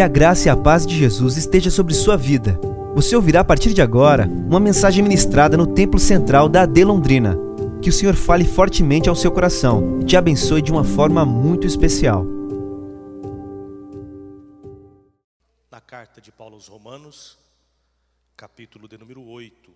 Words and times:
Que 0.00 0.04
a 0.04 0.08
graça 0.08 0.48
e 0.48 0.50
a 0.50 0.56
paz 0.56 0.86
de 0.86 0.96
Jesus 0.96 1.36
esteja 1.36 1.70
sobre 1.70 1.92
sua 1.92 2.16
vida. 2.16 2.58
Você 2.94 3.14
ouvirá 3.14 3.40
a 3.40 3.44
partir 3.44 3.74
de 3.74 3.82
agora 3.82 4.26
uma 4.26 4.58
mensagem 4.58 5.02
ministrada 5.02 5.58
no 5.58 5.74
Templo 5.74 6.00
Central 6.00 6.48
da 6.48 6.62
AD 6.62 6.84
Londrina. 6.86 7.36
Que 7.82 7.90
o 7.90 7.92
Senhor 7.92 8.14
fale 8.14 8.46
fortemente 8.46 9.10
ao 9.10 9.14
seu 9.14 9.30
coração 9.30 10.00
e 10.00 10.06
te 10.06 10.16
abençoe 10.16 10.62
de 10.62 10.72
uma 10.72 10.84
forma 10.84 11.26
muito 11.26 11.66
especial. 11.66 12.24
Na 15.70 15.82
carta 15.82 16.18
de 16.18 16.32
Paulo 16.32 16.54
aos 16.54 16.66
Romanos, 16.66 17.36
capítulo 18.34 18.88
de 18.88 18.96
número 18.96 19.22
8. 19.22 19.70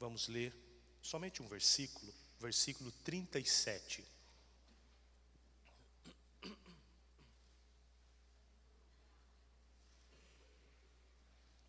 Vamos 0.00 0.28
ler 0.28 0.54
somente 1.02 1.42
um 1.42 1.46
versículo, 1.46 2.10
versículo 2.40 2.90
37. 3.04 4.15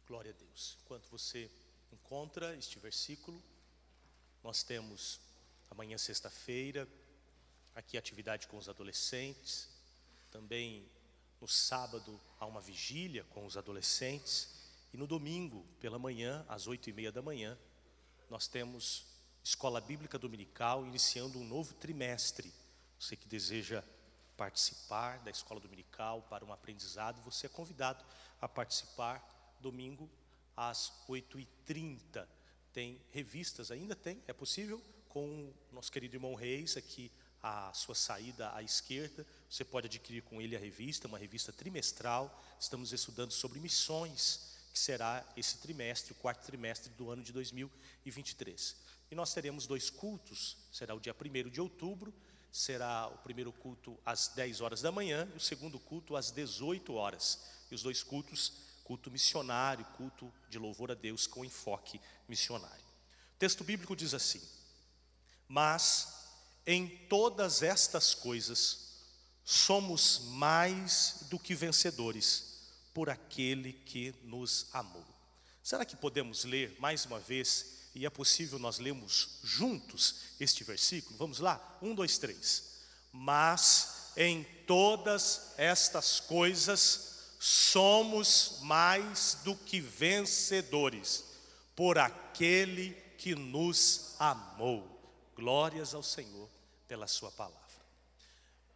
Glória 0.08 0.32
a 0.32 0.42
Deus. 0.42 0.78
Enquanto 0.86 1.10
você 1.10 1.52
encontra 1.92 2.56
este 2.56 2.80
versículo, 2.80 3.44
nós 4.42 4.64
temos 4.64 5.20
amanhã, 5.70 5.98
sexta-feira, 5.98 6.88
aqui 7.76 7.98
atividade 7.98 8.48
com 8.48 8.56
os 8.56 8.70
adolescentes. 8.70 9.68
Também 10.32 10.90
no 11.42 11.48
sábado 11.48 12.18
há 12.40 12.46
uma 12.46 12.62
vigília 12.62 13.26
com 13.26 13.46
os 13.46 13.58
adolescentes. 13.58 14.48
E 14.94 14.98
no 14.98 15.06
domingo, 15.06 15.66
pela 15.82 16.00
manhã, 16.00 16.46
às 16.48 16.68
oito 16.68 16.90
e 16.90 16.94
meia 16.94 17.12
da 17.12 17.22
manhã, 17.22 17.58
nós 18.30 18.48
temos 18.48 19.06
Escola 19.44 19.82
Bíblica 19.82 20.18
Dominical 20.18 20.86
iniciando 20.86 21.38
um 21.38 21.44
novo 21.44 21.74
trimestre. 21.74 22.54
Você 22.98 23.18
que 23.18 23.28
deseja 23.28 23.84
participar 24.38 25.20
da 25.20 25.32
Escola 25.32 25.60
Dominical 25.60 26.22
para 26.30 26.46
um 26.46 26.54
aprendizado, 26.54 27.22
você 27.24 27.48
é 27.48 27.50
convidado 27.50 28.06
a 28.40 28.48
participar 28.48 29.36
domingo 29.60 30.10
às 30.56 30.92
8h30. 31.08 32.28
Tem 32.74 33.02
revistas, 33.12 33.72
ainda 33.72 33.96
tem, 33.96 34.22
é 34.28 34.34
possível, 34.34 34.82
com 35.10 35.28
o 35.72 35.76
nosso 35.76 35.92
querido 35.92 36.16
irmão 36.16 36.36
Reis 36.36 36.78
aqui 36.78 37.12
à 37.42 37.72
sua 37.74 37.96
saída 37.96 38.54
à 38.54 38.62
esquerda. 38.62 39.26
Você 39.50 39.64
pode 39.64 39.88
adquirir 39.88 40.22
com 40.24 40.42
ele 40.42 40.56
a 40.56 40.60
revista, 40.60 41.08
uma 41.08 41.18
revista 41.18 41.52
trimestral. 41.52 42.44
Estamos 42.60 42.92
estudando 42.92 43.32
sobre 43.32 43.60
missões, 43.60 44.56
que 44.72 44.80
será 44.80 45.26
esse 45.36 45.58
trimestre, 45.58 46.12
o 46.12 46.16
quarto 46.16 46.46
trimestre 46.46 46.92
do 46.94 47.10
ano 47.10 47.24
de 47.24 47.32
2023. 47.32 48.76
E 49.10 49.16
nós 49.16 49.34
teremos 49.34 49.66
dois 49.66 49.90
cultos, 49.90 50.58
será 50.72 50.94
o 50.94 51.00
dia 51.00 51.16
1 51.16 51.50
de 51.50 51.62
outubro, 51.62 52.14
será 52.52 53.08
o 53.08 53.18
primeiro 53.20 53.52
culto 53.52 53.98
às 54.06 54.30
10 54.30 54.62
horas 54.62 54.82
da 54.82 54.92
manhã 54.92 55.30
e 55.34 55.38
o 55.38 55.40
segundo 55.40 55.80
culto 55.80 56.16
às 56.16 56.32
18 56.32 56.94
horas. 56.94 57.40
E 57.72 57.76
os 57.76 57.84
dois 57.84 58.04
cultos, 58.04 58.54
culto 58.88 59.12
missionário, 59.12 59.86
culto 59.98 60.34
de 60.50 60.58
louvor 60.58 60.92
a 60.92 60.96
Deus 60.96 61.28
com 61.28 61.44
enfoque 61.44 62.00
missionário. 62.26 62.86
O 63.36 63.38
texto 63.38 63.62
bíblico 63.62 63.98
diz 63.98 64.14
assim: 64.14 64.42
Mas 65.46 66.30
em 66.66 66.88
todas 67.10 67.62
estas 67.62 68.16
coisas 68.16 68.88
somos 69.44 70.20
mais 70.30 71.26
do 71.30 71.38
que 71.38 71.54
vencedores 71.54 72.62
por 72.94 73.10
aquele 73.10 73.74
que 73.74 74.16
nos 74.24 74.68
amou. 74.72 75.06
Será 75.62 75.84
que 75.84 75.98
podemos 75.98 76.46
ler 76.46 76.74
mais 76.80 77.06
uma 77.06 77.20
vez 77.20 77.90
e 77.94 78.06
é 78.06 78.10
possível 78.10 78.58
nós 78.58 78.80
lermos 78.80 79.40
juntos 79.44 80.22
este 80.40 80.64
versículo? 80.64 81.18
Vamos 81.18 81.40
lá? 81.40 81.78
Um, 81.82 81.94
dois, 81.94 82.18
três. 82.18 82.78
Mas 83.12 84.14
em 84.16 84.46
todas 84.66 85.54
estas 85.58 86.22
coisas 86.22 87.17
somos 87.40 88.60
mais 88.62 89.40
do 89.44 89.56
que 89.56 89.80
vencedores 89.80 91.26
por 91.76 91.98
aquele 91.98 92.94
que 93.18 93.36
nos 93.36 94.16
amou. 94.20 94.96
Glórias 95.36 95.94
ao 95.94 96.02
Senhor 96.02 96.50
pela 96.88 97.08
Sua 97.08 97.32
palavra. 97.32 97.58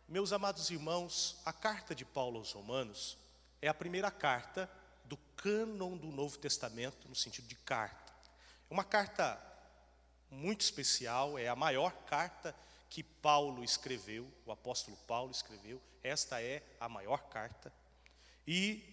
Meus 0.07 0.33
amados 0.33 0.69
irmãos, 0.69 1.37
a 1.45 1.53
carta 1.53 1.95
de 1.95 2.03
Paulo 2.03 2.37
aos 2.37 2.51
Romanos 2.51 3.17
é 3.61 3.67
a 3.67 3.73
primeira 3.73 4.11
carta 4.11 4.69
do 5.05 5.17
cânon 5.35 5.97
do 5.97 6.07
Novo 6.07 6.37
Testamento, 6.37 7.07
no 7.07 7.15
sentido 7.15 7.47
de 7.47 7.55
carta. 7.55 8.13
Uma 8.69 8.83
carta 8.83 9.41
muito 10.29 10.61
especial, 10.61 11.37
é 11.37 11.47
a 11.47 11.55
maior 11.55 11.91
carta 12.05 12.55
que 12.89 13.03
Paulo 13.03 13.63
escreveu, 13.63 14.29
o 14.45 14.51
apóstolo 14.51 14.97
Paulo 15.07 15.31
escreveu. 15.31 15.81
Esta 16.03 16.41
é 16.41 16.61
a 16.79 16.89
maior 16.89 17.23
carta. 17.29 17.71
E 18.47 18.83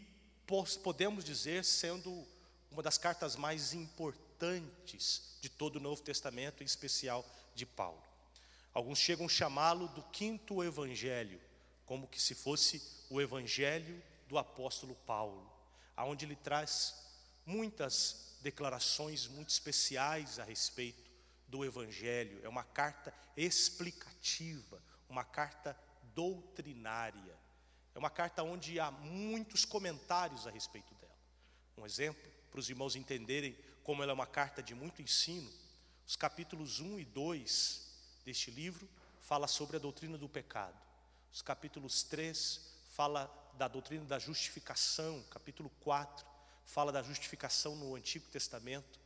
podemos 0.82 1.25
dizer 1.25 1.64
sendo 1.64 2.26
uma 2.70 2.82
das 2.82 2.98
cartas 2.98 3.36
mais 3.36 3.72
importantes 3.72 5.36
de 5.41 5.48
todo 5.48 5.76
o 5.76 5.81
Novo 5.81 6.03
Testamento, 6.03 6.62
em 6.62 6.66
especial 6.66 7.25
de 7.54 7.66
Paulo. 7.66 8.03
Alguns 8.72 8.98
chegam 8.98 9.26
a 9.26 9.28
chamá-lo 9.28 9.88
do 9.88 10.03
quinto 10.04 10.62
evangelho, 10.62 11.41
como 11.84 12.06
que 12.06 12.20
se 12.20 12.34
fosse 12.34 12.82
o 13.10 13.20
evangelho 13.20 14.03
do 14.28 14.38
apóstolo 14.38 14.94
Paulo, 15.06 15.50
aonde 15.97 16.25
ele 16.25 16.36
traz 16.36 16.94
muitas 17.44 18.36
declarações 18.42 19.26
muito 19.26 19.48
especiais 19.48 20.38
a 20.38 20.44
respeito 20.44 21.10
do 21.48 21.65
Evangelho. 21.65 22.41
É 22.44 22.48
uma 22.48 22.62
carta 22.62 23.12
explicativa, 23.36 24.82
uma 25.09 25.25
carta 25.25 25.76
doutrinária. 26.15 27.36
É 27.98 28.00
uma 28.00 28.10
carta 28.10 28.44
onde 28.44 28.78
há 28.78 28.92
muitos 28.92 29.64
comentários 29.64 30.47
a 30.47 30.53
respeito 30.53 30.94
dela. 30.94 31.19
Um 31.76 31.84
exemplo, 31.84 32.31
para 32.48 32.60
os 32.60 32.70
irmãos 32.70 32.94
entenderem 32.94 33.59
como 33.82 34.04
ela 34.04 34.12
é 34.12 34.14
uma 34.14 34.25
carta 34.25 34.62
de 34.62 34.72
muito 34.72 35.03
ensino, 35.03 35.53
os 36.06 36.14
capítulos 36.14 36.78
1 36.78 37.00
e 37.00 37.04
2 37.04 37.88
deste 38.25 38.53
livro 38.53 38.88
fala 39.20 39.48
sobre 39.48 39.78
a 39.78 39.81
doutrina 39.81 40.16
do 40.16 40.28
pecado. 40.28 40.81
Os 41.32 41.42
capítulos 41.42 42.04
3 42.04 42.60
fala 42.91 43.28
da 43.54 43.66
doutrina 43.66 44.04
da 44.04 44.20
justificação, 44.20 45.25
capítulo 45.28 45.69
4 45.80 46.25
fala 46.66 46.92
da 46.92 47.03
justificação 47.03 47.75
no 47.75 47.97
Antigo 47.97 48.28
Testamento. 48.28 49.00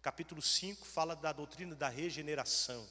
Capítulo 0.00 0.40
5 0.40 0.86
fala 0.86 1.16
da 1.16 1.32
doutrina 1.32 1.74
da 1.74 1.88
regeneração. 1.88 2.88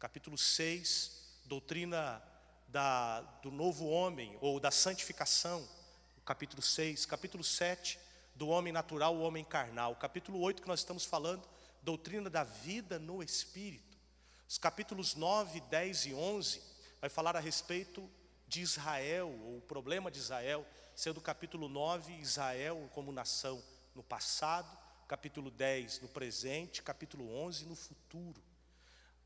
Capítulo 0.00 0.36
6, 0.36 1.44
doutrina 1.44 2.20
da, 2.68 3.20
do 3.42 3.50
novo 3.50 3.86
homem 3.86 4.36
ou 4.40 4.58
da 4.60 4.70
santificação. 4.70 5.66
Capítulo 6.24 6.62
6. 6.62 7.06
Capítulo 7.06 7.44
7, 7.44 7.98
do 8.34 8.48
homem 8.48 8.72
natural, 8.72 9.16
o 9.16 9.20
homem 9.20 9.44
carnal. 9.44 9.94
Capítulo 9.96 10.40
8, 10.40 10.62
que 10.62 10.68
nós 10.68 10.80
estamos 10.80 11.04
falando, 11.04 11.48
doutrina 11.82 12.28
da 12.28 12.44
vida 12.44 12.98
no 12.98 13.22
Espírito. 13.22 13.96
Os 14.48 14.58
capítulos 14.58 15.14
9, 15.14 15.60
10 15.62 16.06
e 16.06 16.14
11 16.14 16.62
vai 17.00 17.10
falar 17.10 17.36
a 17.36 17.40
respeito 17.40 18.08
de 18.46 18.60
Israel, 18.60 19.28
ou 19.28 19.58
o 19.58 19.62
problema 19.62 20.10
de 20.10 20.18
Israel, 20.18 20.66
sendo 20.94 21.18
o 21.18 21.22
capítulo 21.22 21.68
9, 21.68 22.12
Israel 22.14 22.88
como 22.92 23.12
nação 23.12 23.62
no 23.94 24.02
passado, 24.02 24.76
capítulo 25.08 25.50
10 25.50 26.00
no 26.00 26.08
presente, 26.08 26.82
capítulo 26.82 27.28
11 27.28 27.66
no 27.66 27.74
futuro. 27.74 28.42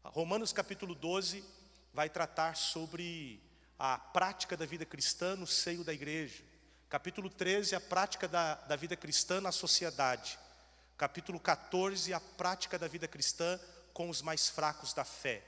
Romanos 0.03 0.53
capítulo 0.53 0.95
12 0.95 1.45
vai 1.93 2.09
tratar 2.09 2.57
sobre 2.57 3.43
a 3.79 3.99
prática 3.99 4.57
da 4.57 4.67
vida 4.67 4.85
cristã 4.85 5.37
no 5.37 5.47
seio 5.47 5.83
da 5.83 5.93
igreja. 5.93 6.43
Capítulo 6.89 7.31
13, 7.31 7.75
a 7.75 7.81
prática 7.81 8.29
da, 8.29 8.55
da 8.55 8.77
vida 8.77 8.97
cristã 8.97 9.41
na 9.41 9.53
sociedade. 9.53 10.39
Capítulo 10.97 11.41
14, 11.41 12.13
a 12.13 12.21
prática 12.21 12.79
da 12.79 12.87
vida 12.87 13.09
cristã 13.09 13.59
com 13.93 14.09
os 14.09 14.23
mais 14.23 14.49
fracos 14.49 14.93
da 14.93 15.05
fé. 15.05 15.43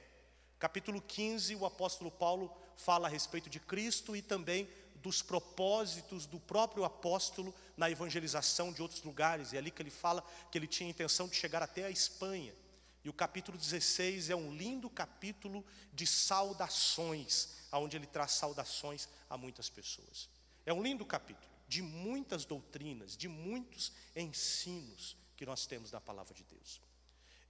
Capítulo 0.58 1.00
15, 1.00 1.56
o 1.56 1.66
apóstolo 1.66 2.10
Paulo 2.10 2.56
fala 2.76 3.06
a 3.06 3.10
respeito 3.10 3.50
de 3.50 3.60
Cristo 3.60 4.16
e 4.16 4.22
também 4.22 4.68
dos 4.96 5.20
propósitos 5.20 6.24
do 6.26 6.38
próprio 6.38 6.84
apóstolo 6.84 7.54
na 7.76 7.90
evangelização 7.90 8.72
de 8.72 8.80
outros 8.80 9.02
lugares. 9.02 9.52
É 9.52 9.58
ali 9.58 9.70
que 9.70 9.82
ele 9.82 9.90
fala 9.90 10.24
que 10.50 10.56
ele 10.56 10.66
tinha 10.66 10.88
intenção 10.88 11.28
de 11.28 11.34
chegar 11.34 11.62
até 11.62 11.84
a 11.84 11.90
Espanha. 11.90 12.54
E 13.04 13.08
o 13.08 13.12
capítulo 13.12 13.58
16 13.58 14.30
é 14.30 14.36
um 14.36 14.54
lindo 14.54 14.88
capítulo 14.88 15.64
de 15.92 16.06
saudações, 16.06 17.48
onde 17.72 17.96
ele 17.96 18.06
traz 18.06 18.32
saudações 18.32 19.08
a 19.28 19.36
muitas 19.36 19.68
pessoas. 19.68 20.28
É 20.64 20.72
um 20.72 20.82
lindo 20.82 21.04
capítulo 21.04 21.50
de 21.66 21.82
muitas 21.82 22.44
doutrinas, 22.44 23.16
de 23.16 23.28
muitos 23.28 23.92
ensinos 24.14 25.16
que 25.36 25.46
nós 25.46 25.66
temos 25.66 25.90
na 25.90 26.00
palavra 26.00 26.34
de 26.34 26.44
Deus. 26.44 26.80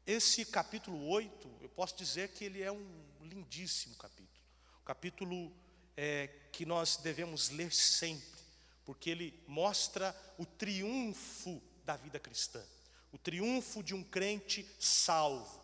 Esse 0.06 0.44
capítulo 0.44 1.08
8, 1.08 1.58
eu 1.60 1.69
posso 1.69 1.96
dizer 1.96 2.28
que 2.31 2.44
ele 2.44 2.62
é 2.62 2.72
um 2.72 3.04
lindíssimo 3.20 3.94
capítulo. 3.96 4.43
O 4.81 4.84
capítulo 4.84 5.52
é, 5.96 6.28
que 6.50 6.64
nós 6.64 6.96
devemos 6.96 7.50
ler 7.50 7.72
sempre, 7.72 8.40
porque 8.84 9.10
ele 9.10 9.38
mostra 9.46 10.16
o 10.38 10.46
triunfo 10.46 11.62
da 11.84 11.96
vida 11.96 12.19
cristã, 12.19 12.64
o 13.12 13.19
triunfo 13.19 13.82
de 13.82 13.94
um 13.94 14.03
crente 14.03 14.67
salvo, 14.79 15.61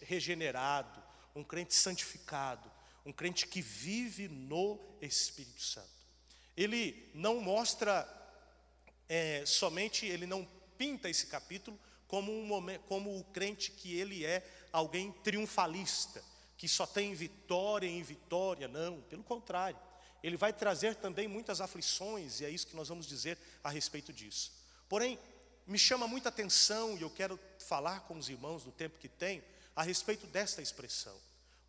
regenerado, 0.00 1.02
um 1.34 1.44
crente 1.44 1.74
santificado, 1.74 2.70
um 3.04 3.12
crente 3.12 3.46
que 3.46 3.60
vive 3.60 4.28
no 4.28 4.80
Espírito 5.00 5.62
Santo. 5.62 5.90
Ele 6.56 7.10
não 7.14 7.40
mostra 7.40 8.08
é, 9.08 9.44
somente, 9.44 10.06
ele 10.06 10.26
não 10.26 10.48
pinta 10.78 11.08
esse 11.08 11.26
capítulo 11.26 11.78
como, 12.08 12.32
um 12.32 12.44
momento, 12.44 12.82
como 12.82 13.18
o 13.18 13.24
crente 13.24 13.70
que 13.70 13.96
ele 13.96 14.24
é 14.24 14.46
alguém 14.72 15.12
triunfalista, 15.12 16.22
que 16.56 16.68
só 16.68 16.86
tem 16.86 17.14
vitória 17.14 17.86
em 17.86 18.02
vitória, 18.02 18.68
não, 18.68 19.00
pelo 19.02 19.22
contrário. 19.22 19.78
Ele 20.22 20.36
vai 20.36 20.52
trazer 20.52 20.94
também 20.94 21.26
muitas 21.26 21.60
aflições, 21.60 22.40
e 22.40 22.44
é 22.44 22.50
isso 22.50 22.66
que 22.66 22.76
nós 22.76 22.88
vamos 22.88 23.06
dizer 23.06 23.38
a 23.64 23.70
respeito 23.70 24.12
disso. 24.12 24.52
Porém, 24.88 25.18
me 25.66 25.78
chama 25.78 26.06
muita 26.06 26.28
atenção, 26.28 26.96
e 26.96 27.02
eu 27.02 27.10
quero 27.10 27.38
falar 27.58 28.00
com 28.00 28.18
os 28.18 28.28
irmãos 28.28 28.64
no 28.64 28.72
tempo 28.72 28.98
que 28.98 29.08
tenho, 29.08 29.42
a 29.74 29.82
respeito 29.82 30.26
desta 30.26 30.60
expressão. 30.60 31.16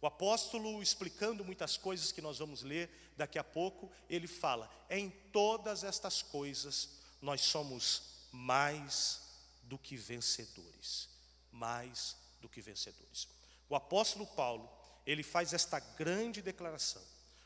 O 0.01 0.07
apóstolo, 0.07 0.83
explicando 0.83 1.45
muitas 1.45 1.77
coisas 1.77 2.11
que 2.11 2.21
nós 2.21 2.39
vamos 2.39 2.61
ler 2.61 2.89
daqui 3.15 3.39
a 3.39 3.43
pouco, 3.43 3.89
ele 4.09 4.27
fala: 4.27 4.69
em 4.89 5.09
todas 5.31 5.83
estas 5.83 6.21
coisas 6.21 6.89
nós 7.21 7.39
somos 7.39 8.03
mais 8.29 9.21
do 9.63 9.77
que 9.77 9.95
vencedores. 9.95 11.07
Mais 11.51 12.17
do 12.41 12.49
que 12.49 12.59
vencedores. 12.59 13.29
O 13.69 13.75
apóstolo 13.75 14.27
Paulo, 14.27 14.69
ele 15.05 15.23
faz 15.23 15.53
esta 15.53 15.79
grande 15.79 16.41
declaração, 16.41 17.01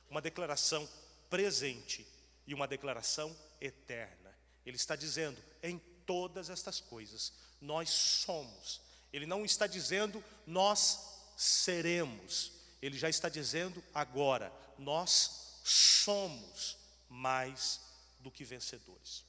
uma 0.10 0.22
declaração 0.22 0.90
presente 1.30 2.08
e 2.48 2.56
uma 2.56 2.68
declaração 2.68 3.36
eterna. 3.62 4.36
Ele 4.66 4.78
está 4.78 4.96
dizendo: 4.96 5.40
em 5.62 5.80
todas 6.08 6.50
estas 6.50 6.80
coisas 6.80 7.32
nós 7.62 7.90
somos. 7.90 8.82
Ele 9.14 9.28
não 9.28 9.46
está 9.46 9.68
dizendo 9.68 10.24
nós 10.48 11.00
seremos. 11.36 12.52
Ele 12.82 12.98
já 12.98 13.10
está 13.10 13.30
dizendo 13.30 13.84
agora, 13.94 14.52
nós 14.78 15.60
somos 15.64 16.78
mais 17.10 17.82
do 18.20 18.32
que 18.32 18.44
vencedores. 18.44 19.24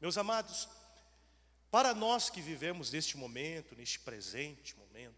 Meus 0.00 0.16
amados, 0.16 0.68
para 1.70 1.94
nós 1.94 2.30
que 2.30 2.40
vivemos 2.40 2.90
neste 2.90 3.16
momento, 3.16 3.74
neste 3.74 3.98
presente 3.98 4.76
momento, 4.76 5.14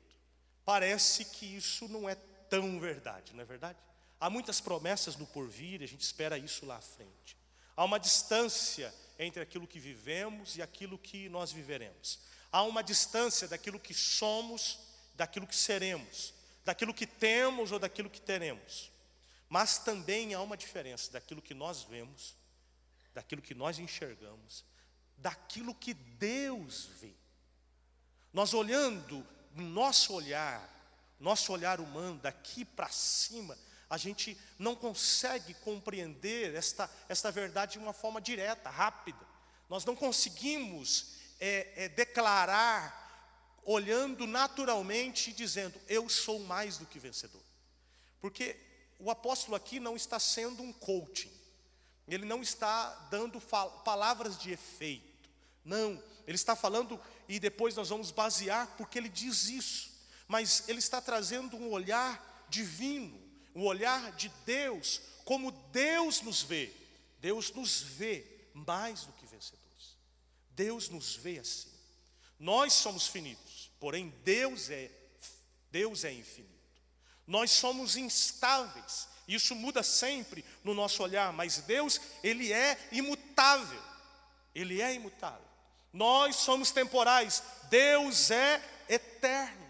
parece 0.64 1.24
que 1.24 1.44
isso 1.44 1.88
não 1.88 2.08
é 2.08 2.14
tão 2.48 2.80
verdade, 2.80 3.34
não 3.34 3.42
é 3.42 3.44
verdade? 3.44 3.78
Há 4.18 4.30
muitas 4.30 4.60
promessas 4.60 5.16
no 5.16 5.26
porvir, 5.26 5.82
a 5.82 5.86
gente 5.86 6.00
espera 6.02 6.38
isso 6.38 6.64
lá 6.64 6.76
à 6.76 6.80
frente. 6.80 7.36
Há 7.76 7.84
uma 7.84 8.00
distância 8.00 8.94
entre 9.18 9.42
aquilo 9.42 9.66
que 9.66 9.78
vivemos 9.78 10.56
e 10.56 10.62
aquilo 10.62 10.98
que 10.98 11.28
nós 11.28 11.52
viveremos. 11.52 12.18
Há 12.52 12.62
uma 12.62 12.82
distância 12.82 13.48
daquilo 13.48 13.78
que 13.80 13.94
somos, 13.94 14.78
daquilo 15.14 15.46
que 15.46 15.56
seremos 15.56 16.34
daquilo 16.66 16.92
que 16.92 17.06
temos 17.06 17.70
ou 17.70 17.78
daquilo 17.78 18.10
que 18.10 18.20
teremos. 18.20 18.90
Mas 19.48 19.78
também 19.78 20.34
há 20.34 20.42
uma 20.42 20.56
diferença 20.56 21.12
daquilo 21.12 21.40
que 21.40 21.54
nós 21.54 21.84
vemos, 21.84 22.34
daquilo 23.14 23.40
que 23.40 23.54
nós 23.54 23.78
enxergamos, 23.78 24.64
daquilo 25.16 25.72
que 25.72 25.94
Deus 25.94 26.86
vê. 27.00 27.14
Nós 28.32 28.52
olhando, 28.52 29.24
nosso 29.54 30.12
olhar, 30.12 30.68
nosso 31.20 31.52
olhar 31.52 31.78
humano, 31.80 32.18
daqui 32.18 32.64
para 32.64 32.88
cima, 32.88 33.56
a 33.88 33.96
gente 33.96 34.36
não 34.58 34.74
consegue 34.74 35.54
compreender 35.54 36.54
esta, 36.54 36.90
esta 37.08 37.30
verdade 37.30 37.72
de 37.72 37.78
uma 37.78 37.92
forma 37.92 38.20
direta, 38.20 38.68
rápida. 38.68 39.18
Nós 39.68 39.84
não 39.84 39.94
conseguimos 39.94 41.14
é, 41.40 41.84
é, 41.84 41.88
declarar 41.88 43.04
olhando 43.64 44.26
naturalmente 44.26 45.30
e 45.30 45.32
dizendo: 45.32 45.78
Eu 45.88 46.08
sou 46.08 46.38
mais 46.40 46.78
do 46.78 46.86
que 46.86 46.98
vencedor. 46.98 47.42
Porque 48.20 48.56
o 48.98 49.10
apóstolo 49.10 49.56
aqui 49.56 49.78
não 49.78 49.96
está 49.96 50.18
sendo 50.18 50.62
um 50.62 50.72
coaching, 50.72 51.32
ele 52.08 52.24
não 52.24 52.40
está 52.40 52.90
dando 53.10 53.40
palavras 53.84 54.38
de 54.38 54.52
efeito, 54.52 55.28
não, 55.64 56.02
ele 56.26 56.36
está 56.36 56.56
falando, 56.56 56.98
e 57.28 57.38
depois 57.38 57.76
nós 57.76 57.88
vamos 57.88 58.10
basear 58.10 58.66
porque 58.78 58.98
ele 58.98 59.08
diz 59.08 59.48
isso, 59.48 59.90
mas 60.26 60.68
ele 60.68 60.78
está 60.78 61.00
trazendo 61.00 61.56
um 61.56 61.70
olhar 61.70 62.46
divino, 62.48 63.20
um 63.56 63.64
olhar 63.64 64.12
de 64.12 64.28
Deus, 64.44 65.00
como 65.24 65.50
Deus 65.50 66.20
nos 66.20 66.42
vê. 66.42 66.70
Deus 67.18 67.50
nos 67.52 67.80
vê 67.80 68.22
mais 68.52 69.04
do 69.04 69.12
que 69.14 69.24
vencedores, 69.24 69.96
Deus 70.50 70.90
nos 70.90 71.16
vê 71.16 71.38
assim. 71.38 71.70
Nós 72.38 72.74
somos 72.74 73.06
finitos, 73.06 73.70
porém 73.80 74.12
Deus 74.22 74.68
é 74.68 74.90
Deus 75.70 76.04
é 76.04 76.12
infinito. 76.12 76.54
Nós 77.26 77.50
somos 77.50 77.96
instáveis. 77.96 79.08
Isso 79.26 79.54
muda 79.54 79.82
sempre 79.82 80.44
no 80.62 80.72
nosso 80.72 81.02
olhar, 81.02 81.32
mas 81.32 81.58
Deus, 81.58 82.00
ele 82.22 82.52
é 82.52 82.78
imutável. 82.92 83.82
Ele 84.54 84.80
é 84.80 84.94
imutável. 84.94 85.44
Nós 85.92 86.36
somos 86.36 86.70
temporais, 86.70 87.42
Deus 87.68 88.30
é 88.30 88.62
eterno. 88.88 89.66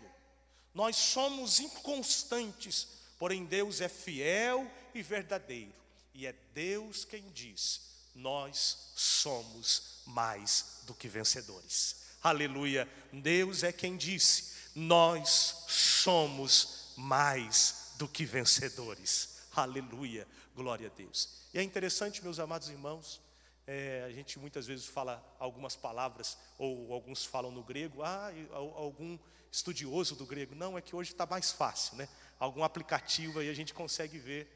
Nós 0.74 0.96
somos 0.96 1.58
inconstantes, 1.58 2.86
porém 3.18 3.44
Deus 3.44 3.80
é 3.80 3.88
fiel 3.88 4.70
e 4.94 5.02
verdadeiro. 5.02 5.72
E 6.14 6.26
é 6.26 6.34
Deus 6.54 7.04
quem 7.04 7.30
diz: 7.30 7.80
nós 8.14 8.92
somos 8.96 10.02
mais 10.06 10.80
do 10.84 10.94
que 10.94 11.08
vencedores. 11.08 12.06
Aleluia. 12.22 12.88
Deus 13.12 13.62
é 13.62 13.70
quem 13.70 13.96
disse: 13.96 14.54
Nós 14.74 15.64
somos 15.68 16.92
mais 16.96 17.92
do 17.98 18.08
que 18.08 18.24
vencedores. 18.24 19.42
Aleluia. 19.54 20.26
Glória 20.54 20.88
a 20.88 20.96
Deus. 20.96 21.28
E 21.52 21.58
é 21.58 21.62
interessante, 21.62 22.22
meus 22.22 22.38
amados 22.38 22.68
irmãos, 22.68 23.20
é, 23.66 24.04
a 24.06 24.10
gente 24.10 24.38
muitas 24.38 24.66
vezes 24.66 24.86
fala 24.86 25.22
algumas 25.38 25.76
palavras, 25.76 26.38
ou 26.58 26.92
alguns 26.92 27.24
falam 27.24 27.50
no 27.50 27.62
grego, 27.62 28.02
ah, 28.02 28.30
algum 28.52 29.18
estudioso 29.50 30.14
do 30.14 30.24
grego. 30.24 30.54
Não, 30.54 30.76
é 30.76 30.80
que 30.80 30.96
hoje 30.96 31.12
está 31.12 31.26
mais 31.26 31.52
fácil, 31.52 31.96
né? 31.96 32.08
Algum 32.38 32.62
aplicativo 32.62 33.38
aí 33.38 33.48
a 33.48 33.54
gente 33.54 33.72
consegue 33.72 34.18
ver. 34.18 34.52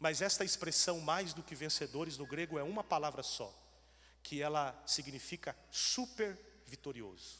Mas 0.00 0.20
esta 0.20 0.44
expressão 0.44 1.00
mais 1.00 1.32
do 1.32 1.42
que 1.42 1.54
vencedores 1.54 2.18
no 2.18 2.26
grego 2.26 2.58
é 2.58 2.62
uma 2.62 2.82
palavra 2.84 3.22
só, 3.22 3.52
que 4.22 4.42
ela 4.42 4.80
significa 4.86 5.56
super 5.70 6.38
vitorioso, 6.66 7.38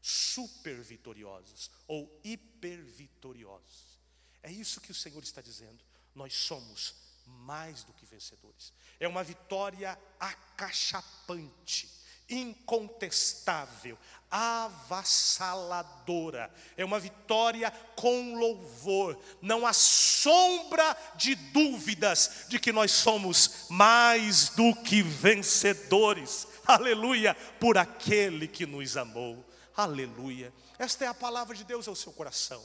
super 0.00 0.80
vitoriosos 0.80 1.70
ou 1.86 2.20
hiper 2.24 2.82
vitoriosos. 2.82 3.98
É 4.42 4.50
isso 4.50 4.80
que 4.80 4.92
o 4.92 4.94
Senhor 4.94 5.22
está 5.22 5.40
dizendo. 5.40 5.84
Nós 6.14 6.34
somos 6.34 6.94
mais 7.26 7.82
do 7.84 7.92
que 7.92 8.06
vencedores. 8.06 8.72
É 8.98 9.08
uma 9.08 9.24
vitória 9.24 9.98
acachapante 10.18 11.95
incontestável, 12.28 13.96
avassaladora. 14.30 16.52
É 16.76 16.84
uma 16.84 16.98
vitória 16.98 17.70
com 17.94 18.34
louvor. 18.34 19.18
Não 19.40 19.64
há 19.66 19.72
sombra 19.72 20.96
de 21.16 21.34
dúvidas 21.34 22.46
de 22.48 22.58
que 22.58 22.72
nós 22.72 22.92
somos 22.92 23.66
mais 23.70 24.50
do 24.50 24.74
que 24.74 25.02
vencedores. 25.02 26.46
Aleluia, 26.66 27.34
por 27.60 27.78
aquele 27.78 28.48
que 28.48 28.66
nos 28.66 28.96
amou. 28.96 29.44
Aleluia. 29.76 30.52
Esta 30.78 31.04
é 31.04 31.08
a 31.08 31.14
palavra 31.14 31.54
de 31.54 31.64
Deus 31.64 31.86
ao 31.86 31.94
seu 31.94 32.12
coração. 32.12 32.64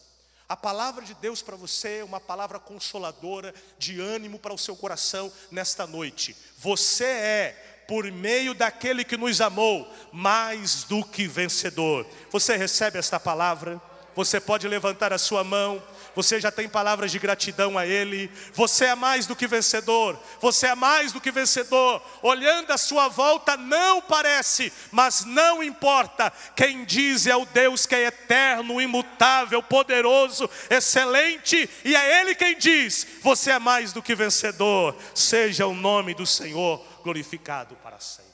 A 0.51 0.57
palavra 0.57 1.05
de 1.05 1.13
Deus 1.13 1.41
para 1.41 1.55
você 1.55 1.99
é 1.99 2.03
uma 2.03 2.19
palavra 2.19 2.59
consoladora, 2.59 3.55
de 3.79 4.01
ânimo 4.01 4.37
para 4.37 4.53
o 4.53 4.57
seu 4.57 4.75
coração 4.75 5.31
nesta 5.49 5.87
noite. 5.87 6.35
Você 6.57 7.05
é 7.05 7.70
por 7.91 8.09
meio 8.09 8.53
daquele 8.53 9.03
que 9.03 9.17
nos 9.17 9.41
amou, 9.41 9.85
mais 10.13 10.85
do 10.85 11.03
que 11.03 11.27
vencedor. 11.27 12.07
Você 12.31 12.55
recebe 12.55 12.97
esta 12.97 13.19
palavra? 13.19 13.81
Você 14.15 14.39
pode 14.39 14.65
levantar 14.65 15.11
a 15.11 15.17
sua 15.17 15.43
mão. 15.43 15.83
Você 16.15 16.39
já 16.39 16.49
tem 16.49 16.69
palavras 16.69 17.11
de 17.11 17.19
gratidão 17.19 17.77
a 17.77 17.85
Ele. 17.85 18.31
Você 18.53 18.85
é 18.85 18.95
mais 18.95 19.27
do 19.27 19.35
que 19.35 19.45
vencedor. 19.45 20.17
Você 20.39 20.67
é 20.67 20.75
mais 20.75 21.11
do 21.11 21.19
que 21.19 21.31
vencedor. 21.31 22.01
Olhando 22.21 22.71
à 22.71 22.77
sua 22.77 23.09
volta, 23.09 23.57
não 23.57 24.01
parece, 24.01 24.71
mas 24.89 25.25
não 25.25 25.61
importa. 25.61 26.31
Quem 26.55 26.85
diz 26.85 27.27
é 27.27 27.35
o 27.35 27.45
Deus 27.45 27.85
que 27.85 27.95
é 27.95 28.05
eterno, 28.05 28.81
imutável, 28.81 29.61
poderoso, 29.61 30.49
excelente, 30.69 31.69
e 31.83 31.93
é 31.93 32.21
Ele 32.21 32.35
quem 32.35 32.57
diz: 32.57 33.05
Você 33.21 33.51
é 33.51 33.59
mais 33.59 33.91
do 33.91 34.01
que 34.01 34.15
vencedor. 34.15 34.95
Seja 35.13 35.67
o 35.67 35.73
nome 35.73 36.13
do 36.13 36.25
Senhor 36.25 36.90
glorificado 37.01 37.75
para 37.77 37.99
sempre. 37.99 38.31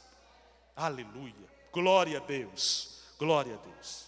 Aleluia. 0.75 1.33
Glória 1.71 2.17
a 2.17 2.21
Deus. 2.21 3.01
Glória 3.17 3.55
a 3.55 3.57
Deus. 3.57 4.05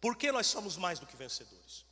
Por 0.00 0.16
que 0.16 0.32
nós 0.32 0.46
somos 0.46 0.76
mais 0.76 0.98
do 0.98 1.06
que 1.06 1.16
vencedores? 1.16 1.84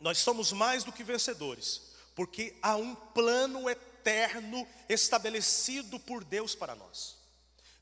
Nós 0.00 0.18
somos 0.18 0.50
mais 0.52 0.82
do 0.82 0.92
que 0.92 1.04
vencedores, 1.04 1.82
porque 2.14 2.56
há 2.60 2.74
um 2.76 2.94
plano 2.94 3.68
eterno 3.68 4.66
estabelecido 4.88 6.00
por 6.00 6.24
Deus 6.24 6.54
para 6.54 6.74
nós. 6.74 7.16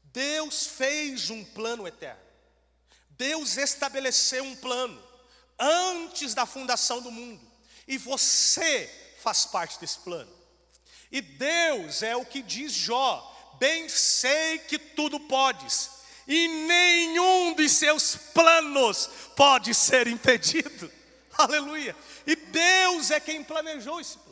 Deus 0.05 0.67
fez 0.67 1.31
um 1.31 1.45
plano 1.45 1.87
eterno. 1.87 2.21
Deus 3.11 3.57
estabeleceu 3.57 4.45
um 4.45 4.57
plano 4.57 5.03
antes 5.59 6.35
da 6.35 6.45
fundação 6.45 7.01
do 7.01 7.11
mundo. 7.11 7.47
E 7.87 7.97
você 7.97 9.08
faz 9.19 9.47
parte 9.47 9.79
desse 9.81 9.99
plano. 9.99 10.33
E 11.11 11.21
Deus 11.21 12.03
é 12.03 12.17
o 12.17 12.25
que 12.25 12.43
diz 12.43 12.73
Jó: 12.73 13.57
bem 13.59 13.89
sei 13.89 14.59
que 14.59 14.79
tudo 14.79 15.21
podes, 15.21 15.91
e 16.27 16.49
nenhum 16.67 17.55
de 17.55 17.69
seus 17.69 18.17
planos 18.17 19.09
pode 19.37 19.75
ser 19.75 20.07
impedido. 20.07 20.91
Aleluia. 21.37 21.97
E 22.27 22.37
Deus 22.37 23.11
é 23.11 23.21
quem 23.21 23.43
planejou 23.43 24.01
esse 24.01 24.19
plano. 24.19 24.29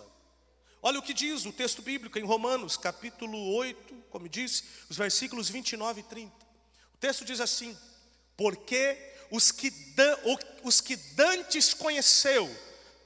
Olha 0.83 0.99
o 0.99 1.03
que 1.03 1.15
diz 1.15 1.47
o 1.47 1.53
texto 1.53 1.83
bíblico 1.83 2.19
em 2.19 2.25
Romanos, 2.25 2.77
capítulo 2.77 3.55
8, 3.55 3.95
como 4.11 4.29
disse, 4.29 4.65
os 4.89 4.97
versículos 4.97 5.49
29 5.49 6.01
e 6.01 6.05
30. 6.05 6.33
O 6.95 6.99
texto 6.99 7.25
diz 7.25 7.41
assim: 7.41 7.77
Porque 8.37 8.97
os 9.31 9.51
que, 9.51 9.73
os 10.63 10.81
que 10.81 10.97
dantes 10.97 11.75
conheceu, 11.75 12.49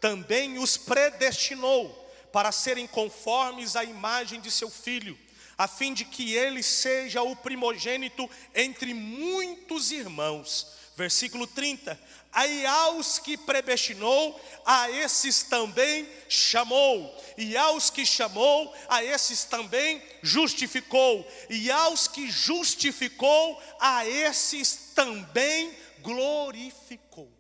também 0.01 0.59
os 0.59 0.77
predestinou 0.77 1.97
para 2.33 2.51
serem 2.51 2.87
conformes 2.87 3.77
à 3.77 3.85
imagem 3.85 4.41
de 4.41 4.51
seu 4.51 4.71
filho, 4.71 5.19
a 5.59 5.69
fim 5.69 5.93
de 5.93 6.05
que 6.05 6.35
ele 6.35 6.63
seja 6.63 7.23
o 7.23 7.37
primogênito 7.37 8.29
entre 8.55 8.95
muitos 8.95 9.91
irmãos. 9.91 10.67
Versículo 10.97 11.47
30: 11.47 12.01
Aí 12.33 12.65
aos 12.65 13.19
que 13.19 13.37
predestinou, 13.37 14.41
a 14.65 14.91
esses 14.91 15.43
também 15.43 16.09
chamou, 16.29 17.15
e 17.37 17.57
aos 17.57 17.91
que 17.91 18.07
chamou, 18.07 18.75
a 18.89 19.03
esses 19.05 19.45
também 19.45 20.03
justificou, 20.23 21.27
e 21.49 21.71
aos 21.71 22.09
que 22.09 22.31
justificou, 22.31 23.61
a 23.79 24.07
esses 24.07 24.93
também 24.95 25.77
glorificou. 26.01 27.31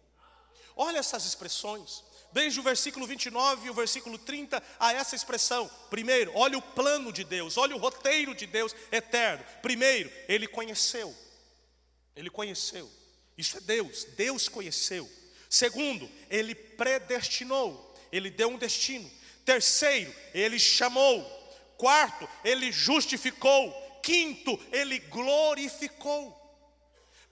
Olha 0.76 0.98
essas 0.98 1.24
expressões 1.24 2.09
desde 2.32 2.60
o 2.60 2.62
versículo 2.62 3.06
29 3.06 3.66
e 3.66 3.70
o 3.70 3.74
versículo 3.74 4.18
30 4.18 4.62
a 4.78 4.92
essa 4.92 5.16
expressão. 5.16 5.70
Primeiro, 5.88 6.32
olha 6.34 6.58
o 6.58 6.62
plano 6.62 7.12
de 7.12 7.24
Deus, 7.24 7.56
olha 7.56 7.74
o 7.74 7.78
roteiro 7.78 8.34
de 8.34 8.46
Deus 8.46 8.74
eterno. 8.90 9.44
Primeiro, 9.62 10.10
ele 10.28 10.46
conheceu. 10.46 11.14
Ele 12.14 12.30
conheceu. 12.30 12.90
Isso 13.36 13.56
é 13.58 13.60
Deus, 13.60 14.04
Deus 14.16 14.48
conheceu. 14.48 15.08
Segundo, 15.48 16.08
ele 16.28 16.54
predestinou, 16.54 17.94
ele 18.12 18.30
deu 18.30 18.48
um 18.48 18.58
destino. 18.58 19.10
Terceiro, 19.44 20.14
ele 20.32 20.58
chamou. 20.58 21.24
Quarto, 21.76 22.28
ele 22.44 22.70
justificou. 22.70 23.72
Quinto, 24.02 24.58
ele 24.70 24.98
glorificou. 24.98 26.39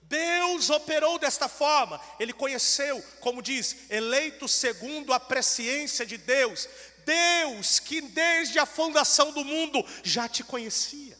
Deus 0.09 0.71
operou 0.71 1.19
desta 1.19 1.47
forma, 1.47 2.01
ele 2.19 2.33
conheceu, 2.33 2.99
como 3.19 3.43
diz, 3.43 3.75
eleito 3.91 4.47
segundo 4.47 5.13
a 5.13 5.19
presciência 5.19 6.03
de 6.03 6.17
Deus, 6.17 6.67
Deus 7.05 7.79
que 7.79 8.01
desde 8.01 8.57
a 8.57 8.65
fundação 8.65 9.31
do 9.31 9.45
mundo 9.45 9.85
já 10.03 10.27
te 10.27 10.43
conhecia. 10.43 11.15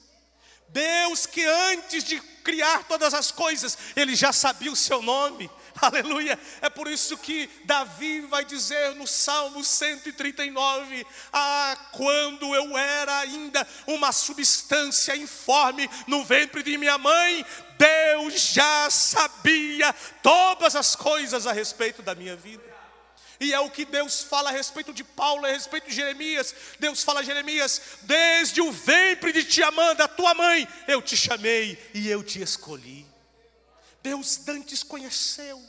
Deus 0.69 1.27
que 1.27 1.45
antes 1.45 2.03
de 2.03 2.19
criar 2.43 2.87
todas 2.87 3.13
as 3.13 3.31
coisas, 3.31 3.77
ele 3.95 4.15
já 4.15 4.33
sabia 4.33 4.71
o 4.71 4.75
seu 4.75 5.03
nome. 5.03 5.49
Aleluia. 5.81 6.37
É 6.61 6.69
por 6.69 6.87
isso 6.87 7.17
que 7.17 7.49
Davi 7.65 8.21
vai 8.21 8.43
dizer 8.43 8.95
no 8.95 9.07
Salmo 9.07 9.63
139: 9.63 11.05
Ah, 11.31 11.77
quando 11.91 12.53
eu 12.53 12.77
era 12.77 13.19
ainda 13.19 13.65
uma 13.87 14.11
substância 14.11 15.15
informe 15.15 15.89
no 16.07 16.23
ventre 16.23 16.61
de 16.63 16.77
minha 16.77 16.97
mãe, 16.97 17.45
Deus 17.77 18.53
já 18.53 18.89
sabia 18.89 19.93
todas 20.21 20.75
as 20.75 20.95
coisas 20.95 21.47
a 21.47 21.53
respeito 21.53 22.01
da 22.01 22.13
minha 22.13 22.35
vida. 22.35 22.69
E 23.39 23.53
é 23.53 23.59
o 23.59 23.69
que 23.69 23.85
Deus 23.85 24.21
fala 24.21 24.49
a 24.49 24.53
respeito 24.53 24.93
de 24.93 25.01
Paulo, 25.01 25.45
a 25.45 25.49
respeito 25.49 25.87
de 25.87 25.95
Jeremias. 25.95 26.53
Deus 26.77 27.03
fala 27.03 27.21
a 27.21 27.23
Jeremias: 27.23 27.81
desde 28.01 28.59
o 28.61 28.69
ventre 28.69 29.31
de 29.31 29.45
ti, 29.45 29.63
Amanda, 29.63 30.03
a 30.03 30.09
tua 30.09 30.33
mãe, 30.33 30.67
eu 30.87 31.01
te 31.01 31.15
chamei 31.15 31.79
e 31.93 32.09
eu 32.09 32.21
te 32.21 32.41
escolhi. 32.41 33.08
Deus 34.01 34.37
dantes 34.37 34.83
conheceu. 34.83 35.61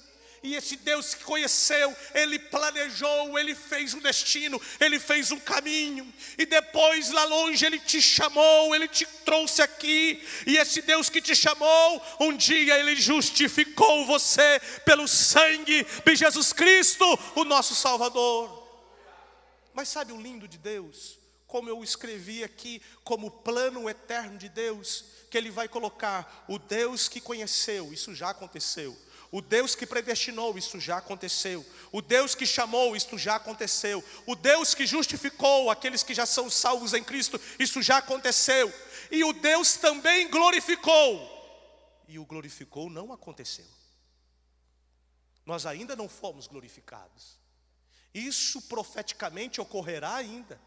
E 0.42 0.54
esse 0.54 0.74
Deus 0.76 1.14
que 1.14 1.22
conheceu, 1.22 1.94
ele 2.14 2.38
planejou, 2.38 3.38
ele 3.38 3.54
fez 3.54 3.92
um 3.92 4.00
destino, 4.00 4.60
ele 4.80 4.98
fez 4.98 5.30
um 5.30 5.38
caminho. 5.38 6.10
E 6.38 6.46
depois 6.46 7.10
lá 7.10 7.24
longe 7.24 7.66
ele 7.66 7.78
te 7.78 8.00
chamou, 8.00 8.74
ele 8.74 8.88
te 8.88 9.04
trouxe 9.24 9.60
aqui. 9.60 10.26
E 10.46 10.56
esse 10.56 10.80
Deus 10.80 11.10
que 11.10 11.20
te 11.20 11.36
chamou, 11.36 12.02
um 12.18 12.34
dia 12.34 12.78
ele 12.78 12.96
justificou 12.96 14.06
você 14.06 14.60
pelo 14.86 15.06
sangue 15.06 15.86
de 16.04 16.16
Jesus 16.16 16.54
Cristo, 16.54 17.04
o 17.34 17.44
nosso 17.44 17.74
Salvador. 17.74 18.66
Mas 19.74 19.88
sabe 19.90 20.12
o 20.12 20.20
lindo 20.20 20.48
de 20.48 20.56
Deus? 20.56 21.18
Como 21.46 21.68
eu 21.68 21.84
escrevi 21.84 22.42
aqui, 22.42 22.80
como 23.04 23.30
plano 23.30 23.90
eterno 23.90 24.38
de 24.38 24.48
Deus, 24.48 25.04
que 25.30 25.38
Ele 25.38 25.50
vai 25.50 25.68
colocar 25.68 26.44
o 26.48 26.58
Deus 26.58 27.08
que 27.08 27.20
conheceu, 27.20 27.92
isso 27.92 28.14
já 28.14 28.30
aconteceu 28.30 28.96
o 29.32 29.40
Deus 29.40 29.74
que 29.76 29.86
predestinou, 29.86 30.58
isso 30.58 30.80
já 30.80 30.98
aconteceu. 30.98 31.64
O 31.92 32.02
Deus 32.02 32.34
que 32.34 32.44
chamou, 32.44 32.96
isso 32.96 33.16
já 33.16 33.36
aconteceu. 33.36 34.04
O 34.26 34.34
Deus 34.34 34.74
que 34.74 34.86
justificou 34.86 35.70
aqueles 35.70 36.02
que 36.02 36.14
já 36.14 36.26
são 36.26 36.50
salvos 36.50 36.94
em 36.94 37.04
Cristo, 37.04 37.40
isso 37.58 37.80
já 37.80 37.98
aconteceu. 37.98 38.72
E 39.10 39.22
o 39.22 39.32
Deus 39.32 39.74
também 39.74 40.28
glorificou. 40.28 41.38
E 42.08 42.18
o 42.18 42.26
glorificou 42.26 42.90
não 42.90 43.12
aconteceu. 43.12 43.66
Nós 45.46 45.64
ainda 45.64 45.94
não 45.94 46.08
fomos 46.08 46.48
glorificados. 46.48 47.38
Isso 48.12 48.62
profeticamente 48.62 49.60
ocorrerá 49.60 50.16
ainda. 50.16 50.60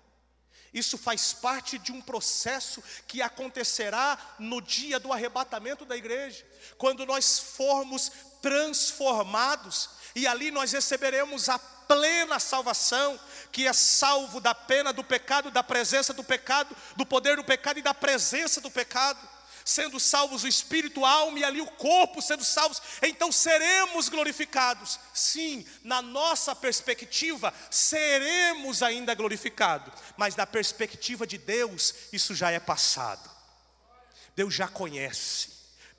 Isso 0.73 0.97
faz 0.97 1.33
parte 1.33 1.77
de 1.77 1.91
um 1.91 2.01
processo 2.01 2.83
que 3.07 3.21
acontecerá 3.21 4.17
no 4.39 4.59
dia 4.61 4.99
do 4.99 5.13
arrebatamento 5.13 5.85
da 5.85 5.95
igreja, 5.95 6.43
quando 6.77 7.05
nós 7.05 7.37
formos 7.37 8.11
transformados, 8.41 9.89
e 10.15 10.25
ali 10.27 10.51
nós 10.51 10.71
receberemos 10.71 11.47
a 11.49 11.59
plena 11.59 12.39
salvação, 12.39 13.19
que 13.51 13.67
é 13.67 13.73
salvo 13.73 14.39
da 14.39 14.55
pena 14.55 14.91
do 14.91 15.03
pecado, 15.03 15.51
da 15.51 15.63
presença 15.63 16.13
do 16.13 16.23
pecado, 16.23 16.75
do 16.95 17.05
poder 17.05 17.35
do 17.35 17.43
pecado 17.43 17.79
e 17.79 17.83
da 17.83 17.93
presença 17.93 18.59
do 18.59 18.71
pecado. 18.71 19.32
Sendo 19.65 19.99
salvos 19.99 20.43
o 20.43 20.47
espírito, 20.47 21.05
a 21.05 21.09
alma 21.09 21.39
e 21.39 21.43
ali 21.43 21.61
o 21.61 21.71
corpo 21.71 22.21
sendo 22.21 22.43
salvos, 22.43 22.81
então 23.01 23.31
seremos 23.31 24.09
glorificados. 24.09 24.99
Sim, 25.13 25.65
na 25.83 26.01
nossa 26.01 26.55
perspectiva, 26.55 27.53
seremos 27.71 28.83
ainda 28.83 29.13
glorificados, 29.13 29.93
mas 30.17 30.35
da 30.35 30.45
perspectiva 30.45 31.25
de 31.25 31.37
Deus, 31.37 31.93
isso 32.11 32.35
já 32.35 32.51
é 32.51 32.59
passado. 32.59 33.31
Deus 34.35 34.53
já 34.53 34.67
conhece, 34.67 35.49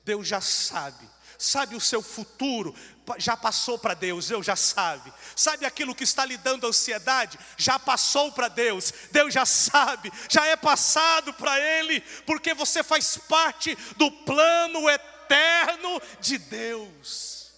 Deus 0.03 0.27
já 0.27 0.41
sabe, 0.41 1.09
sabe 1.37 1.75
o 1.75 1.81
seu 1.81 2.01
futuro, 2.01 2.73
já 3.17 3.37
passou 3.37 3.77
para 3.77 3.93
Deus, 3.93 4.27
Deus 4.27 4.45
já 4.45 4.55
sabe. 4.55 5.13
Sabe 5.35 5.65
aquilo 5.65 5.95
que 5.95 6.03
está 6.03 6.25
lhe 6.25 6.37
dando 6.37 6.67
ansiedade? 6.67 7.37
Já 7.57 7.77
passou 7.77 8.31
para 8.31 8.47
Deus, 8.47 8.93
Deus 9.11 9.33
já 9.33 9.45
sabe, 9.45 10.11
já 10.29 10.45
é 10.45 10.55
passado 10.55 11.33
para 11.33 11.59
Ele, 11.59 12.01
porque 12.25 12.53
você 12.53 12.83
faz 12.83 13.17
parte 13.17 13.75
do 13.97 14.11
plano 14.11 14.89
eterno 14.89 16.01
de 16.19 16.37
Deus. 16.37 17.51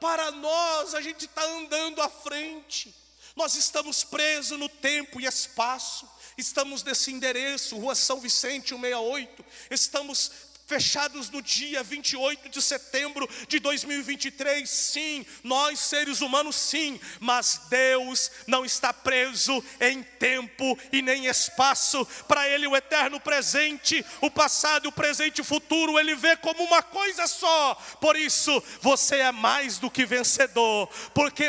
Para 0.00 0.30
nós, 0.30 0.94
a 0.94 1.00
gente 1.00 1.24
está 1.24 1.42
andando 1.42 2.02
à 2.02 2.10
frente, 2.10 2.94
nós 3.34 3.56
estamos 3.56 4.04
presos 4.04 4.58
no 4.58 4.68
tempo 4.68 5.20
e 5.20 5.26
espaço. 5.26 6.08
Estamos 6.36 6.82
nesse 6.82 7.12
endereço, 7.12 7.76
Rua 7.76 7.94
São 7.94 8.20
Vicente 8.20 8.70
168. 8.70 9.44
Estamos 9.70 10.30
fechados 10.66 11.30
no 11.30 11.42
dia 11.42 11.82
28 11.82 12.48
de 12.48 12.62
setembro 12.62 13.28
de 13.48 13.58
2023, 13.58 14.68
sim, 14.68 15.26
nós 15.42 15.78
seres 15.78 16.20
humanos, 16.20 16.56
sim, 16.56 17.00
mas 17.20 17.62
Deus 17.68 18.30
não 18.46 18.64
está 18.64 18.92
preso 18.92 19.62
em 19.80 20.02
tempo 20.02 20.78
e 20.92 21.02
nem 21.02 21.26
espaço, 21.26 22.06
para 22.26 22.48
Ele 22.48 22.66
o 22.66 22.76
eterno 22.76 23.20
presente, 23.20 24.04
o 24.20 24.30
passado, 24.30 24.88
o 24.88 24.92
presente 24.92 25.38
e 25.38 25.40
o 25.42 25.44
futuro, 25.44 25.98
Ele 25.98 26.14
vê 26.14 26.36
como 26.36 26.62
uma 26.62 26.82
coisa 26.82 27.26
só, 27.26 27.74
por 28.00 28.16
isso 28.16 28.62
você 28.80 29.16
é 29.16 29.32
mais 29.32 29.78
do 29.78 29.90
que 29.90 30.06
vencedor, 30.06 30.88
porque 31.12 31.44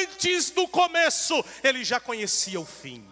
antes 0.00 0.50
do 0.50 0.66
começo 0.66 1.44
Ele 1.62 1.84
já 1.84 2.00
conhecia 2.00 2.60
o 2.60 2.66
fim, 2.66 3.06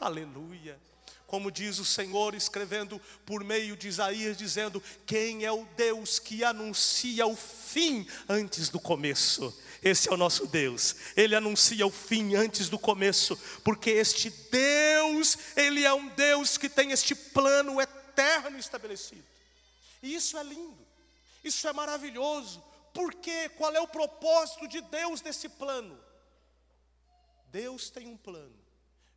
aleluia 0.00 0.85
como 1.26 1.50
diz 1.50 1.78
o 1.78 1.84
Senhor 1.84 2.34
escrevendo 2.34 3.00
por 3.24 3.42
meio 3.42 3.76
de 3.76 3.88
Isaías, 3.88 4.36
dizendo: 4.36 4.82
Quem 5.04 5.44
é 5.44 5.50
o 5.50 5.66
Deus 5.76 6.18
que 6.18 6.44
anuncia 6.44 7.26
o 7.26 7.34
fim 7.36 8.06
antes 8.28 8.68
do 8.68 8.78
começo? 8.78 9.54
Esse 9.82 10.08
é 10.08 10.12
o 10.12 10.16
nosso 10.16 10.46
Deus, 10.46 10.96
Ele 11.16 11.34
anuncia 11.34 11.86
o 11.86 11.90
fim 11.90 12.34
antes 12.34 12.68
do 12.68 12.78
começo, 12.78 13.38
porque 13.62 13.90
este 13.90 14.30
Deus, 14.30 15.36
Ele 15.56 15.84
é 15.84 15.92
um 15.92 16.08
Deus 16.08 16.56
que 16.56 16.68
tem 16.68 16.92
este 16.92 17.14
plano 17.14 17.80
eterno 17.80 18.58
estabelecido, 18.58 19.24
e 20.02 20.14
isso 20.14 20.38
é 20.38 20.42
lindo, 20.42 20.86
isso 21.44 21.68
é 21.68 21.72
maravilhoso, 21.72 22.64
Por 22.92 23.12
quê? 23.12 23.50
Qual 23.50 23.74
é 23.74 23.80
o 23.80 23.86
propósito 23.86 24.66
de 24.66 24.80
Deus 24.80 25.20
nesse 25.20 25.50
plano? 25.50 26.00
Deus 27.52 27.90
tem 27.90 28.06
um 28.06 28.16
plano. 28.16 28.65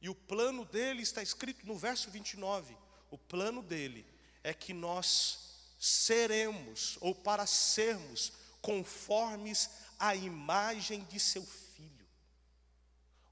E 0.01 0.09
o 0.09 0.15
plano 0.15 0.65
dele 0.65 1.01
está 1.01 1.21
escrito 1.21 1.65
no 1.65 1.77
verso 1.77 2.09
29. 2.09 2.77
O 3.11 3.17
plano 3.17 3.61
dele 3.61 4.05
é 4.43 4.53
que 4.53 4.73
nós 4.73 5.49
seremos, 5.77 6.97
ou 7.01 7.13
para 7.13 7.45
sermos, 7.45 8.33
conformes 8.61 9.69
à 9.97 10.15
imagem 10.15 11.03
de 11.05 11.19
seu 11.19 11.43
filho. 11.43 12.07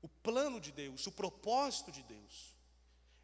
O 0.01 0.07
plano 0.07 0.59
de 0.59 0.71
Deus, 0.71 1.07
o 1.07 1.11
propósito 1.11 1.91
de 1.91 2.03
Deus, 2.03 2.55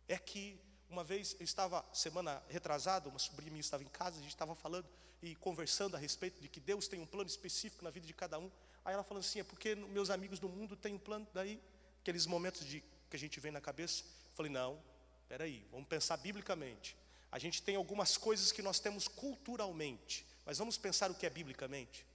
é 0.08 0.18
que 0.18 0.60
uma 0.90 1.04
vez 1.04 1.36
eu 1.40 1.44
estava, 1.44 1.84
semana 1.92 2.44
retrasada, 2.48 3.10
uma 3.10 3.18
sobrinha 3.18 3.52
minha 3.52 3.62
estava 3.62 3.84
em 3.84 3.88
casa, 3.88 4.20
a 4.20 4.22
gente 4.22 4.32
estava 4.32 4.54
falando 4.54 4.88
e 5.22 5.36
conversando 5.36 5.96
a 5.96 6.00
respeito 6.00 6.40
de 6.40 6.48
que 6.48 6.60
Deus 6.60 6.88
tem 6.88 7.00
um 7.00 7.06
plano 7.06 7.28
específico 7.28 7.84
na 7.84 7.90
vida 7.90 8.06
de 8.06 8.14
cada 8.14 8.38
um. 8.38 8.52
Aí 8.86 8.94
ela 8.94 9.04
falando 9.04 9.24
assim: 9.24 9.40
é 9.40 9.44
porque 9.44 9.76
meus 9.76 10.10
amigos 10.10 10.40
do 10.40 10.50
mundo 10.50 10.76
têm 10.76 10.94
um 10.94 11.00
plano, 11.00 11.28
daí, 11.34 11.60
aqueles 12.02 12.26
momentos 12.28 12.66
de, 12.66 12.84
que 13.14 13.18
a 13.18 13.20
gente 13.20 13.40
vem 13.40 13.52
na 13.52 13.62
cabeça. 13.62 14.04
Falei: 14.34 14.52
não, 14.52 14.82
peraí, 15.30 15.64
vamos 15.72 15.88
pensar 15.88 16.18
biblicamente. 16.18 16.98
A 17.32 17.38
gente 17.38 17.62
tem 17.62 17.76
algumas 17.76 18.18
coisas 18.18 18.52
que 18.52 18.64
nós 18.64 18.80
temos 18.80 19.08
culturalmente, 19.08 20.26
mas 20.44 20.58
vamos 20.58 20.80
pensar 20.80 21.12
o 21.12 21.16
que 21.16 21.28
é 21.28 21.30
biblicamente. 21.30 22.08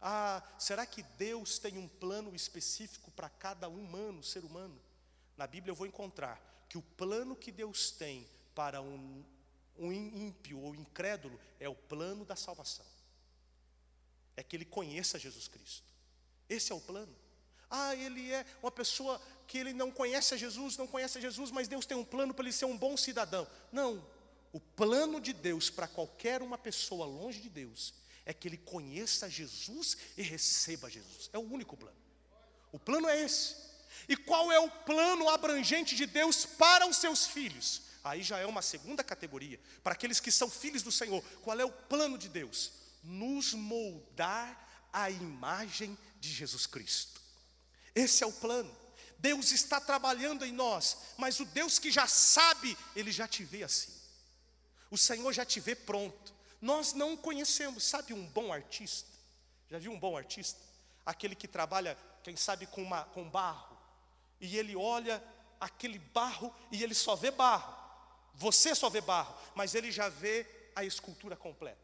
Ah, 0.00 0.42
será 0.58 0.84
que 0.84 1.04
Deus 1.04 1.60
tem 1.60 1.78
um 1.78 1.86
plano 1.86 2.34
específico 2.34 3.12
para 3.12 3.28
cada 3.30 3.68
humano, 3.68 4.24
ser 4.24 4.44
humano? 4.44 4.76
Na 5.36 5.46
Bíblia 5.46 5.70
eu 5.70 5.76
vou 5.76 5.86
encontrar 5.86 6.40
que 6.68 6.76
o 6.76 6.82
plano 6.82 7.36
que 7.36 7.52
Deus 7.52 7.92
tem 7.92 8.28
para 8.56 8.82
um, 8.82 9.24
um 9.78 9.92
ímpio 9.92 10.58
ou 10.58 10.74
incrédulo 10.74 11.40
é 11.60 11.68
o 11.68 11.76
plano 11.76 12.24
da 12.24 12.34
salvação. 12.34 12.86
É 14.36 14.42
que 14.42 14.56
ele 14.56 14.64
conheça 14.64 15.16
Jesus 15.16 15.46
Cristo. 15.46 15.86
Esse 16.48 16.72
é 16.72 16.74
o 16.74 16.80
plano. 16.80 17.23
Ah, 17.76 17.96
ele 17.96 18.30
é 18.30 18.46
uma 18.62 18.70
pessoa 18.70 19.20
que 19.48 19.58
ele 19.58 19.72
não 19.72 19.90
conhece 19.90 20.32
a 20.32 20.36
Jesus, 20.36 20.76
não 20.76 20.86
conhece 20.86 21.18
a 21.18 21.20
Jesus, 21.20 21.50
mas 21.50 21.66
Deus 21.66 21.84
tem 21.84 21.96
um 21.96 22.04
plano 22.04 22.32
para 22.32 22.44
ele 22.44 22.52
ser 22.52 22.66
um 22.66 22.78
bom 22.78 22.96
cidadão. 22.96 23.48
Não. 23.72 24.06
O 24.52 24.60
plano 24.60 25.20
de 25.20 25.32
Deus 25.32 25.70
para 25.70 25.88
qualquer 25.88 26.40
uma 26.40 26.56
pessoa 26.56 27.04
longe 27.04 27.40
de 27.40 27.50
Deus 27.50 27.92
é 28.24 28.32
que 28.32 28.46
ele 28.46 28.58
conheça 28.58 29.28
Jesus 29.28 29.96
e 30.16 30.22
receba 30.22 30.88
Jesus. 30.88 31.28
É 31.32 31.38
o 31.38 31.40
único 31.40 31.76
plano. 31.76 31.96
O 32.70 32.78
plano 32.78 33.08
é 33.08 33.20
esse. 33.20 33.56
E 34.08 34.16
qual 34.16 34.52
é 34.52 34.60
o 34.60 34.70
plano 34.70 35.28
abrangente 35.28 35.96
de 35.96 36.06
Deus 36.06 36.46
para 36.46 36.86
os 36.86 36.98
seus 36.98 37.26
filhos? 37.26 37.82
Aí 38.04 38.22
já 38.22 38.38
é 38.38 38.46
uma 38.46 38.62
segunda 38.62 39.02
categoria. 39.02 39.58
Para 39.82 39.94
aqueles 39.94 40.20
que 40.20 40.30
são 40.30 40.48
filhos 40.48 40.84
do 40.84 40.92
Senhor, 40.92 41.24
qual 41.42 41.58
é 41.58 41.64
o 41.64 41.72
plano 41.72 42.16
de 42.16 42.28
Deus? 42.28 42.70
Nos 43.02 43.52
moldar 43.52 44.88
à 44.92 45.10
imagem 45.10 45.98
de 46.20 46.32
Jesus 46.32 46.66
Cristo. 46.66 47.23
Esse 47.94 48.24
é 48.24 48.26
o 48.26 48.32
plano. 48.32 48.74
Deus 49.18 49.52
está 49.52 49.80
trabalhando 49.80 50.44
em 50.44 50.52
nós, 50.52 50.98
mas 51.16 51.40
o 51.40 51.44
Deus 51.46 51.78
que 51.78 51.90
já 51.90 52.06
sabe, 52.06 52.76
Ele 52.94 53.10
já 53.10 53.26
te 53.26 53.44
vê 53.44 53.62
assim. 53.62 53.92
O 54.90 54.98
Senhor 54.98 55.32
já 55.32 55.44
te 55.44 55.60
vê 55.60 55.74
pronto. 55.74 56.34
Nós 56.60 56.92
não 56.92 57.16
conhecemos, 57.16 57.84
sabe 57.84 58.12
um 58.12 58.26
bom 58.26 58.52
artista? 58.52 59.08
Já 59.70 59.78
viu 59.78 59.92
um 59.92 59.98
bom 59.98 60.16
artista? 60.16 60.60
Aquele 61.06 61.34
que 61.34 61.48
trabalha, 61.48 61.96
quem 62.22 62.36
sabe, 62.36 62.66
com, 62.66 62.82
uma, 62.82 63.04
com 63.06 63.28
barro 63.28 63.74
e 64.40 64.58
ele 64.58 64.76
olha 64.76 65.22
aquele 65.58 65.98
barro 65.98 66.54
e 66.70 66.82
ele 66.82 66.94
só 66.94 67.16
vê 67.16 67.30
barro. 67.30 67.74
Você 68.34 68.74
só 68.74 68.90
vê 68.90 69.00
barro, 69.00 69.34
mas 69.54 69.74
ele 69.74 69.90
já 69.90 70.08
vê 70.08 70.46
a 70.74 70.84
escultura 70.84 71.36
completa. 71.36 71.78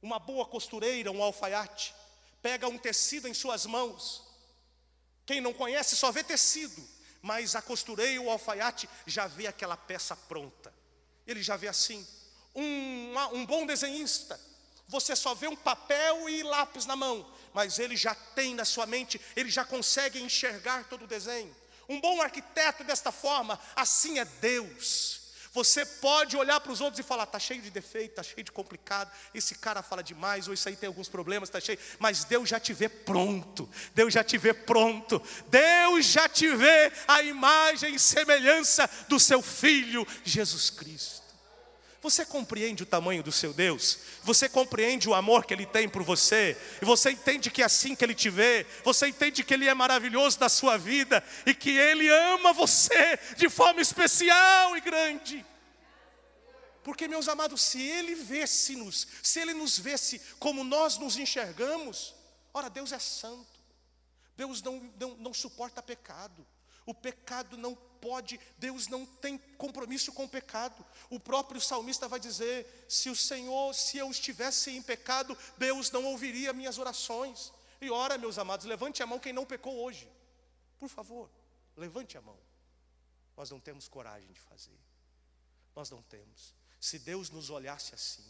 Uma 0.00 0.18
boa 0.18 0.46
costureira, 0.46 1.10
um 1.10 1.22
alfaiate, 1.22 1.94
pega 2.40 2.66
um 2.66 2.78
tecido 2.78 3.28
em 3.28 3.34
suas 3.34 3.66
mãos. 3.66 4.26
Quem 5.30 5.40
não 5.40 5.52
conhece 5.52 5.94
só 5.94 6.10
vê 6.10 6.24
tecido, 6.24 6.84
mas 7.22 7.54
a 7.54 7.62
costureira 7.62 8.20
o 8.20 8.28
alfaiate 8.28 8.90
já 9.06 9.28
vê 9.28 9.46
aquela 9.46 9.76
peça 9.76 10.16
pronta. 10.16 10.74
Ele 11.24 11.40
já 11.40 11.56
vê 11.56 11.68
assim. 11.68 12.04
Um, 12.52 13.14
um 13.34 13.46
bom 13.46 13.64
desenhista, 13.64 14.40
você 14.88 15.14
só 15.14 15.32
vê 15.32 15.46
um 15.46 15.54
papel 15.54 16.28
e 16.28 16.42
lápis 16.42 16.84
na 16.84 16.96
mão, 16.96 17.32
mas 17.54 17.78
ele 17.78 17.96
já 17.96 18.12
tem 18.12 18.56
na 18.56 18.64
sua 18.64 18.86
mente, 18.86 19.20
ele 19.36 19.48
já 19.48 19.64
consegue 19.64 20.20
enxergar 20.20 20.88
todo 20.88 21.04
o 21.04 21.06
desenho. 21.06 21.54
Um 21.88 22.00
bom 22.00 22.20
arquiteto 22.20 22.82
desta 22.82 23.12
forma, 23.12 23.56
assim 23.76 24.18
é 24.18 24.24
Deus. 24.24 25.19
Você 25.52 25.84
pode 25.84 26.36
olhar 26.36 26.60
para 26.60 26.70
os 26.70 26.80
outros 26.80 27.00
e 27.00 27.02
falar: 27.02 27.24
está 27.24 27.38
cheio 27.38 27.60
de 27.60 27.70
defeito, 27.70 28.10
está 28.10 28.22
cheio 28.22 28.44
de 28.44 28.52
complicado, 28.52 29.10
esse 29.34 29.56
cara 29.56 29.82
fala 29.82 30.02
demais, 30.02 30.46
ou 30.46 30.54
isso 30.54 30.68
aí 30.68 30.76
tem 30.76 30.86
alguns 30.86 31.08
problemas, 31.08 31.48
está 31.48 31.60
cheio. 31.60 31.78
Mas 31.98 32.24
Deus 32.24 32.48
já 32.48 32.60
te 32.60 32.72
vê 32.72 32.88
pronto, 32.88 33.68
Deus 33.94 34.14
já 34.14 34.22
te 34.22 34.38
vê 34.38 34.54
pronto, 34.54 35.20
Deus 35.48 36.06
já 36.06 36.28
te 36.28 36.48
vê 36.54 36.92
a 37.08 37.22
imagem 37.22 37.96
e 37.96 37.98
semelhança 37.98 38.88
do 39.08 39.18
seu 39.18 39.42
Filho 39.42 40.06
Jesus 40.24 40.70
Cristo. 40.70 41.19
Você 42.02 42.24
compreende 42.24 42.82
o 42.82 42.86
tamanho 42.86 43.22
do 43.22 43.30
seu 43.30 43.52
Deus? 43.52 43.98
Você 44.22 44.48
compreende 44.48 45.06
o 45.08 45.14
amor 45.14 45.44
que 45.44 45.52
Ele 45.52 45.66
tem 45.66 45.86
por 45.86 46.02
você? 46.02 46.56
E 46.80 46.84
você 46.84 47.10
entende 47.10 47.50
que 47.50 47.60
é 47.60 47.66
assim 47.66 47.94
que 47.94 48.02
Ele 48.02 48.14
te 48.14 48.30
vê? 48.30 48.66
Você 48.82 49.08
entende 49.08 49.44
que 49.44 49.52
Ele 49.52 49.68
é 49.68 49.74
maravilhoso 49.74 50.40
na 50.40 50.48
sua 50.48 50.78
vida? 50.78 51.22
E 51.44 51.52
que 51.52 51.70
Ele 51.70 52.08
ama 52.08 52.54
você 52.54 53.18
de 53.36 53.50
forma 53.50 53.82
especial 53.82 54.74
e 54.78 54.80
grande? 54.80 55.44
Porque, 56.82 57.06
meus 57.06 57.28
amados, 57.28 57.60
se 57.60 57.82
Ele 57.82 58.14
vesse-nos, 58.14 59.06
se 59.22 59.38
Ele 59.38 59.52
nos 59.52 59.78
vesse 59.78 60.18
como 60.38 60.64
nós 60.64 60.96
nos 60.96 61.18
enxergamos, 61.18 62.14
ora, 62.54 62.70
Deus 62.70 62.92
é 62.92 62.98
santo, 62.98 63.60
Deus 64.38 64.62
não, 64.62 64.90
não, 64.98 65.16
não 65.16 65.34
suporta 65.34 65.82
pecado, 65.82 66.46
o 66.86 66.94
pecado 66.94 67.58
não 67.58 67.76
pode, 68.00 68.40
Deus 68.58 68.88
não 68.88 69.04
tem 69.06 69.38
compromisso 69.56 70.12
com 70.12 70.24
o 70.24 70.28
pecado. 70.28 70.84
O 71.08 71.20
próprio 71.20 71.60
salmista 71.60 72.08
vai 72.08 72.18
dizer: 72.18 72.86
se 72.88 73.08
o 73.10 73.16
Senhor, 73.16 73.74
se 73.74 73.98
eu 73.98 74.10
estivesse 74.10 74.70
em 74.70 74.82
pecado, 74.82 75.36
Deus 75.58 75.90
não 75.90 76.04
ouviria 76.06 76.52
minhas 76.52 76.78
orações. 76.78 77.52
E 77.80 77.90
ora, 77.90 78.18
meus 78.18 78.38
amados, 78.38 78.66
levante 78.66 79.02
a 79.02 79.06
mão 79.06 79.18
quem 79.18 79.32
não 79.32 79.46
pecou 79.46 79.76
hoje. 79.82 80.10
Por 80.78 80.88
favor, 80.88 81.30
levante 81.76 82.16
a 82.18 82.20
mão. 82.20 82.38
Nós 83.36 83.50
não 83.50 83.60
temos 83.60 83.88
coragem 83.88 84.30
de 84.32 84.40
fazer. 84.40 84.78
Nós 85.74 85.90
não 85.90 86.02
temos. 86.02 86.54
Se 86.80 86.98
Deus 86.98 87.30
nos 87.30 87.50
olhasse 87.50 87.94
assim, 87.94 88.24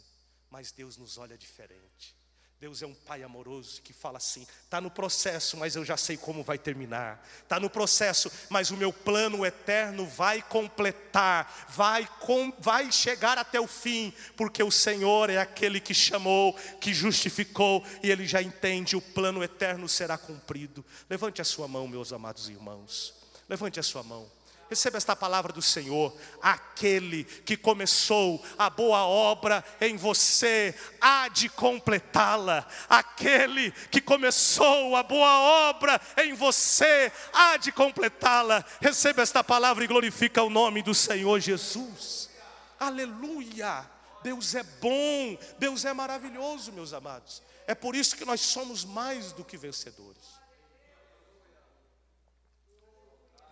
mas 0.49 0.73
Deus 0.73 0.97
nos 0.97 1.19
olha 1.19 1.39
diferente. 1.39 2.17
Deus 2.61 2.83
é 2.83 2.87
um 2.87 2.93
pai 2.93 3.23
amoroso 3.23 3.81
que 3.81 3.91
fala 3.91 4.19
assim: 4.19 4.47
está 4.65 4.83
no 4.83 4.91
processo, 4.91 5.57
mas 5.57 5.77
eu 5.77 5.83
já 5.83 5.97
sei 5.97 6.19
como 6.19 6.45
vai 6.45 6.59
terminar. 6.59 7.27
Está 7.43 7.59
no 7.59 7.71
processo, 7.71 8.31
mas 8.51 8.71
o 8.71 8.77
meu 8.77 8.93
plano 8.93 9.47
eterno 9.47 10.07
vai 10.07 10.43
completar, 10.43 11.67
vai, 11.71 12.07
com, 12.21 12.53
vai 12.59 12.93
chegar 12.93 13.39
até 13.39 13.59
o 13.59 13.67
fim, 13.67 14.13
porque 14.37 14.63
o 14.63 14.71
Senhor 14.71 15.31
é 15.31 15.39
aquele 15.39 15.81
que 15.81 15.95
chamou, 15.95 16.53
que 16.79 16.93
justificou, 16.93 17.83
e 18.03 18.11
Ele 18.11 18.27
já 18.27 18.43
entende: 18.43 18.95
o 18.95 19.01
plano 19.01 19.43
eterno 19.43 19.89
será 19.89 20.19
cumprido. 20.19 20.85
Levante 21.09 21.41
a 21.41 21.45
sua 21.45 21.67
mão, 21.67 21.89
meus 21.89 22.13
amados 22.13 22.51
irmãos. 22.51 23.15
Levante 23.49 23.81
a 23.81 23.83
sua 23.83 24.03
mão. 24.03 24.31
Receba 24.71 24.99
esta 24.99 25.17
palavra 25.17 25.53
do 25.53 25.61
Senhor. 25.61 26.17
Aquele 26.41 27.25
que 27.25 27.57
começou 27.57 28.41
a 28.57 28.71
boa 28.71 29.05
obra 29.05 29.65
em 29.81 29.97
você, 29.97 30.73
há 31.01 31.27
de 31.27 31.49
completá-la. 31.49 32.65
Aquele 32.89 33.73
que 33.91 34.01
começou 34.01 34.95
a 34.95 35.03
boa 35.03 35.69
obra 35.71 36.01
em 36.19 36.35
você, 36.35 37.11
há 37.33 37.57
de 37.57 37.73
completá-la. 37.73 38.65
Receba 38.81 39.23
esta 39.23 39.43
palavra 39.43 39.83
e 39.83 39.89
glorifica 39.89 40.41
o 40.41 40.49
nome 40.49 40.83
do 40.83 40.95
Senhor 40.95 41.41
Jesus. 41.41 42.31
Aleluia! 42.79 43.85
Deus 44.23 44.55
é 44.55 44.63
bom, 44.63 45.37
Deus 45.59 45.85
é 45.85 45.93
maravilhoso, 45.93 46.73
meus 46.73 46.93
amados. 46.93 47.43
É 47.67 47.75
por 47.75 47.97
isso 47.97 48.15
que 48.15 48.25
nós 48.25 48.41
somos 48.41 48.85
mais 48.85 49.33
do 49.33 49.45
que 49.45 49.57
vencedores. 49.57 50.40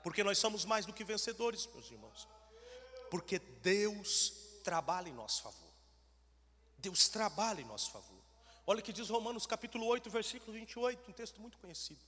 Porque 0.03 0.25
nós 0.25 0.39
somos 0.39 0.65
mais 0.65 0.87
do 0.87 0.93
que 0.93 1.05
vencedores, 1.05 1.67
meus 1.67 1.91
irmãos. 1.91 2.29
Porque 3.11 3.39
Deus 3.39 4.33
trabalha 4.63 5.09
em 5.09 5.15
nosso 5.15 5.43
favor. 5.43 5.73
Deus 6.79 7.09
trabalha 7.09 7.61
em 7.61 7.65
nosso 7.65 7.91
favor. 7.91 8.19
Olha 8.67 8.81
o 8.81 8.83
que 8.83 8.93
diz 8.93 9.09
Romanos 9.09 9.47
capítulo 9.47 9.87
8, 9.87 10.11
versículo 10.11 10.53
28, 10.53 11.11
um 11.11 11.15
texto 11.15 11.41
muito 11.41 11.57
conhecido. 11.59 12.01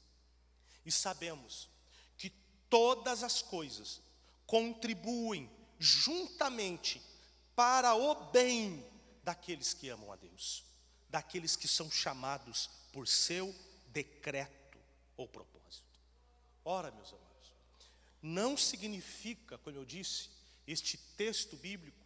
E 0.84 0.92
sabemos 0.92 1.68
que 2.16 2.30
todas 2.68 3.22
as 3.22 3.40
coisas 3.40 4.00
contribuem 4.46 5.50
juntamente 5.78 7.02
para 7.56 7.94
o 7.94 8.14
bem 8.30 8.86
daqueles 9.22 9.72
que 9.72 9.88
amam 9.88 10.12
a 10.12 10.16
Deus, 10.16 10.64
daqueles 11.08 11.56
que 11.56 11.66
são 11.66 11.90
chamados 11.90 12.68
por 12.92 13.08
seu 13.08 13.54
decreto 13.86 14.78
ou 15.16 15.26
propósito. 15.26 15.98
Ora, 16.64 16.90
meus 16.90 17.12
amados, 17.12 17.29
não 18.22 18.56
significa, 18.56 19.58
como 19.58 19.76
eu 19.76 19.84
disse, 19.84 20.28
este 20.66 20.96
texto 21.16 21.56
bíblico, 21.56 21.98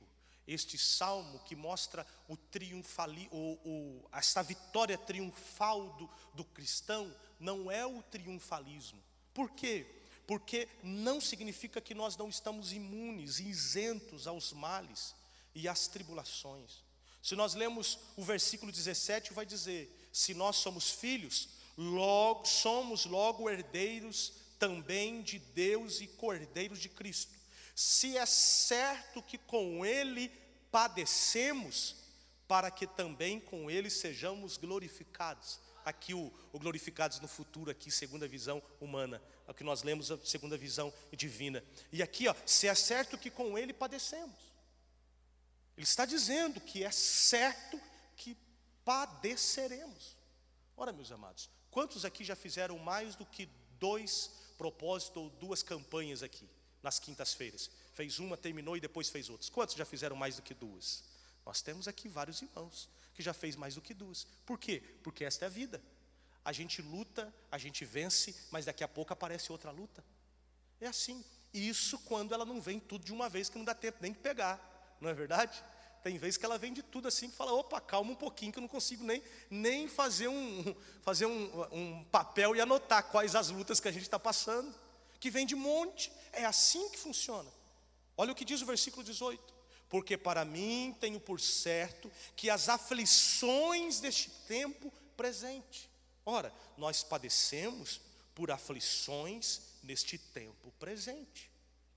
Este 0.46 0.76
salmo 0.76 1.38
que 1.40 1.56
mostra 1.56 2.06
o 2.28 2.36
triunfali, 2.36 3.28
o, 3.32 3.58
o, 3.64 4.08
vitória 4.46 4.98
triunfal 4.98 5.88
do, 5.94 6.10
do 6.34 6.44
cristão, 6.44 7.10
não 7.40 7.70
é 7.70 7.86
o 7.86 8.02
triunfalismo. 8.02 9.02
Por 9.32 9.50
quê? 9.50 9.86
Porque 10.26 10.68
não 10.82 11.18
significa 11.18 11.80
que 11.80 11.94
nós 11.94 12.14
não 12.16 12.28
estamos 12.28 12.72
imunes, 12.72 13.40
isentos 13.40 14.26
aos 14.26 14.52
males 14.52 15.14
e 15.54 15.66
às 15.66 15.88
tribulações. 15.88 16.84
Se 17.22 17.34
nós 17.34 17.54
lemos 17.54 17.98
o 18.14 18.22
versículo 18.22 18.70
17, 18.70 19.32
vai 19.32 19.46
dizer: 19.46 19.90
se 20.12 20.34
nós 20.34 20.56
somos 20.56 20.90
filhos, 20.90 21.48
logo 21.76 22.44
somos 22.44 23.06
logo 23.06 23.48
herdeiros 23.48 24.43
também 24.64 25.20
de 25.20 25.38
Deus 25.38 26.00
e 26.00 26.06
cordeiros 26.06 26.78
de 26.78 26.88
Cristo. 26.88 27.34
Se 27.74 28.16
é 28.16 28.24
certo 28.24 29.22
que 29.22 29.36
com 29.36 29.84
ele 29.84 30.30
padecemos, 30.70 31.96
para 32.48 32.70
que 32.70 32.86
também 32.86 33.38
com 33.38 33.70
ele 33.70 33.90
sejamos 33.90 34.56
glorificados. 34.56 35.60
Aqui 35.84 36.14
o, 36.14 36.32
o 36.50 36.58
glorificados 36.58 37.20
no 37.20 37.28
futuro, 37.28 37.70
aqui, 37.70 37.90
segunda 37.90 38.26
visão 38.26 38.62
humana. 38.80 39.22
É 39.46 39.50
o 39.50 39.54
que 39.54 39.62
nós 39.62 39.82
lemos, 39.82 40.10
a 40.10 40.18
segunda 40.24 40.56
visão 40.56 40.90
divina. 41.12 41.62
E 41.92 42.02
aqui, 42.02 42.26
ó, 42.26 42.34
se 42.46 42.66
é 42.66 42.74
certo 42.74 43.18
que 43.18 43.30
com 43.30 43.58
ele 43.58 43.74
padecemos. 43.74 44.54
Ele 45.76 45.84
está 45.84 46.06
dizendo 46.06 46.58
que 46.58 46.82
é 46.82 46.90
certo 46.90 47.78
que 48.16 48.34
padeceremos. 48.82 50.16
Ora, 50.74 50.90
meus 50.90 51.12
amados, 51.12 51.50
quantos 51.70 52.06
aqui 52.06 52.24
já 52.24 52.34
fizeram 52.34 52.78
mais 52.78 53.14
do 53.14 53.26
que 53.26 53.46
dois 53.78 54.43
propósitos 54.56 55.16
ou 55.22 55.30
duas 55.30 55.62
campanhas 55.62 56.22
aqui, 56.22 56.48
nas 56.82 56.98
quintas-feiras? 56.98 57.70
Fez 57.92 58.18
uma, 58.18 58.36
terminou 58.36 58.76
e 58.76 58.80
depois 58.80 59.08
fez 59.08 59.28
outras. 59.28 59.48
Quantos 59.48 59.74
já 59.74 59.84
fizeram 59.84 60.16
mais 60.16 60.36
do 60.36 60.42
que 60.42 60.54
duas? 60.54 61.04
Nós 61.44 61.62
temos 61.62 61.86
aqui 61.88 62.08
vários 62.08 62.42
irmãos 62.42 62.88
que 63.14 63.22
já 63.22 63.32
fez 63.32 63.54
mais 63.56 63.74
do 63.74 63.80
que 63.80 63.94
duas. 63.94 64.26
Por 64.44 64.58
quê? 64.58 64.82
Porque 65.02 65.24
esta 65.24 65.44
é 65.44 65.46
a 65.46 65.50
vida. 65.50 65.82
A 66.44 66.52
gente 66.52 66.82
luta, 66.82 67.32
a 67.50 67.58
gente 67.58 67.84
vence, 67.84 68.34
mas 68.50 68.64
daqui 68.64 68.84
a 68.84 68.88
pouco 68.88 69.12
aparece 69.12 69.52
outra 69.52 69.70
luta. 69.70 70.04
É 70.80 70.86
assim. 70.86 71.24
Isso 71.52 71.98
quando 72.00 72.34
ela 72.34 72.44
não 72.44 72.60
vem 72.60 72.80
tudo 72.80 73.04
de 73.04 73.12
uma 73.12 73.28
vez, 73.28 73.48
que 73.48 73.56
não 73.56 73.64
dá 73.64 73.74
tempo 73.74 73.98
nem 74.00 74.12
de 74.12 74.18
pegar 74.18 74.74
não 75.04 75.10
é 75.10 75.14
verdade? 75.14 75.62
Tem 76.04 76.18
vezes 76.18 76.36
que 76.36 76.44
ela 76.44 76.58
vem 76.58 76.70
de 76.70 76.82
tudo 76.82 77.08
assim, 77.08 77.30
que 77.30 77.34
fala, 77.34 77.54
opa, 77.54 77.80
calma 77.80 78.12
um 78.12 78.14
pouquinho, 78.14 78.52
que 78.52 78.58
eu 78.58 78.60
não 78.60 78.68
consigo 78.68 79.02
nem, 79.02 79.22
nem 79.48 79.88
fazer, 79.88 80.28
um, 80.28 80.76
fazer 81.00 81.24
um, 81.24 81.62
um 81.72 82.04
papel 82.04 82.54
e 82.54 82.60
anotar 82.60 83.04
quais 83.04 83.34
as 83.34 83.48
lutas 83.48 83.80
que 83.80 83.88
a 83.88 83.90
gente 83.90 84.02
está 84.02 84.18
passando, 84.18 84.78
que 85.18 85.30
vem 85.30 85.46
de 85.46 85.54
monte, 85.54 86.12
é 86.30 86.44
assim 86.44 86.90
que 86.90 86.98
funciona. 86.98 87.50
Olha 88.18 88.32
o 88.32 88.34
que 88.34 88.44
diz 88.44 88.60
o 88.60 88.66
versículo 88.66 89.02
18: 89.02 89.54
Porque 89.88 90.18
para 90.18 90.44
mim 90.44 90.94
tenho 91.00 91.18
por 91.18 91.40
certo 91.40 92.12
que 92.36 92.50
as 92.50 92.68
aflições 92.68 93.98
deste 93.98 94.28
tempo 94.46 94.92
presente, 95.16 95.88
ora, 96.26 96.52
nós 96.76 97.02
padecemos 97.02 97.98
por 98.34 98.50
aflições 98.50 99.62
neste 99.82 100.18
tempo 100.18 100.70
presente, 100.78 101.50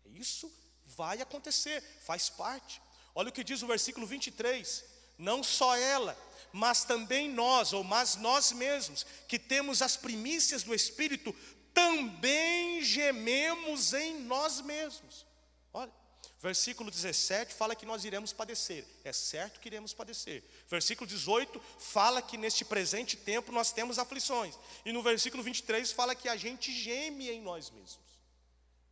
isso 0.05 0.49
vai 0.85 1.21
acontecer, 1.21 1.81
faz 1.99 2.29
parte. 2.29 2.81
Olha 3.17 3.29
o 3.29 3.31
que 3.31 3.43
diz 3.43 3.63
o 3.63 3.67
versículo 3.67 4.05
23: 4.05 4.85
Não 5.17 5.41
só 5.41 5.75
ela, 5.75 6.15
mas 6.53 6.83
também 6.83 7.27
nós, 7.27 7.73
ou 7.73 7.83
mas 7.83 8.15
nós 8.15 8.51
mesmos, 8.51 9.07
que 9.27 9.39
temos 9.39 9.81
as 9.81 9.97
primícias 9.97 10.61
do 10.61 10.71
Espírito, 10.71 11.35
também 11.73 12.83
gememos 12.83 13.91
em 13.93 14.19
nós 14.19 14.61
mesmos. 14.61 15.25
Olha, 15.73 15.91
versículo 16.39 16.91
17 16.91 17.55
fala 17.55 17.75
que 17.75 17.87
nós 17.87 18.05
iremos 18.05 18.33
padecer, 18.33 18.85
é 19.03 19.11
certo 19.11 19.59
que 19.59 19.67
iremos 19.67 19.95
padecer. 19.95 20.43
Versículo 20.67 21.09
18 21.09 21.59
fala 21.79 22.21
que 22.21 22.37
neste 22.37 22.63
presente 22.63 23.17
tempo 23.17 23.51
nós 23.51 23.71
temos 23.71 23.97
aflições, 23.97 24.53
e 24.85 24.91
no 24.91 25.01
versículo 25.01 25.41
23 25.41 25.91
fala 25.91 26.13
que 26.13 26.29
a 26.29 26.37
gente 26.37 26.71
geme 26.71 27.31
em 27.31 27.41
nós 27.41 27.71
mesmos. 27.71 28.21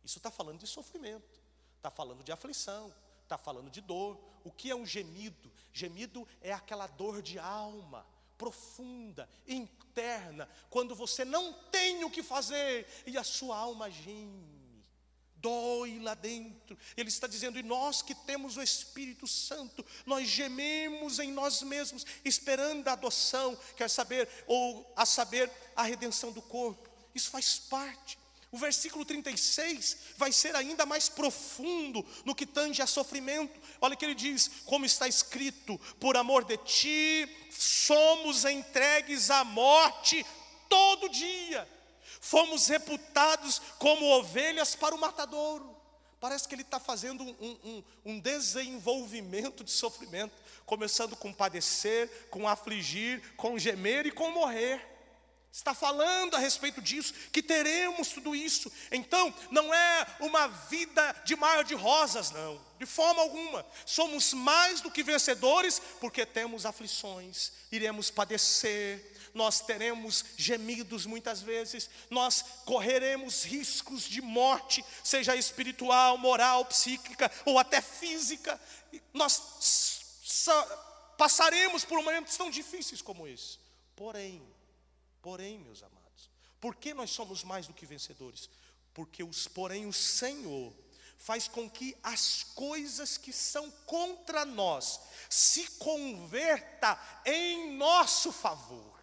Isso 0.04 0.18
está 0.18 0.32
falando 0.32 0.58
de 0.58 0.66
sofrimento, 0.66 1.40
está 1.76 1.92
falando 1.92 2.24
de 2.24 2.32
aflição, 2.32 2.92
está 3.26 3.36
falando 3.36 3.70
de 3.70 3.80
dor. 3.80 4.18
O 4.44 4.50
que 4.50 4.70
é 4.70 4.76
um 4.76 4.86
gemido? 4.86 5.52
Gemido 5.72 6.26
é 6.40 6.52
aquela 6.52 6.86
dor 6.86 7.20
de 7.20 7.38
alma, 7.38 8.06
profunda, 8.38 9.28
interna, 9.46 10.48
quando 10.70 10.94
você 10.94 11.24
não 11.24 11.52
tem 11.70 12.04
o 12.04 12.10
que 12.10 12.22
fazer 12.22 12.86
e 13.06 13.18
a 13.18 13.24
sua 13.24 13.56
alma 13.56 13.90
geme. 13.90 14.56
Dói 15.38 15.98
lá 16.00 16.14
dentro, 16.14 16.78
ele 16.96 17.08
está 17.08 17.26
dizendo, 17.26 17.58
e 17.58 17.62
nós 17.62 18.02
que 18.02 18.14
temos 18.14 18.56
o 18.56 18.62
Espírito 18.62 19.26
Santo, 19.26 19.84
nós 20.04 20.26
gememos 20.26 21.18
em 21.18 21.30
nós 21.30 21.62
mesmos, 21.62 22.06
esperando 22.24 22.88
a 22.88 22.92
adoção, 22.92 23.54
quer 23.76 23.88
saber, 23.88 24.28
ou 24.46 24.92
a 24.96 25.04
saber, 25.04 25.52
a 25.76 25.82
redenção 25.82 26.32
do 26.32 26.40
corpo, 26.40 26.88
isso 27.14 27.30
faz 27.30 27.58
parte, 27.58 28.18
o 28.56 28.58
versículo 28.58 29.04
36 29.04 29.98
vai 30.16 30.32
ser 30.32 30.56
ainda 30.56 30.86
mais 30.86 31.10
profundo 31.10 32.04
no 32.24 32.34
que 32.34 32.46
tange 32.46 32.80
a 32.80 32.86
sofrimento. 32.86 33.60
Olha 33.82 33.94
que 33.94 34.04
ele 34.04 34.14
diz: 34.14 34.50
como 34.64 34.86
está 34.86 35.06
escrito, 35.06 35.78
por 36.00 36.16
amor 36.16 36.42
de 36.44 36.56
ti, 36.56 37.28
somos 37.50 38.46
entregues 38.46 39.30
à 39.30 39.44
morte 39.44 40.24
todo 40.70 41.10
dia, 41.10 41.68
fomos 42.18 42.66
reputados 42.66 43.60
como 43.78 44.06
ovelhas 44.06 44.74
para 44.74 44.94
o 44.94 44.98
matadouro. 44.98 45.76
Parece 46.18 46.48
que 46.48 46.54
ele 46.54 46.62
está 46.62 46.80
fazendo 46.80 47.22
um, 47.22 47.58
um, 47.62 47.84
um, 48.06 48.18
desenvolvimento 48.18 49.62
de 49.62 49.70
sofrimento, 49.70 50.32
começando 50.64 51.14
com 51.14 51.30
padecer, 51.30 52.08
com 52.30 52.48
afligir, 52.48 53.36
com 53.36 53.58
gemer 53.58 54.06
e 54.06 54.10
com 54.10 54.30
morrer 54.30 54.95
está 55.56 55.72
falando 55.72 56.34
a 56.36 56.38
respeito 56.38 56.82
disso, 56.82 57.14
que 57.32 57.42
teremos 57.42 58.08
tudo 58.08 58.36
isso. 58.36 58.70
Então, 58.92 59.32
não 59.50 59.72
é 59.72 60.06
uma 60.20 60.46
vida 60.48 61.16
de 61.24 61.34
mar 61.34 61.64
de 61.64 61.74
rosas, 61.74 62.30
não, 62.30 62.60
de 62.78 62.84
forma 62.84 63.22
alguma. 63.22 63.64
Somos 63.86 64.34
mais 64.34 64.82
do 64.82 64.90
que 64.90 65.02
vencedores, 65.02 65.80
porque 65.98 66.26
temos 66.26 66.66
aflições, 66.66 67.52
iremos 67.72 68.10
padecer, 68.10 69.30
nós 69.32 69.60
teremos 69.60 70.24
gemidos 70.36 71.06
muitas 71.06 71.40
vezes, 71.40 71.88
nós 72.10 72.44
correremos 72.66 73.42
riscos 73.42 74.02
de 74.02 74.20
morte, 74.20 74.84
seja 75.02 75.34
espiritual, 75.34 76.18
moral, 76.18 76.66
psíquica 76.66 77.32
ou 77.46 77.58
até 77.58 77.80
física. 77.80 78.60
Nós 79.12 80.02
passaremos 81.16 81.82
por 81.82 81.96
momentos 82.02 82.36
tão 82.36 82.50
difíceis 82.50 83.00
como 83.00 83.26
esse. 83.26 83.58
Porém, 83.94 84.42
Porém, 85.26 85.58
meus 85.58 85.82
amados, 85.82 86.30
por 86.60 86.76
que 86.76 86.94
nós 86.94 87.10
somos 87.10 87.42
mais 87.42 87.66
do 87.66 87.74
que 87.74 87.84
vencedores? 87.84 88.48
Porque 88.94 89.24
os, 89.24 89.48
porém, 89.48 89.84
o 89.84 89.92
Senhor 89.92 90.72
faz 91.18 91.48
com 91.48 91.68
que 91.68 91.96
as 92.00 92.44
coisas 92.54 93.18
que 93.18 93.32
são 93.32 93.68
contra 93.84 94.44
nós 94.44 95.00
se 95.28 95.66
converta 95.78 96.96
em 97.24 97.76
nosso 97.76 98.30
favor. 98.30 99.02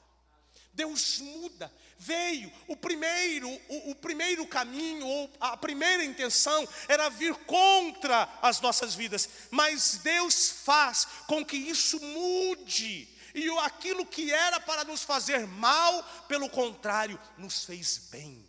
Deus 0.74 1.18
muda. 1.18 1.70
Veio 2.00 2.50
o 2.70 2.78
primeiro, 2.78 3.50
o, 3.50 3.92
o, 3.92 3.96
primeiro 3.96 4.48
caminho 4.48 5.06
ou 5.06 5.30
a 5.42 5.58
primeira 5.58 6.06
intenção 6.06 6.66
era 6.88 7.10
vir 7.10 7.36
contra 7.44 8.30
as 8.42 8.62
nossas 8.62 8.96
vidas, 8.96 9.28
mas 9.52 9.98
Deus 9.98 10.50
faz 10.50 11.06
com 11.28 11.46
que 11.46 11.58
isso 11.58 12.00
mude 12.00 13.13
e 13.34 13.50
aquilo 13.60 14.06
que 14.06 14.32
era 14.32 14.60
para 14.60 14.84
nos 14.84 15.04
fazer 15.04 15.48
mal, 15.48 16.04
pelo 16.28 16.50
contrário, 16.50 17.20
nos 17.38 17.66
fez 17.66 17.98
bem. 18.12 18.48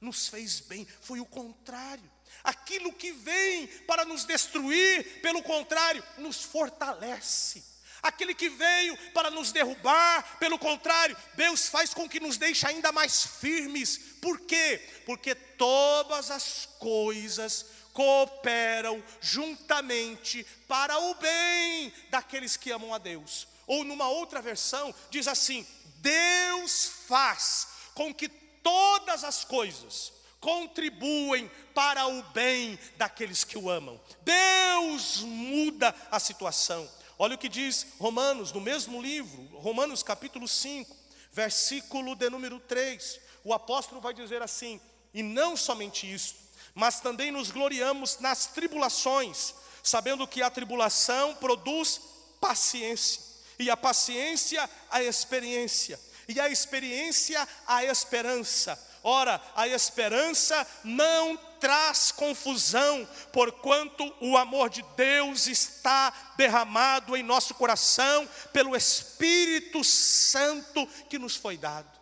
Nos 0.00 0.28
fez 0.28 0.60
bem, 0.60 0.86
foi 1.00 1.20
o 1.20 1.26
contrário. 1.26 2.12
Aquilo 2.42 2.92
que 2.92 3.12
vem 3.12 3.66
para 3.86 4.04
nos 4.04 4.24
destruir, 4.24 5.22
pelo 5.22 5.42
contrário, 5.42 6.04
nos 6.18 6.42
fortalece. 6.42 7.64
Aquele 8.02 8.34
que 8.34 8.50
veio 8.50 8.98
para 9.14 9.30
nos 9.30 9.50
derrubar, 9.50 10.36
pelo 10.38 10.58
contrário, 10.58 11.16
Deus 11.36 11.68
faz 11.68 11.94
com 11.94 12.06
que 12.06 12.20
nos 12.20 12.36
deixe 12.36 12.66
ainda 12.66 12.92
mais 12.92 13.24
firmes. 13.24 13.96
Por 14.20 14.40
quê? 14.40 14.86
Porque 15.06 15.34
todas 15.34 16.30
as 16.30 16.68
coisas 16.78 17.64
cooperam 17.94 19.02
juntamente 19.22 20.44
para 20.68 20.98
o 20.98 21.14
bem 21.14 21.90
daqueles 22.10 22.58
que 22.58 22.70
amam 22.70 22.92
a 22.92 22.98
Deus. 22.98 23.48
Ou 23.66 23.84
numa 23.84 24.08
outra 24.08 24.40
versão, 24.40 24.94
diz 25.10 25.28
assim: 25.28 25.66
Deus 25.96 26.90
faz 27.06 27.68
com 27.94 28.12
que 28.12 28.28
todas 28.28 29.24
as 29.24 29.44
coisas 29.44 30.12
contribuem 30.40 31.50
para 31.74 32.06
o 32.06 32.22
bem 32.24 32.78
daqueles 32.96 33.44
que 33.44 33.56
o 33.56 33.70
amam. 33.70 34.00
Deus 34.22 35.20
muda 35.20 35.94
a 36.10 36.20
situação. 36.20 36.88
Olha 37.18 37.36
o 37.36 37.38
que 37.38 37.48
diz 37.48 37.86
Romanos, 37.98 38.52
no 38.52 38.60
mesmo 38.60 39.00
livro, 39.00 39.42
Romanos 39.58 40.02
capítulo 40.02 40.46
5, 40.48 40.94
versículo 41.32 42.14
de 42.14 42.28
número 42.28 42.60
3. 42.60 43.20
O 43.44 43.54
apóstolo 43.54 44.00
vai 44.00 44.12
dizer 44.12 44.42
assim: 44.42 44.80
E 45.12 45.22
não 45.22 45.56
somente 45.56 46.12
isso, 46.12 46.34
mas 46.74 47.00
também 47.00 47.30
nos 47.30 47.50
gloriamos 47.50 48.18
nas 48.18 48.46
tribulações 48.46 49.54
sabendo 49.84 50.26
que 50.26 50.42
a 50.42 50.48
tribulação 50.48 51.34
produz 51.34 52.00
paciência, 52.40 53.20
e 53.58 53.70
a 53.70 53.76
paciência, 53.76 54.68
a 54.90 55.02
experiência, 55.02 55.98
e 56.28 56.40
a 56.40 56.48
experiência, 56.48 57.46
a 57.66 57.84
esperança. 57.84 58.78
Ora, 59.02 59.40
a 59.54 59.68
esperança 59.68 60.66
não 60.82 61.36
traz 61.60 62.10
confusão, 62.10 63.06
porquanto 63.32 64.02
o 64.20 64.36
amor 64.36 64.70
de 64.70 64.82
Deus 64.96 65.46
está 65.46 66.10
derramado 66.38 67.14
em 67.14 67.22
nosso 67.22 67.54
coração 67.54 68.26
pelo 68.52 68.74
Espírito 68.74 69.84
Santo 69.84 70.86
que 71.08 71.18
nos 71.18 71.36
foi 71.36 71.58
dado. 71.58 72.00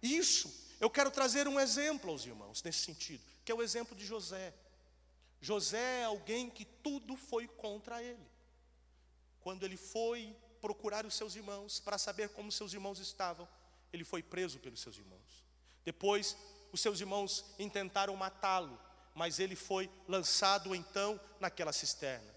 Isso, 0.00 0.52
eu 0.80 0.88
quero 0.88 1.10
trazer 1.10 1.48
um 1.48 1.58
exemplo 1.58 2.10
aos 2.10 2.24
irmãos 2.24 2.62
nesse 2.62 2.80
sentido, 2.80 3.22
que 3.44 3.50
é 3.50 3.54
o 3.54 3.62
exemplo 3.62 3.96
de 3.96 4.04
José. 4.04 4.54
José 5.40 6.02
é 6.02 6.04
alguém 6.04 6.48
que 6.48 6.64
tudo 6.64 7.16
foi 7.16 7.48
contra 7.48 8.00
ele. 8.00 8.30
Quando 9.40 9.64
ele 9.64 9.76
foi 9.76 10.36
procurar 10.62 11.04
os 11.04 11.14
seus 11.14 11.34
irmãos 11.34 11.80
para 11.80 11.98
saber 11.98 12.28
como 12.30 12.52
seus 12.52 12.72
irmãos 12.72 13.00
estavam, 13.00 13.46
ele 13.92 14.04
foi 14.04 14.22
preso 14.22 14.60
pelos 14.60 14.80
seus 14.80 14.96
irmãos. 14.96 15.44
Depois, 15.84 16.36
os 16.72 16.80
seus 16.80 17.00
irmãos 17.00 17.44
intentaram 17.58 18.14
matá-lo, 18.14 18.80
mas 19.12 19.40
ele 19.40 19.56
foi 19.56 19.90
lançado 20.06 20.74
então 20.74 21.20
naquela 21.40 21.72
cisterna. 21.72 22.32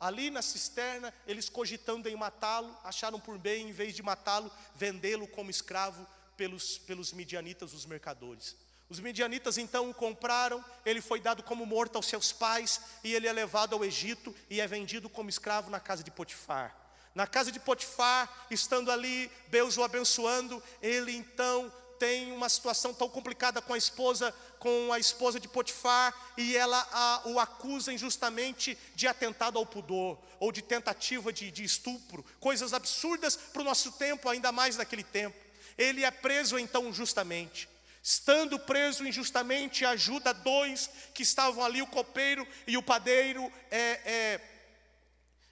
Ali 0.00 0.30
na 0.30 0.40
cisterna, 0.40 1.12
eles 1.26 1.48
cogitando 1.48 2.08
em 2.08 2.16
matá-lo, 2.16 2.74
acharam 2.82 3.20
por 3.20 3.36
bem, 3.36 3.68
em 3.68 3.72
vez 3.72 3.94
de 3.94 4.02
matá-lo, 4.02 4.50
vendê-lo 4.74 5.28
como 5.28 5.50
escravo 5.50 6.06
pelos, 6.36 6.78
pelos 6.78 7.12
midianitas, 7.12 7.74
os 7.74 7.84
mercadores. 7.84 8.56
Os 8.88 9.00
midianitas 9.00 9.58
então 9.58 9.90
o 9.90 9.94
compraram, 9.94 10.64
ele 10.86 11.02
foi 11.02 11.20
dado 11.20 11.42
como 11.42 11.66
morto 11.66 11.96
aos 11.96 12.06
seus 12.06 12.32
pais, 12.32 12.80
e 13.04 13.12
ele 13.12 13.26
é 13.26 13.32
levado 13.32 13.74
ao 13.74 13.84
Egito 13.84 14.34
e 14.48 14.60
é 14.60 14.66
vendido 14.66 15.10
como 15.10 15.28
escravo 15.28 15.68
na 15.68 15.78
casa 15.78 16.02
de 16.02 16.10
Potifar. 16.10 16.87
Na 17.14 17.26
casa 17.26 17.50
de 17.50 17.58
Potifar, 17.58 18.46
estando 18.50 18.90
ali, 18.90 19.30
Deus 19.48 19.76
o 19.76 19.82
abençoando, 19.82 20.62
ele 20.80 21.16
então 21.16 21.72
tem 21.98 22.32
uma 22.32 22.48
situação 22.48 22.94
tão 22.94 23.08
complicada 23.08 23.60
com 23.60 23.74
a 23.74 23.78
esposa, 23.78 24.32
com 24.58 24.92
a 24.92 24.98
esposa 24.98 25.40
de 25.40 25.48
Potifar, 25.48 26.14
e 26.36 26.56
ela 26.56 26.86
a, 26.92 27.22
o 27.26 27.40
acusa 27.40 27.92
injustamente 27.92 28.78
de 28.94 29.06
atentado 29.06 29.58
ao 29.58 29.66
pudor, 29.66 30.18
ou 30.38 30.52
de 30.52 30.62
tentativa 30.62 31.32
de, 31.32 31.50
de 31.50 31.64
estupro, 31.64 32.24
coisas 32.38 32.72
absurdas 32.72 33.36
para 33.36 33.62
o 33.62 33.64
nosso 33.64 33.92
tempo, 33.92 34.28
ainda 34.28 34.52
mais 34.52 34.76
naquele 34.76 35.02
tempo. 35.02 35.36
Ele 35.76 36.04
é 36.04 36.10
preso 36.10 36.58
então 36.58 36.92
justamente. 36.92 37.68
Estando 38.02 38.58
preso 38.58 39.06
injustamente, 39.06 39.84
ajuda 39.84 40.32
dois 40.32 40.88
que 41.12 41.22
estavam 41.22 41.64
ali, 41.64 41.82
o 41.82 41.86
copeiro 41.86 42.46
e 42.66 42.76
o 42.76 42.82
padeiro, 42.82 43.52
é, 43.70 44.00
é, 44.04 44.40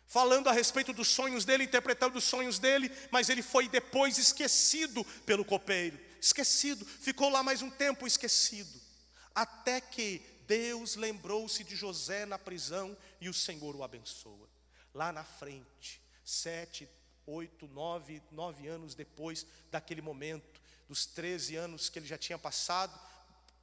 falando 0.07 0.49
a 0.49 0.53
respeito 0.53 0.93
dos 0.93 1.09
sonhos 1.09 1.45
dele, 1.45 1.65
interpretando 1.65 2.17
os 2.17 2.25
sonhos 2.25 2.59
dele, 2.59 2.91
mas 3.11 3.29
ele 3.29 3.43
foi 3.43 3.69
depois 3.69 4.19
esquecido 4.19 5.05
pelo 5.25 5.45
copeiro, 5.45 5.99
esquecido, 6.21 6.85
ficou 6.85 7.29
lá 7.29 7.43
mais 7.43 7.63
um 7.63 7.71
tempo 7.71 8.07
esquecido, 8.07 8.81
até 9.35 9.81
que 9.81 10.23
Deus 10.47 10.95
lembrou-se 10.95 11.65
de 11.65 11.75
José 11.75 12.25
na 12.25 12.39
prisão 12.39 12.97
e 13.21 13.29
o 13.29 13.35
Senhor 13.35 13.75
o 13.75 13.83
abençoa. 13.83 14.49
Lá 14.95 15.13
na 15.13 15.25
frente, 15.25 16.01
sete, 16.25 16.89
oito, 17.27 17.67
nove, 17.69 18.23
nove 18.31 18.69
anos 18.69 18.95
depois 18.95 19.45
daquele 19.71 20.01
momento, 20.01 20.61
dos 20.89 21.05
13 21.05 21.57
anos 21.57 21.89
que 21.89 21.99
ele 21.99 22.07
já 22.07 22.17
tinha 22.17 22.39
passado, 22.39 22.99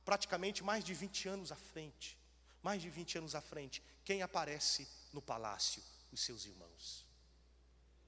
praticamente 0.03 0.62
mais 0.62 0.84
de 0.84 0.93
20 0.93 1.29
anos 1.29 1.51
à 1.51 1.56
frente, 1.56 2.17
mais 2.62 2.82
de 2.82 2.89
20 2.89 3.19
anos 3.19 3.36
à 3.36 3.41
frente, 3.41 3.82
quem 4.03 4.21
aparece 4.21 4.88
no 5.13 5.21
palácio? 5.21 5.82
Os 6.13 6.21
seus 6.21 6.45
irmãos. 6.45 7.06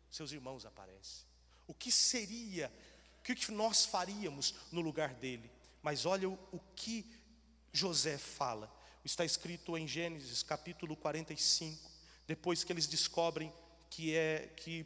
Seus 0.09 0.31
irmãos 0.31 0.65
aparecem. 0.65 1.25
O 1.67 1.73
que 1.73 1.91
seria, 1.91 2.71
o 3.19 3.23
que 3.23 3.51
nós 3.51 3.85
faríamos 3.85 4.53
no 4.71 4.81
lugar 4.81 5.13
dele? 5.15 5.51
Mas 5.81 6.05
olha 6.05 6.29
o, 6.29 6.61
que 6.75 7.05
José 7.73 8.17
fala. 8.17 8.71
Está 9.03 9.25
escrito 9.25 9.77
em 9.77 9.87
Gênesis 9.87 10.41
capítulo 10.41 10.95
45, 10.95 11.91
depois 12.27 12.63
que 12.63 12.71
eles 12.71 12.87
descobrem 12.87 13.51
que 13.89 14.15
é 14.15 14.53
que 14.55 14.85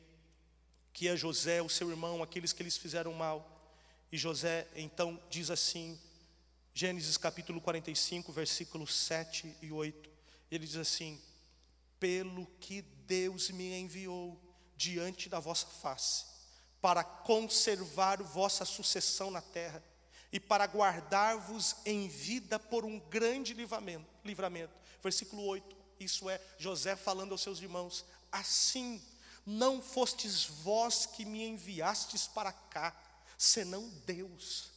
que 0.91 1.07
é 1.07 1.15
José, 1.15 1.61
o 1.61 1.69
seu 1.69 1.89
irmão, 1.89 2.21
aqueles 2.21 2.51
que 2.51 2.61
eles 2.61 2.75
fizeram 2.75 3.13
mal. 3.13 3.63
E 4.11 4.17
José 4.17 4.67
então 4.75 5.21
diz 5.29 5.49
assim, 5.49 5.97
Gênesis 6.73 7.15
capítulo 7.15 7.61
45, 7.61 8.31
versículos 8.33 8.93
7 8.95 9.55
e 9.61 9.71
8. 9.71 10.09
Ele 10.51 10.65
diz 10.65 10.75
assim: 10.75 11.21
pelo 11.99 12.45
que 12.59 12.83
Deus 13.09 13.49
me 13.49 13.73
enviou 13.73 14.39
diante 14.77 15.27
da 15.27 15.39
vossa 15.39 15.65
face, 15.65 16.25
para 16.79 17.03
conservar 17.03 18.21
vossa 18.21 18.63
sucessão 18.63 19.31
na 19.31 19.41
terra 19.41 19.83
e 20.31 20.39
para 20.39 20.67
guardar-vos 20.67 21.75
em 21.83 22.07
vida 22.07 22.59
por 22.59 22.85
um 22.85 22.99
grande 22.99 23.53
livramento. 23.55 24.07
livramento. 24.23 24.73
Versículo 25.01 25.43
8, 25.43 25.75
isso 25.99 26.29
é 26.29 26.39
José 26.59 26.95
falando 26.95 27.31
aos 27.31 27.41
seus 27.41 27.59
irmãos: 27.59 28.05
Assim 28.31 29.01
não 29.43 29.81
fostes 29.81 30.45
vós 30.45 31.07
que 31.07 31.25
me 31.25 31.43
enviastes 31.43 32.27
para 32.27 32.51
cá, 32.51 32.95
senão 33.37 33.89
Deus. 34.05 34.71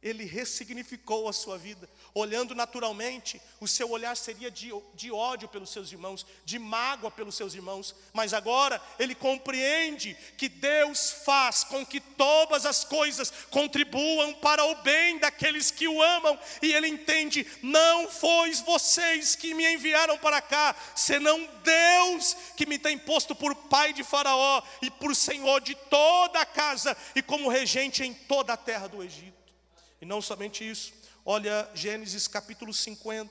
Ele 0.00 0.24
ressignificou 0.24 1.28
a 1.28 1.32
sua 1.32 1.58
vida. 1.58 1.88
Olhando 2.14 2.54
naturalmente, 2.54 3.40
o 3.60 3.66
seu 3.66 3.90
olhar 3.90 4.16
seria 4.16 4.48
de, 4.48 4.70
de, 4.94 5.10
ódio 5.10 5.48
pelos 5.48 5.70
seus 5.70 5.90
irmãos, 5.90 6.24
de 6.44 6.56
mágoa 6.56 7.10
pelos 7.10 7.34
seus 7.34 7.52
irmãos, 7.52 7.96
mas 8.12 8.32
agora 8.32 8.80
ele 8.96 9.12
compreende 9.12 10.16
que 10.36 10.48
Deus 10.48 11.10
faz 11.24 11.64
com 11.64 11.84
que 11.84 12.00
todas 12.00 12.64
as 12.64 12.84
coisas 12.84 13.32
contribuam 13.50 14.34
para 14.34 14.64
o 14.64 14.76
bem 14.82 15.18
daqueles 15.18 15.72
que 15.72 15.88
o 15.88 16.00
amam, 16.00 16.38
e 16.62 16.72
ele 16.72 16.86
entende: 16.86 17.44
não 17.60 18.08
fois 18.08 18.60
vocês 18.60 19.34
que 19.34 19.52
me 19.52 19.66
enviaram 19.74 20.16
para 20.16 20.40
cá, 20.40 20.76
senão 20.94 21.44
Deus 21.64 22.36
que 22.56 22.66
me 22.66 22.78
tem 22.78 22.96
posto 22.96 23.34
por 23.34 23.52
pai 23.54 23.92
de 23.92 24.04
Faraó 24.04 24.62
e 24.80 24.90
por 24.92 25.16
senhor 25.16 25.60
de 25.60 25.74
toda 25.74 26.40
a 26.40 26.46
casa 26.46 26.96
e 27.16 27.22
como 27.22 27.48
regente 27.48 28.04
em 28.04 28.14
toda 28.14 28.52
a 28.52 28.56
terra 28.56 28.86
do 28.86 29.02
Egito. 29.02 29.37
E 30.00 30.06
não 30.06 30.22
somente 30.22 30.68
isso, 30.68 30.92
olha 31.24 31.68
Gênesis 31.74 32.28
capítulo 32.28 32.72
50, 32.72 33.30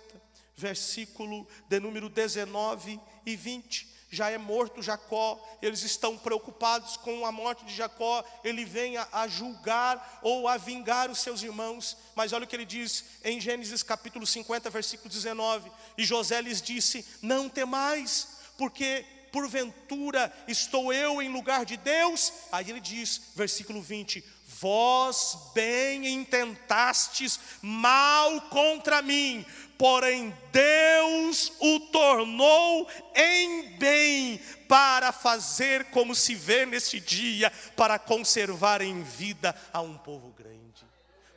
versículo 0.56 1.48
de 1.70 1.80
número 1.80 2.10
19 2.10 3.00
e 3.26 3.36
20. 3.36 3.96
Já 4.10 4.30
é 4.30 4.38
morto 4.38 4.82
Jacó, 4.82 5.38
eles 5.62 5.84
estão 5.84 6.18
preocupados 6.18 6.96
com 6.96 7.26
a 7.26 7.32
morte 7.32 7.66
de 7.66 7.76
Jacó, 7.76 8.24
ele 8.42 8.64
vem 8.64 8.96
a, 8.96 9.08
a 9.12 9.28
julgar 9.28 10.20
ou 10.22 10.48
a 10.48 10.56
vingar 10.56 11.12
os 11.12 11.20
seus 11.20 11.44
irmãos, 11.44 11.98
mas 12.16 12.32
olha 12.32 12.46
o 12.46 12.48
que 12.48 12.56
ele 12.56 12.66
diz 12.66 13.04
em 13.24 13.40
Gênesis 13.42 13.84
capítulo 13.84 14.26
50, 14.26 14.70
versículo 14.70 15.10
19: 15.10 15.70
E 15.98 16.06
José 16.06 16.42
lhes 16.42 16.62
disse: 16.62 17.06
Não 17.22 17.50
temais, 17.50 18.30
porque 18.58 19.06
porventura 19.32 20.32
estou 20.48 20.92
eu 20.92 21.22
em 21.22 21.30
lugar 21.30 21.66
de 21.66 21.78
Deus? 21.78 22.34
Aí 22.52 22.70
ele 22.70 22.80
diz, 22.80 23.22
versículo 23.36 23.82
20: 23.82 24.24
Vós 24.60 25.38
bem 25.54 26.08
intentastes 26.08 27.40
mal 27.62 28.42
contra 28.50 29.02
mim, 29.02 29.46
porém 29.78 30.36
Deus 30.52 31.52
o 31.60 31.80
tornou 31.92 32.90
em 33.16 33.78
bem, 33.78 34.40
para 34.68 35.12
fazer 35.12 35.86
como 35.92 36.16
se 36.16 36.34
vê 36.34 36.66
neste 36.66 37.00
dia, 37.00 37.52
para 37.76 38.00
conservar 38.00 38.82
em 38.82 39.04
vida 39.04 39.56
a 39.72 39.82
um 39.82 39.98
povo 39.98 40.30
grande. 40.32 40.58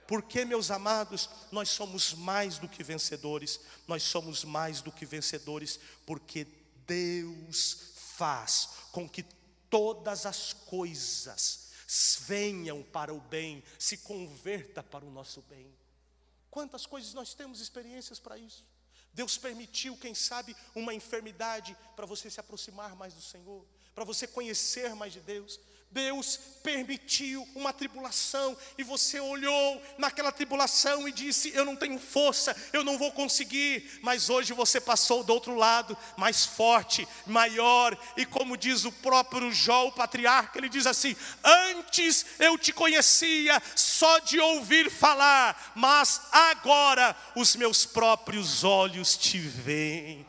Porque, 0.07 0.45
meus 0.45 0.73
amados, 0.73 1.31
nós 1.53 1.69
somos 1.69 2.15
mais 2.15 2.59
do 2.59 2.69
que 2.69 2.83
vencedores, 2.83 3.61
nós 3.87 4.03
somos 4.03 4.45
mais 4.45 4.83
do 4.83 4.91
que 4.91 5.07
vencedores, 5.07 5.79
porque 6.05 6.47
Deus 6.91 7.93
faz 8.17 8.71
com 8.91 9.09
que 9.09 9.23
todas 9.71 10.27
as 10.27 10.53
coisas 10.53 11.71
venham 12.27 12.83
para 12.83 13.15
o 13.15 13.21
bem, 13.21 13.63
se 13.79 13.99
converta 13.99 14.83
para 14.83 15.05
o 15.05 15.11
nosso 15.11 15.41
bem. 15.43 15.73
Quantas 16.51 16.87
coisas 16.87 17.15
nós 17.15 17.33
temos 17.33 17.61
experiências 17.61 18.19
para 18.19 18.37
isso? 18.37 18.65
Deus 19.13 19.39
permitiu, 19.39 19.97
quem 19.97 20.17
sabe, 20.17 20.57
uma 20.75 20.93
enfermidade 20.93 21.77
para 21.95 22.07
você 22.07 22.29
se 22.29 22.41
aproximar 22.41 22.97
mais 22.97 23.15
do 23.15 23.23
Senhor, 23.23 23.65
para 23.95 24.05
você 24.05 24.27
conhecer 24.27 24.93
mais 24.97 25.13
de 25.13 25.21
Deus. 25.21 25.61
Deus 25.91 26.39
permitiu 26.63 27.47
uma 27.55 27.73
tribulação 27.73 28.57
e 28.79 28.85
você 28.85 29.19
olhou 29.19 29.83
naquela 29.99 30.31
tribulação 30.31 31.09
e 31.09 31.13
disse: 31.13 31.53
Eu 31.53 31.65
não 31.65 31.75
tenho 31.75 31.99
força, 31.99 32.57
eu 32.73 32.85
não 32.85 32.97
vou 32.97 33.11
conseguir. 33.11 33.99
Mas 34.01 34.31
hoje 34.31 34.53
você 34.53 34.81
passou 34.81 35.25
do 35.25 35.33
outro 35.33 35.57
lado, 35.57 35.97
mais 36.17 36.47
forte, 36.47 37.09
maior, 37.27 37.99
e 38.17 38.25
como 38.25 38.57
diz 38.57 38.85
o 38.85 38.93
próprio 38.93 39.51
Jó, 39.53 39.89
o 39.89 39.93
patriarca, 39.93 40.59
ele 40.59 40.69
diz 40.69 40.87
assim: 40.87 41.17
Antes 41.43 42.25
eu 42.39 42.57
te 42.57 42.73
conhecia 42.73 43.61
só 43.75 44.21
de 44.21 44.39
ouvir 44.39 44.91
falar, 44.91 45.73
mas 45.75 46.21
agora 46.31 47.17
os 47.35 47.57
meus 47.57 47.85
próprios 47.85 48.63
olhos 48.63 49.17
te 49.17 49.39
veem. 49.39 50.25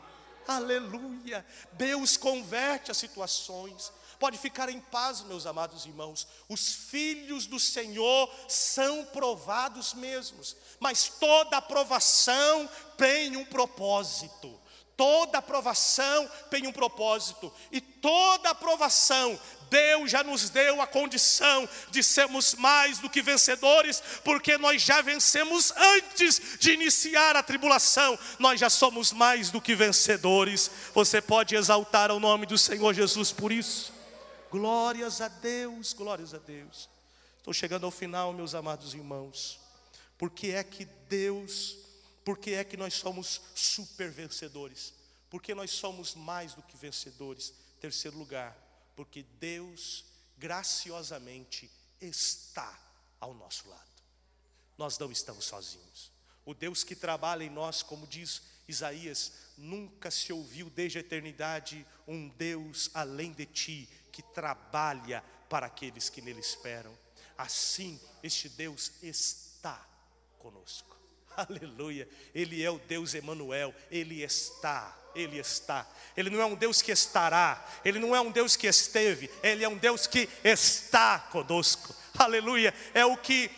Aleluia. 0.48 1.46
Deus 1.74 2.16
converte 2.16 2.90
as 2.90 2.96
situações. 2.96 3.92
Pode 4.22 4.38
ficar 4.38 4.68
em 4.68 4.78
paz, 4.78 5.22
meus 5.22 5.46
amados 5.46 5.84
irmãos. 5.84 6.28
Os 6.48 6.72
filhos 6.72 7.44
do 7.44 7.58
Senhor 7.58 8.32
são 8.46 9.04
provados 9.06 9.94
mesmos, 9.94 10.56
mas 10.78 11.08
toda 11.08 11.56
aprovação 11.56 12.70
tem 12.96 13.36
um 13.36 13.44
propósito. 13.44 14.56
Toda 14.96 15.38
aprovação 15.38 16.30
tem 16.48 16.68
um 16.68 16.72
propósito, 16.72 17.52
e 17.72 17.80
toda 17.80 18.50
aprovação 18.50 19.36
Deus 19.68 20.12
já 20.12 20.22
nos 20.22 20.50
deu 20.50 20.80
a 20.80 20.86
condição 20.86 21.68
de 21.90 22.00
sermos 22.00 22.54
mais 22.54 23.00
do 23.00 23.10
que 23.10 23.22
vencedores, 23.22 24.00
porque 24.22 24.56
nós 24.56 24.82
já 24.82 25.02
vencemos 25.02 25.72
antes 25.76 26.58
de 26.60 26.74
iniciar 26.74 27.34
a 27.34 27.42
tribulação, 27.42 28.16
nós 28.38 28.60
já 28.60 28.70
somos 28.70 29.10
mais 29.10 29.50
do 29.50 29.60
que 29.60 29.74
vencedores. 29.74 30.70
Você 30.94 31.20
pode 31.20 31.56
exaltar 31.56 32.12
o 32.12 32.20
nome 32.20 32.46
do 32.46 32.56
Senhor 32.56 32.94
Jesus 32.94 33.32
por 33.32 33.50
isso. 33.50 34.01
Glórias 34.52 35.22
a 35.22 35.28
Deus, 35.28 35.94
glórias 35.94 36.34
a 36.34 36.38
Deus. 36.38 36.86
Estou 37.38 37.54
chegando 37.54 37.86
ao 37.86 37.90
final, 37.90 38.34
meus 38.34 38.54
amados 38.54 38.92
irmãos. 38.92 39.58
Porque 40.18 40.48
é 40.48 40.62
que 40.62 40.84
Deus, 40.84 41.78
porque 42.22 42.50
é 42.50 42.62
que 42.62 42.76
nós 42.76 42.92
somos 42.92 43.40
super 43.54 44.10
vencedores? 44.10 44.92
Porque 45.30 45.54
nós 45.54 45.70
somos 45.70 46.14
mais 46.14 46.52
do 46.52 46.62
que 46.62 46.76
vencedores. 46.76 47.54
Terceiro 47.80 48.18
lugar, 48.18 48.54
porque 48.94 49.22
Deus 49.40 50.04
graciosamente 50.36 51.70
está 51.98 52.78
ao 53.18 53.32
nosso 53.32 53.66
lado. 53.70 53.90
Nós 54.76 54.98
não 54.98 55.10
estamos 55.10 55.46
sozinhos. 55.46 56.12
O 56.44 56.52
Deus 56.52 56.84
que 56.84 56.94
trabalha 56.94 57.42
em 57.42 57.48
nós, 57.48 57.82
como 57.82 58.06
diz 58.06 58.42
Isaías, 58.68 59.32
nunca 59.56 60.10
se 60.10 60.30
ouviu 60.30 60.68
desde 60.68 60.98
a 60.98 61.00
eternidade 61.00 61.86
um 62.06 62.28
Deus 62.28 62.90
além 62.92 63.32
de 63.32 63.46
ti 63.46 63.88
que 64.12 64.22
trabalha 64.22 65.24
para 65.48 65.66
aqueles 65.66 66.08
que 66.08 66.20
nele 66.20 66.40
esperam. 66.40 66.96
Assim, 67.36 67.98
este 68.22 68.48
Deus 68.48 68.92
está 69.02 69.84
conosco. 70.38 70.96
Aleluia. 71.36 72.08
Ele 72.34 72.62
é 72.62 72.70
o 72.70 72.78
Deus 72.78 73.14
Emanuel, 73.14 73.74
ele 73.90 74.22
está 74.22 75.02
ele 75.14 75.38
está. 75.38 75.86
Ele 76.16 76.30
não 76.30 76.40
é 76.40 76.46
um 76.46 76.54
Deus 76.54 76.80
que 76.80 76.90
estará, 76.92 77.62
Ele 77.84 77.98
não 77.98 78.14
é 78.14 78.20
um 78.20 78.30
Deus 78.30 78.56
que 78.56 78.66
esteve, 78.66 79.30
Ele 79.42 79.64
é 79.64 79.68
um 79.68 79.76
Deus 79.76 80.06
que 80.06 80.28
está 80.42 81.18
conosco. 81.18 81.94
Aleluia. 82.18 82.74
É 82.94 83.04
o 83.04 83.16
que 83.16 83.50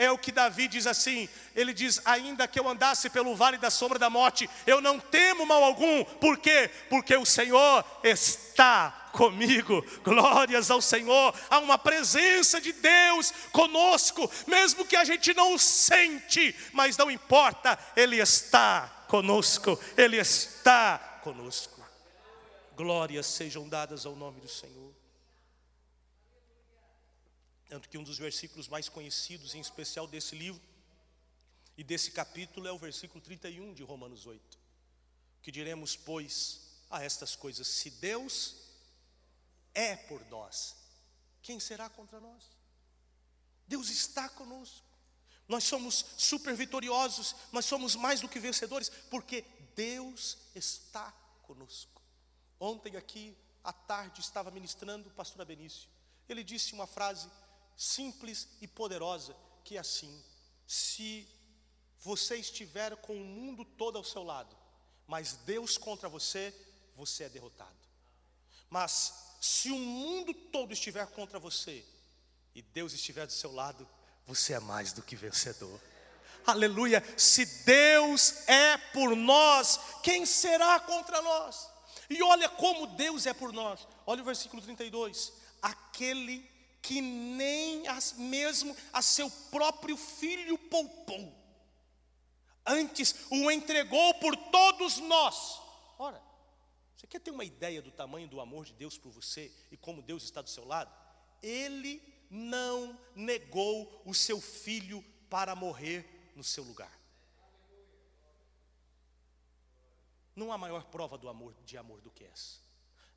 é 0.00 0.10
o 0.10 0.16
que 0.16 0.32
Davi 0.32 0.66
diz 0.66 0.86
assim: 0.86 1.28
ele 1.54 1.74
diz, 1.74 2.00
ainda 2.06 2.48
que 2.48 2.58
eu 2.58 2.66
andasse 2.66 3.10
pelo 3.10 3.36
vale 3.36 3.58
da 3.58 3.70
sombra 3.70 3.98
da 3.98 4.08
morte, 4.08 4.48
eu 4.66 4.80
não 4.80 4.98
temo 4.98 5.44
mal 5.44 5.62
algum, 5.62 6.02
por 6.04 6.38
quê? 6.38 6.70
Porque 6.88 7.14
o 7.14 7.26
Senhor 7.26 7.84
está 8.02 9.10
comigo, 9.12 9.84
glórias 10.02 10.70
ao 10.70 10.80
Senhor, 10.80 11.34
há 11.50 11.58
uma 11.58 11.76
presença 11.76 12.60
de 12.60 12.72
Deus 12.72 13.30
conosco, 13.52 14.30
mesmo 14.46 14.86
que 14.86 14.96
a 14.96 15.04
gente 15.04 15.34
não 15.34 15.58
sente, 15.58 16.56
mas 16.72 16.96
não 16.96 17.10
importa, 17.10 17.78
Ele 17.94 18.16
está 18.16 19.04
conosco, 19.06 19.78
Ele 19.98 20.16
está 20.16 21.20
conosco. 21.22 21.78
Glórias 22.74 23.26
sejam 23.26 23.68
dadas 23.68 24.06
ao 24.06 24.16
nome 24.16 24.40
do 24.40 24.48
Senhor. 24.48 24.89
Tanto 27.70 27.88
que 27.88 27.96
um 27.96 28.02
dos 28.02 28.18
versículos 28.18 28.66
mais 28.66 28.88
conhecidos, 28.88 29.54
em 29.54 29.60
especial 29.60 30.08
desse 30.08 30.34
livro 30.34 30.60
e 31.76 31.84
desse 31.84 32.10
capítulo, 32.10 32.66
é 32.66 32.72
o 32.72 32.76
versículo 32.76 33.20
31 33.20 33.72
de 33.74 33.84
Romanos 33.84 34.26
8. 34.26 34.58
Que 35.40 35.52
diremos, 35.52 35.94
pois, 35.94 36.62
a 36.90 37.04
estas 37.04 37.36
coisas: 37.36 37.68
se 37.68 37.88
Deus 37.90 38.56
é 39.72 39.94
por 39.94 40.20
nós, 40.26 40.74
quem 41.42 41.60
será 41.60 41.88
contra 41.88 42.18
nós? 42.18 42.42
Deus 43.68 43.88
está 43.88 44.28
conosco. 44.28 44.84
Nós 45.46 45.62
somos 45.62 46.04
super 46.18 46.56
vitoriosos, 46.56 47.36
nós 47.52 47.66
somos 47.66 47.94
mais 47.94 48.20
do 48.20 48.28
que 48.28 48.40
vencedores, 48.40 48.88
porque 49.08 49.42
Deus 49.76 50.38
está 50.56 51.12
conosco. 51.42 52.02
Ontem 52.58 52.96
aqui 52.96 53.38
à 53.62 53.72
tarde 53.72 54.20
estava 54.20 54.50
ministrando 54.50 55.08
o 55.08 55.12
pastor 55.12 55.46
Benício. 55.46 55.88
Ele 56.28 56.42
disse 56.42 56.72
uma 56.72 56.88
frase 56.88 57.30
simples 57.80 58.46
e 58.60 58.68
poderosa 58.68 59.34
que 59.64 59.78
é 59.78 59.80
assim: 59.80 60.22
se 60.66 61.26
você 61.98 62.36
estiver 62.36 62.94
com 62.96 63.14
o 63.14 63.24
mundo 63.24 63.64
todo 63.64 63.96
ao 63.96 64.04
seu 64.04 64.22
lado, 64.22 64.54
mas 65.06 65.32
Deus 65.46 65.78
contra 65.78 66.08
você, 66.08 66.54
você 66.94 67.24
é 67.24 67.28
derrotado. 67.30 67.80
Mas 68.68 69.14
se 69.40 69.70
o 69.70 69.78
mundo 69.78 70.34
todo 70.34 70.72
estiver 70.72 71.06
contra 71.08 71.38
você 71.38 71.82
e 72.54 72.60
Deus 72.60 72.92
estiver 72.92 73.26
do 73.26 73.32
seu 73.32 73.52
lado, 73.52 73.88
você 74.26 74.52
é 74.52 74.60
mais 74.60 74.92
do 74.92 75.02
que 75.02 75.16
vencedor. 75.16 75.80
Aleluia. 76.46 77.02
Se 77.16 77.46
Deus 77.64 78.46
é 78.46 78.76
por 78.76 79.16
nós, 79.16 79.80
quem 80.02 80.26
será 80.26 80.78
contra 80.80 81.22
nós? 81.22 81.68
E 82.10 82.22
olha 82.22 82.48
como 82.48 82.86
Deus 82.88 83.24
é 83.24 83.32
por 83.32 83.52
nós. 83.52 83.86
Olha 84.06 84.20
o 84.22 84.24
versículo 84.24 84.60
32. 84.60 85.32
Aquele 85.62 86.49
que 86.82 87.00
nem 87.00 87.86
as, 87.88 88.14
mesmo 88.14 88.76
a 88.92 89.02
seu 89.02 89.30
próprio 89.50 89.96
filho 89.96 90.56
poupou, 90.58 91.34
antes 92.66 93.14
o 93.30 93.50
entregou 93.50 94.14
por 94.14 94.36
todos 94.36 94.98
nós. 94.98 95.60
Ora, 95.98 96.22
você 96.96 97.06
quer 97.06 97.20
ter 97.20 97.30
uma 97.30 97.44
ideia 97.44 97.80
do 97.80 97.90
tamanho 97.90 98.28
do 98.28 98.40
amor 98.40 98.64
de 98.64 98.72
Deus 98.72 98.98
por 98.98 99.10
você 99.10 99.52
e 99.70 99.76
como 99.76 100.02
Deus 100.02 100.22
está 100.22 100.42
do 100.42 100.50
seu 100.50 100.66
lado? 100.66 100.94
Ele 101.42 102.02
não 102.30 102.98
negou 103.14 104.02
o 104.04 104.14
seu 104.14 104.40
filho 104.40 105.02
para 105.28 105.54
morrer 105.54 106.32
no 106.36 106.44
seu 106.44 106.62
lugar. 106.62 107.00
Não 110.36 110.52
há 110.52 110.58
maior 110.58 110.84
prova 110.84 111.18
do 111.18 111.28
amor 111.28 111.54
de 111.64 111.76
amor 111.76 112.00
do 112.00 112.10
que 112.10 112.24
essa. 112.24 112.60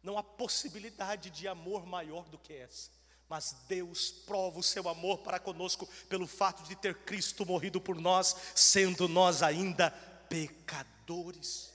Não 0.02 0.18
há 0.18 0.24
possibilidade 0.24 1.30
de 1.30 1.48
amor 1.48 1.86
maior 1.86 2.28
do 2.28 2.38
que 2.38 2.54
essa. 2.54 2.92
Mas 3.34 3.56
Deus 3.68 4.12
prova 4.12 4.60
o 4.60 4.64
seu 4.64 4.88
amor 4.88 5.18
para 5.18 5.40
conosco 5.40 5.90
pelo 6.08 6.28
fato 6.28 6.62
de 6.70 6.76
ter 6.76 6.94
Cristo 7.00 7.44
morrido 7.44 7.82
por 7.82 8.00
nós, 8.00 8.36
sendo 8.54 9.08
nós 9.08 9.42
ainda 9.42 9.90
pecadores. 10.30 11.74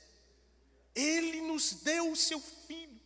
Ele 0.94 1.40
nos 1.40 1.72
deu 1.72 2.12
o 2.12 2.14
seu 2.14 2.38
filho 2.38 3.00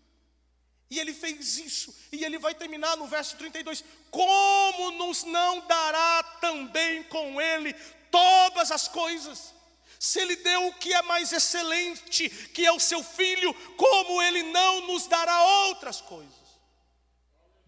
e 0.91 1.01
ele 1.01 1.15
fez 1.15 1.57
isso, 1.57 1.97
e 2.13 2.27
ele 2.27 2.39
vai 2.39 2.55
terminar 2.55 2.95
no 2.99 3.07
verso 3.07 3.39
32: 3.39 3.83
Como 4.11 4.91
nos 4.99 5.25
não 5.25 5.67
dará 5.67 6.23
também 6.39 7.05
com 7.05 7.41
ele 7.41 7.73
todas 8.11 8.71
as 8.71 8.87
coisas? 8.87 9.55
Se 9.99 10.21
ele 10.21 10.37
deu 10.37 10.67
o 10.67 10.75
que 10.75 10.93
é 10.93 11.01
mais 11.01 11.33
excelente, 11.33 12.29
que 12.29 12.67
é 12.67 12.73
o 12.73 12.79
seu 12.79 13.03
filho, 13.03 13.55
como 13.79 14.21
ele 14.21 14.43
não 14.43 14.89
nos 14.89 15.07
dará 15.07 15.43
outras 15.69 16.03
coisas? 16.03 16.42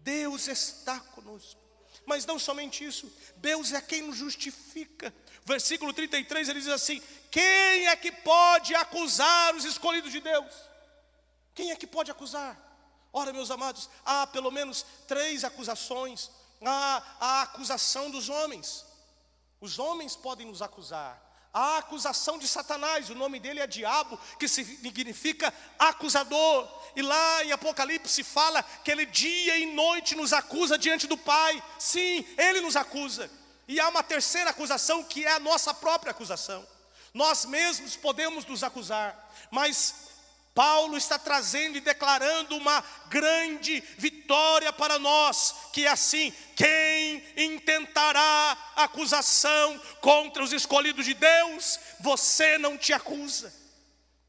Deus 0.05 0.47
está 0.47 0.99
conosco. 0.99 1.59
Mas 2.05 2.27
não 2.27 2.37
somente 2.37 2.85
isso, 2.85 3.11
Deus 3.37 3.73
é 3.73 3.81
quem 3.81 4.03
nos 4.03 4.15
justifica. 4.15 5.11
Versículo 5.43 5.91
33 5.91 6.47
ele 6.47 6.59
diz 6.59 6.69
assim: 6.69 7.01
Quem 7.31 7.87
é 7.87 7.95
que 7.95 8.11
pode 8.11 8.75
acusar 8.75 9.55
os 9.55 9.65
escolhidos 9.65 10.11
de 10.11 10.21
Deus? 10.21 10.53
Quem 11.55 11.71
é 11.71 11.75
que 11.75 11.87
pode 11.87 12.11
acusar? 12.11 12.55
Ora, 13.11 13.33
meus 13.33 13.49
amados, 13.49 13.89
há 14.05 14.27
pelo 14.27 14.51
menos 14.51 14.85
três 15.07 15.43
acusações. 15.43 16.29
Há 16.63 17.03
a 17.19 17.41
acusação 17.41 18.11
dos 18.11 18.29
homens. 18.29 18.85
Os 19.59 19.79
homens 19.79 20.15
podem 20.15 20.45
nos 20.45 20.61
acusar. 20.61 21.19
A 21.55 21.77
acusação 21.77 22.37
de 22.37 22.49
Satanás, 22.49 23.09
o 23.09 23.15
nome 23.15 23.39
dele 23.39 23.61
é 23.61 23.65
diabo, 23.65 24.19
que 24.37 24.45
significa 24.45 25.53
acusador. 25.79 26.67
E 26.93 27.01
lá 27.01 27.45
em 27.45 27.53
Apocalipse 27.53 28.25
fala 28.25 28.61
que 28.83 28.91
ele 28.91 29.05
dia 29.05 29.57
e 29.57 29.65
noite 29.73 30.15
nos 30.15 30.33
acusa 30.33 30.77
diante 30.77 31.07
do 31.07 31.17
Pai. 31.17 31.63
Sim, 31.79 32.25
ele 32.37 32.59
nos 32.59 32.75
acusa. 32.75 33.31
E 33.69 33.79
há 33.79 33.87
uma 33.87 34.03
terceira 34.03 34.49
acusação 34.49 35.01
que 35.01 35.23
é 35.23 35.31
a 35.31 35.39
nossa 35.39 35.73
própria 35.73 36.11
acusação. 36.11 36.67
Nós 37.13 37.45
mesmos 37.45 37.95
podemos 37.95 38.45
nos 38.45 38.61
acusar, 38.61 39.33
mas 39.49 40.04
Paulo 40.55 40.95
está 40.95 41.19
trazendo 41.19 41.77
e 41.77 41.81
declarando 41.81 42.55
uma 42.55 42.81
grande 43.09 43.81
vitória 43.97 44.71
para 44.71 44.97
nós, 44.97 45.53
que 45.73 45.85
é 45.85 45.89
assim: 45.89 46.31
quem 46.55 47.21
intentará 47.35 48.73
acusação 48.77 49.77
contra 49.99 50.41
os 50.41 50.53
escolhidos 50.53 51.05
de 51.05 51.13
Deus, 51.13 51.77
você 51.99 52.57
não 52.57 52.77
te 52.77 52.93
acusa. 52.93 53.53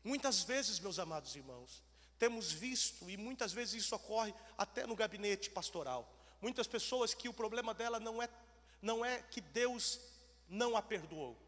Muitas 0.02 0.42
vezes, 0.42 0.80
meus 0.80 0.98
amados 0.98 1.36
irmãos, 1.36 1.80
temos 2.18 2.50
visto, 2.50 3.08
e 3.08 3.16
muitas 3.16 3.52
vezes 3.52 3.84
isso 3.84 3.94
ocorre 3.94 4.34
até 4.58 4.84
no 4.84 4.96
gabinete 4.96 5.48
pastoral. 5.48 6.12
Muitas 6.42 6.66
pessoas 6.66 7.14
que 7.14 7.28
o 7.28 7.32
problema 7.32 7.72
dela 7.72 8.00
não 8.00 8.20
é, 8.20 8.28
não 8.82 9.04
é 9.04 9.22
que 9.30 9.40
Deus 9.40 10.00
não 10.48 10.76
a 10.76 10.82
perdoou. 10.82 11.38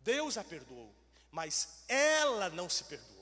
Deus 0.00 0.38
a 0.38 0.44
perdoou, 0.44 0.94
mas 1.30 1.82
ela 1.88 2.48
não 2.48 2.70
se 2.70 2.84
perdoou. 2.84 3.15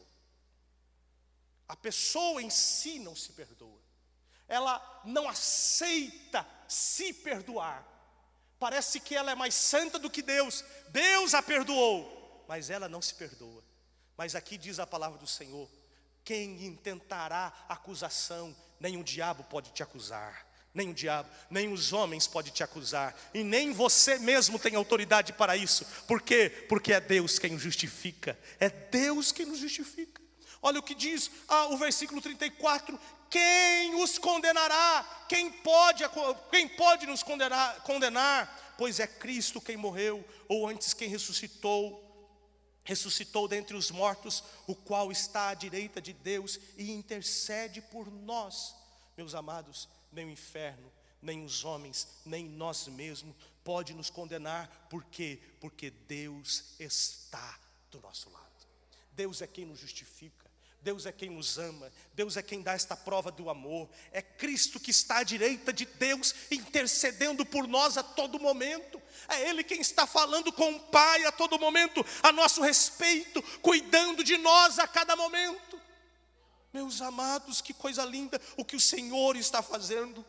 A 1.69 1.77
pessoa 1.77 2.43
em 2.43 2.51
si 2.51 2.99
não 2.99 3.17
se 3.17 3.33
perdoa. 3.33 3.81
Ela 4.47 5.03
não 5.05 5.29
aceita 5.29 6.47
se 6.69 7.13
perdoar. 7.13 7.87
Parece 8.59 9.01
que 9.01 9.15
ela 9.15 9.31
é 9.31 9.35
mais 9.35 9.55
santa 9.55 9.99
do 9.99 10.11
que 10.11 10.23
Deus. 10.23 10.65
Deus 10.89 11.35
a 11.35 11.43
perdoou, 11.43 12.45
mas 12.49 12.71
ela 12.71 12.89
não 12.89 13.01
se 13.01 13.15
perdoa. 13.15 13.65
Mas 14.17 14.35
aqui 14.35 14.57
diz 14.57 14.79
a 14.79 14.87
palavra 14.87 15.19
do 15.19 15.27
Senhor: 15.27 15.69
quem 16.23 16.65
intentará 16.65 17.53
acusação, 17.69 18.55
nem 18.79 18.97
o 18.97 19.05
diabo 19.05 19.45
pode 19.45 19.73
te 19.73 19.83
acusar 19.83 20.55
nem 20.75 20.91
o 20.91 20.95
diabo, 20.95 21.31
nem 21.49 21.73
os 21.73 21.93
homens 21.93 22.27
podem 22.27 22.53
te 22.53 22.65
acusar, 22.65 23.17
e 23.33 23.45
nem 23.45 23.73
você 23.73 24.19
mesmo 24.19 24.59
tem 24.59 24.75
autoridade 24.75 25.33
para 25.33 25.57
isso. 25.57 25.87
Por 26.05 26.21
quê? 26.21 26.51
Porque 26.69 26.93
é 26.93 27.01
Deus 27.01 27.39
quem 27.39 27.55
o 27.55 27.59
justifica. 27.59 28.37
É 28.59 28.69
Deus 28.69 29.31
quem 29.31 29.47
nos 29.47 29.61
justifica. 29.61 30.21
Olha 30.67 30.81
o 30.81 30.83
que 30.83 30.95
diz 30.95 31.31
ah, 31.47 31.67
o 31.67 31.77
versículo 31.77 32.23
34: 32.23 32.99
quem 33.29 34.03
os 34.03 34.17
condenará? 34.17 35.27
Quem 35.29 35.53
pode, 35.53 36.03
quem 36.51 36.67
pode 36.67 37.07
nos 37.07 37.23
condenar, 37.23 37.83
condenar? 37.83 38.75
Pois 38.79 38.99
é 38.99 39.07
Cristo 39.07 39.61
quem 39.61 39.77
morreu, 39.77 40.27
ou 40.49 40.67
antes 40.67 40.95
quem 40.95 41.07
ressuscitou, 41.07 42.03
ressuscitou 42.83 43.47
dentre 43.47 43.77
os 43.77 43.91
mortos, 43.91 44.43
o 44.67 44.75
qual 44.75 45.13
está 45.13 45.51
à 45.51 45.55
direita 45.55 46.01
de 46.01 46.15
Deus 46.15 46.59
e 46.79 46.91
intercede 46.93 47.83
por 47.83 48.11
nós. 48.11 48.75
Meus 49.19 49.35
amados, 49.35 49.87
nem 50.11 50.25
o 50.25 50.31
inferno, 50.31 50.91
nem 51.21 51.45
os 51.45 51.63
homens, 51.63 52.09
nem 52.25 52.49
nós 52.49 52.89
mesmos 52.89 53.37
pode 53.63 53.93
nos 53.93 54.09
condenar, 54.09 54.87
por 54.89 55.05
quê? 55.05 55.39
Porque 55.61 55.91
Deus 55.91 56.75
está 56.79 57.59
do 57.91 58.01
nosso 58.01 58.31
lado. 58.31 58.45
Deus 59.13 59.43
é 59.43 59.47
quem 59.47 59.67
nos 59.67 59.79
justifica. 59.79 60.44
Deus 60.85 61.07
é 61.07 61.13
quem 61.13 61.31
nos 61.31 61.57
ama, 61.57 61.91
Deus 62.13 62.37
é 62.37 62.43
quem 62.43 62.61
dá 62.61 62.75
esta 62.75 62.95
prova 62.95 63.33
do 63.33 63.49
amor, 63.49 63.89
é 64.13 64.21
Cristo 64.21 64.79
que 64.79 64.91
está 64.91 65.21
à 65.21 65.23
direita 65.23 65.73
de 65.73 65.87
Deus, 65.87 66.35
intercedendo 66.51 67.45
por 67.47 67.67
nós 67.67 67.97
a 67.97 68.03
todo 68.03 68.39
momento, 68.39 69.01
é 69.27 69.49
Ele 69.49 69.65
quem 69.65 69.81
está 69.81 70.07
falando 70.07 70.53
com 70.53 70.75
o 70.75 70.81
Pai 70.81 71.25
a 71.25 71.33
todo 71.33 71.59
momento, 71.59 72.05
a 72.23 72.31
nosso 72.31 72.61
respeito, 72.61 73.43
cuidando 73.63 74.23
de 74.23 74.37
nós 74.37 74.79
a 74.79 74.87
cada 74.87 75.17
momento. 75.17 75.81
Meus 76.71 77.01
amados, 77.01 77.63
que 77.63 77.73
coisa 77.73 78.05
linda 78.05 78.39
o 78.55 78.65
que 78.65 78.77
o 78.77 78.81
Senhor 78.81 79.37
está 79.37 79.63
fazendo. 79.63 80.25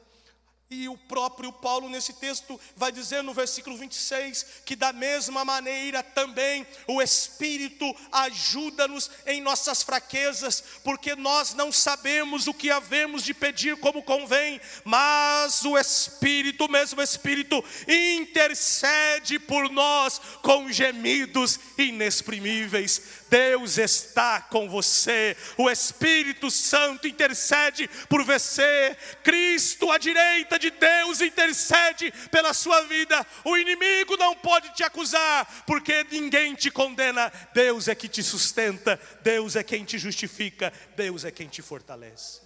E 0.68 0.89
o 0.89 0.97
próprio 0.97 1.53
Paulo, 1.53 1.88
nesse 1.88 2.13
texto, 2.13 2.59
vai 2.76 2.91
dizer 2.91 3.22
no 3.22 3.36
versículo 3.36 3.78
26 3.78 4.63
que, 4.66 4.76
da 4.76 4.91
mesma 4.91 5.45
maneira, 5.45 6.01
também 6.01 6.66
o 6.88 6.99
Espírito 7.03 7.86
ajuda-nos 8.11 9.11
em 9.28 9.41
nossas 9.41 9.84
fraquezas, 9.84 10.63
porque 10.84 11.16
nós 11.16 11.53
não 11.53 11.72
sabemos 11.72 12.47
o 12.47 12.53
que 12.53 12.72
havemos 12.72 13.24
de 13.24 13.32
pedir 13.32 13.78
como 13.78 14.01
convém, 14.01 14.59
mas 14.84 15.63
o 15.63 15.78
Espírito, 15.78 16.66
o 16.66 16.72
mesmo 16.72 16.99
Espírito, 16.99 17.63
intercede 17.88 19.38
por 19.38 19.70
nós 19.70 20.20
com 20.41 20.72
gemidos 20.72 21.59
inexprimíveis. 21.78 23.24
Deus 23.30 23.78
está 23.78 24.41
com 24.41 24.69
você, 24.69 25.36
o 25.57 25.69
Espírito 25.69 26.49
Santo 26.51 27.07
intercede 27.07 27.88
por 28.09 28.23
você, 28.23 28.95
Cristo 29.23 29.91
à 29.91 29.97
direita 29.97 30.59
de 30.59 30.69
Deus 30.71 31.21
intercede 31.21 32.11
pela 32.30 32.53
sua 32.53 32.82
vida. 32.84 33.26
O 33.43 33.57
inimigo 33.57 34.17
não 34.17 34.36
pode 34.36 34.73
te 34.73 34.84
acusar, 34.84 35.63
porque 35.65 36.03
ninguém 36.11 36.55
te 36.55 36.69
condena. 36.69 37.32
Deus 37.53 37.88
é 37.88 37.95
que 37.95 38.07
te 38.07 38.21
sustenta, 38.21 38.99
Deus 39.21 39.55
é 39.55 39.63
quem 39.63 39.84
te 39.84 39.97
justifica, 39.97 40.71
Deus 40.95 41.26
é 41.26 41.32
quem 41.32 41.47
te 41.47 41.61
fortalece. 41.61 42.41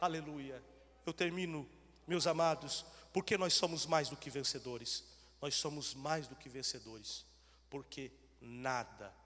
Aleluia. 0.00 0.62
Eu 1.04 1.12
termino, 1.12 1.68
meus 2.06 2.26
amados, 2.26 2.84
porque 3.12 3.36
nós 3.36 3.54
somos 3.54 3.86
mais 3.86 4.08
do 4.08 4.16
que 4.16 4.30
vencedores. 4.30 5.04
Nós 5.40 5.54
somos 5.54 5.94
mais 5.94 6.28
do 6.28 6.36
que 6.36 6.48
vencedores, 6.48 7.24
porque 7.70 8.12
nada 8.40 9.19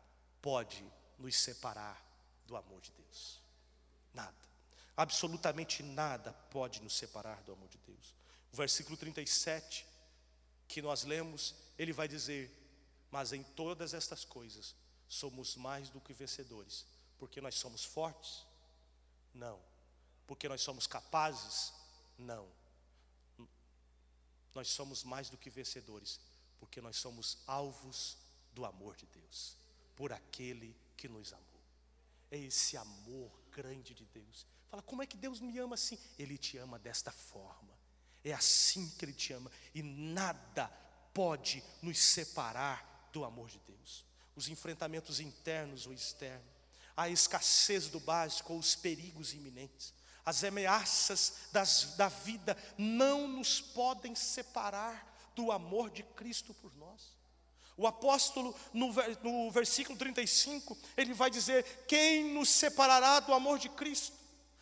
pode 0.45 0.85
nos 1.19 1.35
separar 1.37 2.05
do 2.47 2.55
amor 2.55 2.79
de 2.83 2.93
Deus. 2.93 3.41
Nada. 4.13 4.37
Absolutamente 4.95 5.83
nada 5.83 6.35
pode 6.51 6.83
nos 6.83 6.93
separar 6.93 7.43
do 7.45 7.53
amor 7.53 7.67
de 7.71 7.79
Deus. 7.79 8.15
O 8.53 8.57
versículo 8.57 8.95
37 8.95 9.87
que 10.69 10.83
nós 10.83 11.05
lemos, 11.05 11.55
ele 11.79 11.95
vai 11.95 12.07
dizer: 12.07 12.55
Mas 13.11 13.33
em 13.33 13.43
todas 13.43 13.95
estas 13.95 14.23
coisas 14.23 14.75
somos 15.09 15.57
mais 15.57 15.89
do 15.89 15.99
que 15.99 16.13
vencedores, 16.13 16.85
porque 17.19 17.41
nós 17.41 17.55
somos 17.55 17.83
fortes? 17.83 18.45
Não. 19.33 19.59
Porque 20.27 20.47
nós 20.47 20.61
somos 20.61 20.87
capazes? 20.87 21.73
Não. 22.19 22.47
Nós 24.55 24.69
somos 24.69 25.05
mais 25.05 25.31
do 25.31 25.39
que 25.39 25.49
vencedores, 25.49 26.21
porque 26.61 26.83
nós 26.83 26.97
somos 26.97 27.39
alvos 27.47 28.19
do 28.53 28.67
amor 28.67 28.95
de 28.95 29.07
Deus 29.07 29.64
por 29.97 30.13
aquele 30.13 30.77
que 30.97 31.09
nos 31.09 31.33
amou. 31.33 31.45
É 32.31 32.39
esse 32.39 32.77
amor 32.77 33.31
grande 33.51 33.95
de 33.95 34.05
Deus. 34.07 34.47
Fala, 34.69 34.83
como 34.83 35.03
é 35.03 35.07
que 35.07 35.17
Deus 35.17 35.41
me 35.41 35.59
ama 35.59 35.75
assim? 35.75 35.99
Ele 36.19 36.37
te 36.37 36.59
ama 36.59 36.79
desta 36.79 37.13
forma. 37.13 37.73
É 38.25 38.33
assim 38.33 38.91
que 38.91 39.05
Ele 39.05 39.13
te 39.13 39.33
ama. 39.33 39.51
E 39.75 39.83
nada 39.83 40.69
pode 41.13 41.63
nos 41.81 41.99
separar 41.99 43.09
do 43.13 43.25
amor 43.25 43.49
de 43.49 43.61
Deus. 43.61 44.05
Os 44.35 44.49
enfrentamentos 44.49 45.21
internos 45.21 45.87
ou 45.87 45.93
externos, 45.93 46.53
a 46.97 47.09
escassez 47.09 47.89
do 47.89 48.01
básico 48.01 48.53
ou 48.53 48.59
os 48.59 48.75
perigos 48.75 49.33
iminentes, 49.33 49.95
as 50.25 50.43
ameaças 50.43 51.49
das, 51.53 51.95
da 51.97 52.09
vida 52.09 52.57
não 52.79 53.29
nos 53.29 53.61
podem 53.61 54.15
separar 54.15 55.33
do 55.37 55.53
amor 55.53 55.91
de 55.91 56.03
Cristo 56.03 56.55
por 56.55 56.75
nós. 56.77 57.15
O 57.77 57.87
apóstolo, 57.87 58.55
no, 58.73 58.93
no 59.23 59.51
versículo 59.51 59.99
35, 59.99 60.77
ele 60.97 61.13
vai 61.13 61.31
dizer: 61.31 61.85
Quem 61.89 62.33
nos 62.33 62.49
separará 62.49 63.21
do 63.21 63.35
amor 63.35 63.59
de 63.59 63.69
Cristo? 63.69 64.13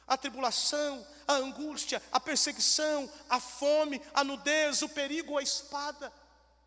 A 0.06 0.16
tribulação, 0.16 1.06
a 1.28 1.34
angústia, 1.34 2.02
a 2.10 2.18
perseguição, 2.18 3.10
a 3.28 3.38
fome, 3.38 4.00
a 4.14 4.24
nudez, 4.24 4.82
o 4.82 4.88
perigo, 4.88 5.36
a 5.36 5.42
espada. 5.42 6.12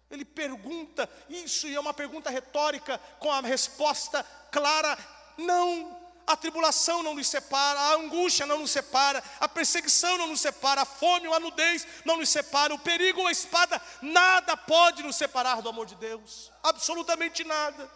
Ele 0.09 0.23
pergunta 0.23 1.09
isso, 1.27 1.67
e 1.67 1.75
é 1.75 1.79
uma 1.79 1.93
pergunta 1.93 2.29
retórica, 2.29 2.99
com 3.19 3.31
a 3.31 3.41
resposta 3.41 4.23
clara: 4.51 4.97
não 5.37 6.04
a 6.27 6.35
tribulação 6.35 7.03
não 7.03 7.13
nos 7.13 7.27
separa, 7.27 7.79
a 7.79 7.93
angústia 7.95 8.45
não 8.45 8.59
nos 8.59 8.71
separa, 8.71 9.23
a 9.39 9.47
perseguição 9.47 10.17
não 10.17 10.27
nos 10.27 10.41
separa, 10.41 10.81
a 10.81 10.85
fome 10.85 11.27
ou 11.27 11.33
a 11.33 11.39
nudez 11.39 11.85
não 12.03 12.17
nos 12.17 12.29
separa, 12.29 12.73
o 12.73 12.79
perigo 12.79 13.21
ou 13.21 13.27
a 13.27 13.31
espada, 13.31 13.81
nada 14.01 14.57
pode 14.57 15.03
nos 15.03 15.15
separar 15.15 15.61
do 15.61 15.69
amor 15.69 15.85
de 15.85 15.95
Deus, 15.95 16.51
absolutamente 16.63 17.43
nada. 17.43 17.89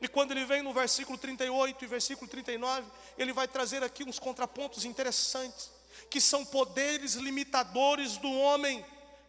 E 0.00 0.08
quando 0.08 0.30
ele 0.30 0.44
vem 0.44 0.62
no 0.62 0.72
versículo 0.72 1.18
38 1.18 1.84
e 1.84 1.88
versículo 1.88 2.30
39, 2.30 2.86
ele 3.16 3.32
vai 3.32 3.48
trazer 3.48 3.82
aqui 3.82 4.04
uns 4.04 4.18
contrapontos 4.18 4.84
interessantes, 4.84 5.70
que 6.08 6.20
são 6.20 6.44
poderes 6.44 7.14
limitadores 7.14 8.16
do 8.16 8.32
homem, 8.32 8.84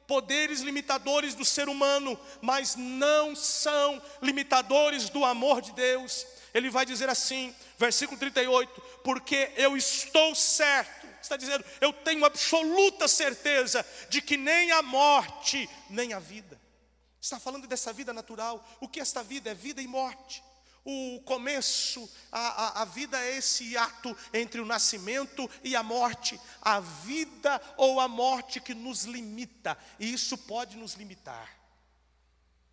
poderes 0.08 0.62
limitadores 0.62 1.34
do 1.34 1.44
ser 1.44 1.68
humano, 1.68 2.20
mas 2.42 2.76
não 2.76 3.36
são 3.36 4.02
limitadores 4.22 5.10
do 5.10 5.26
amor 5.26 5.62
de 5.62 5.72
Deus 5.72 6.26
ele 6.54 6.70
vai 6.70 6.86
dizer 6.86 7.10
assim, 7.10 7.54
versículo 7.78 8.20
38, 8.20 8.82
porque 9.04 9.52
eu 9.56 9.78
estou 9.78 10.34
certo, 10.34 11.08
está 11.22 11.38
dizendo, 11.38 11.64
eu 11.80 11.94
tenho 11.94 12.26
absoluta 12.26 13.08
certeza 13.08 13.86
de 14.10 14.22
que 14.22 14.38
nem 14.38 14.72
a 14.72 14.82
morte, 14.82 15.70
nem 15.90 16.14
a 16.14 16.20
vida. 16.20 16.60
Está 17.22 17.40
falando 17.40 17.68
dessa 17.68 17.92
vida 17.92 18.14
natural. 18.14 18.66
O 18.80 18.88
que 18.88 19.00
esta 19.00 19.22
vida? 19.22 19.50
É 19.50 19.54
vida 19.54 19.82
e 19.82 19.88
morte. 19.88 20.44
O 20.86 21.22
começo, 21.26 22.10
a, 22.32 22.40
a, 22.40 22.82
a, 22.82 22.86
vida 22.86 23.20
é 23.20 23.38
esse 23.38 23.78
ato 23.78 24.16
entre 24.34 24.62
o 24.62 24.66
nascimento 24.66 25.48
e 25.62 25.76
a 25.76 25.84
morte, 25.84 26.40
a 26.62 26.80
vida 26.80 27.62
ou 27.76 28.00
a 28.00 28.08
morte 28.08 28.62
que 28.62 28.74
nos 28.74 29.04
limita, 29.04 29.78
e 30.00 30.12
isso 30.12 30.38
pode 30.38 30.78
nos 30.78 30.94
limitar. 30.94 31.54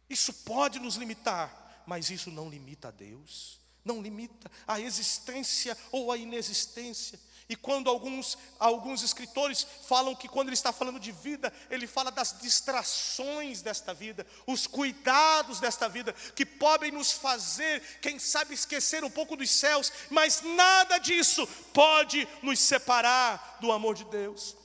Isso 0.08 0.32
pode 0.32 0.78
nos 0.78 0.94
limitar, 0.94 1.82
mas 1.84 2.08
isso 2.08 2.30
não 2.30 2.48
limita 2.48 2.88
a 2.88 2.92
Deus 2.92 3.65
não 3.86 4.02
limita 4.02 4.50
a 4.66 4.80
existência 4.80 5.76
ou 5.90 6.12
a 6.12 6.16
inexistência. 6.16 7.18
E 7.48 7.54
quando 7.54 7.88
alguns, 7.88 8.36
alguns 8.58 9.02
escritores 9.04 9.64
falam 9.86 10.16
que 10.16 10.28
quando 10.28 10.48
ele 10.48 10.54
está 10.54 10.72
falando 10.72 10.98
de 10.98 11.12
vida, 11.12 11.52
ele 11.70 11.86
fala 11.86 12.10
das 12.10 12.36
distrações 12.40 13.62
desta 13.62 13.94
vida, 13.94 14.26
os 14.48 14.66
cuidados 14.66 15.60
desta 15.60 15.88
vida, 15.88 16.12
que 16.34 16.44
podem 16.44 16.90
nos 16.90 17.12
fazer, 17.12 17.80
quem 18.02 18.18
sabe, 18.18 18.54
esquecer 18.54 19.04
um 19.04 19.10
pouco 19.10 19.36
dos 19.36 19.48
céus, 19.48 19.92
mas 20.10 20.42
nada 20.42 20.98
disso 20.98 21.46
pode 21.72 22.26
nos 22.42 22.58
separar 22.58 23.58
do 23.60 23.70
amor 23.70 23.94
de 23.94 24.04
Deus. 24.06 24.56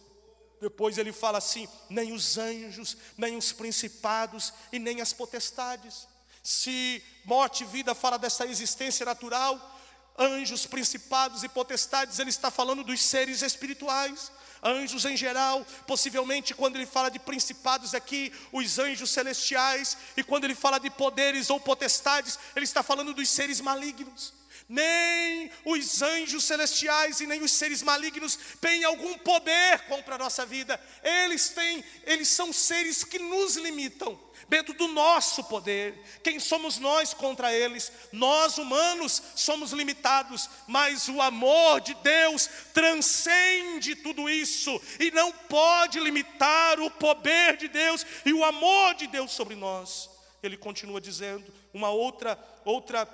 Depois 0.60 0.98
ele 0.98 1.12
fala 1.12 1.38
assim: 1.38 1.68
nem 1.88 2.14
os 2.14 2.38
anjos, 2.38 2.98
nem 3.16 3.38
os 3.38 3.52
principados 3.52 4.54
e 4.72 4.80
nem 4.80 5.02
as 5.02 5.14
potestades. 5.14 6.08
Se 6.44 7.04
morte 7.26 7.64
e 7.64 7.68
vida 7.68 7.94
fala 7.94 8.18
dessa 8.18 8.46
existência 8.46 9.06
natural, 9.06 9.80
anjos, 10.18 10.66
principados 10.66 11.44
e 11.44 11.50
potestades, 11.50 12.20
ele 12.20 12.30
está 12.30 12.50
falando 12.50 12.84
dos 12.84 13.02
seres 13.02 13.42
espirituais 13.42 14.32
anjos 14.64 15.06
em 15.06 15.18
geral, 15.18 15.66
possivelmente 15.88 16.54
quando 16.54 16.76
ele 16.76 16.86
fala 16.86 17.10
de 17.10 17.20
principados 17.20 17.96
aqui, 17.96 18.32
os 18.52 18.78
anjos 18.78 19.10
celestiais, 19.10 19.98
e 20.16 20.24
quando 20.24 20.44
ele 20.44 20.56
fala 20.56 20.80
de 20.80 20.90
poderes 20.90 21.50
ou 21.50 21.60
potestades, 21.60 22.38
ele 22.56 22.66
está 22.66 22.84
falando 22.84 23.14
dos 23.14 23.28
seres 23.30 23.60
malignos. 23.60 24.34
Nem 24.72 25.52
os 25.66 26.02
anjos 26.02 26.46
celestiais 26.46 27.20
e 27.20 27.28
nem 27.28 27.44
os 27.44 27.52
seres 27.52 27.84
malignos 27.84 28.40
têm 28.62 28.86
algum 28.86 29.18
poder 29.18 29.82
contra 29.82 30.16
a 30.16 30.18
nossa 30.18 30.46
vida. 30.46 30.80
Eles 31.04 31.50
têm, 31.50 31.84
eles 32.06 32.30
são 32.30 32.54
seres 32.54 33.04
que 33.04 33.20
nos 33.20 33.58
limitam 33.58 34.18
dentro 34.48 34.74
do 34.74 34.88
nosso 34.88 35.44
poder. 35.44 36.02
Quem 36.24 36.40
somos 36.40 36.80
nós 36.80 37.14
contra 37.14 37.54
eles? 37.54 37.92
Nós 38.14 38.58
humanos 38.58 39.22
somos 39.36 39.74
limitados, 39.74 40.50
mas 40.70 41.10
o 41.10 41.22
amor 41.22 41.82
de 41.82 41.94
Deus 41.96 42.50
transcende 42.74 43.98
tudo 43.98 44.30
isso 44.30 44.82
e 45.02 45.12
não 45.12 45.34
pode 45.34 46.00
limitar 46.00 46.80
o 46.80 46.90
poder 46.90 47.58
de 47.58 47.68
Deus 47.68 48.06
e 48.26 48.32
o 48.32 48.46
amor 48.46 48.96
de 48.96 49.08
Deus 49.08 49.34
sobre 49.34 49.54
nós. 49.58 50.10
Ele 50.42 50.56
continua 50.56 51.02
dizendo 51.02 51.54
uma 51.74 51.90
outra 51.90 52.40
outra 52.64 53.06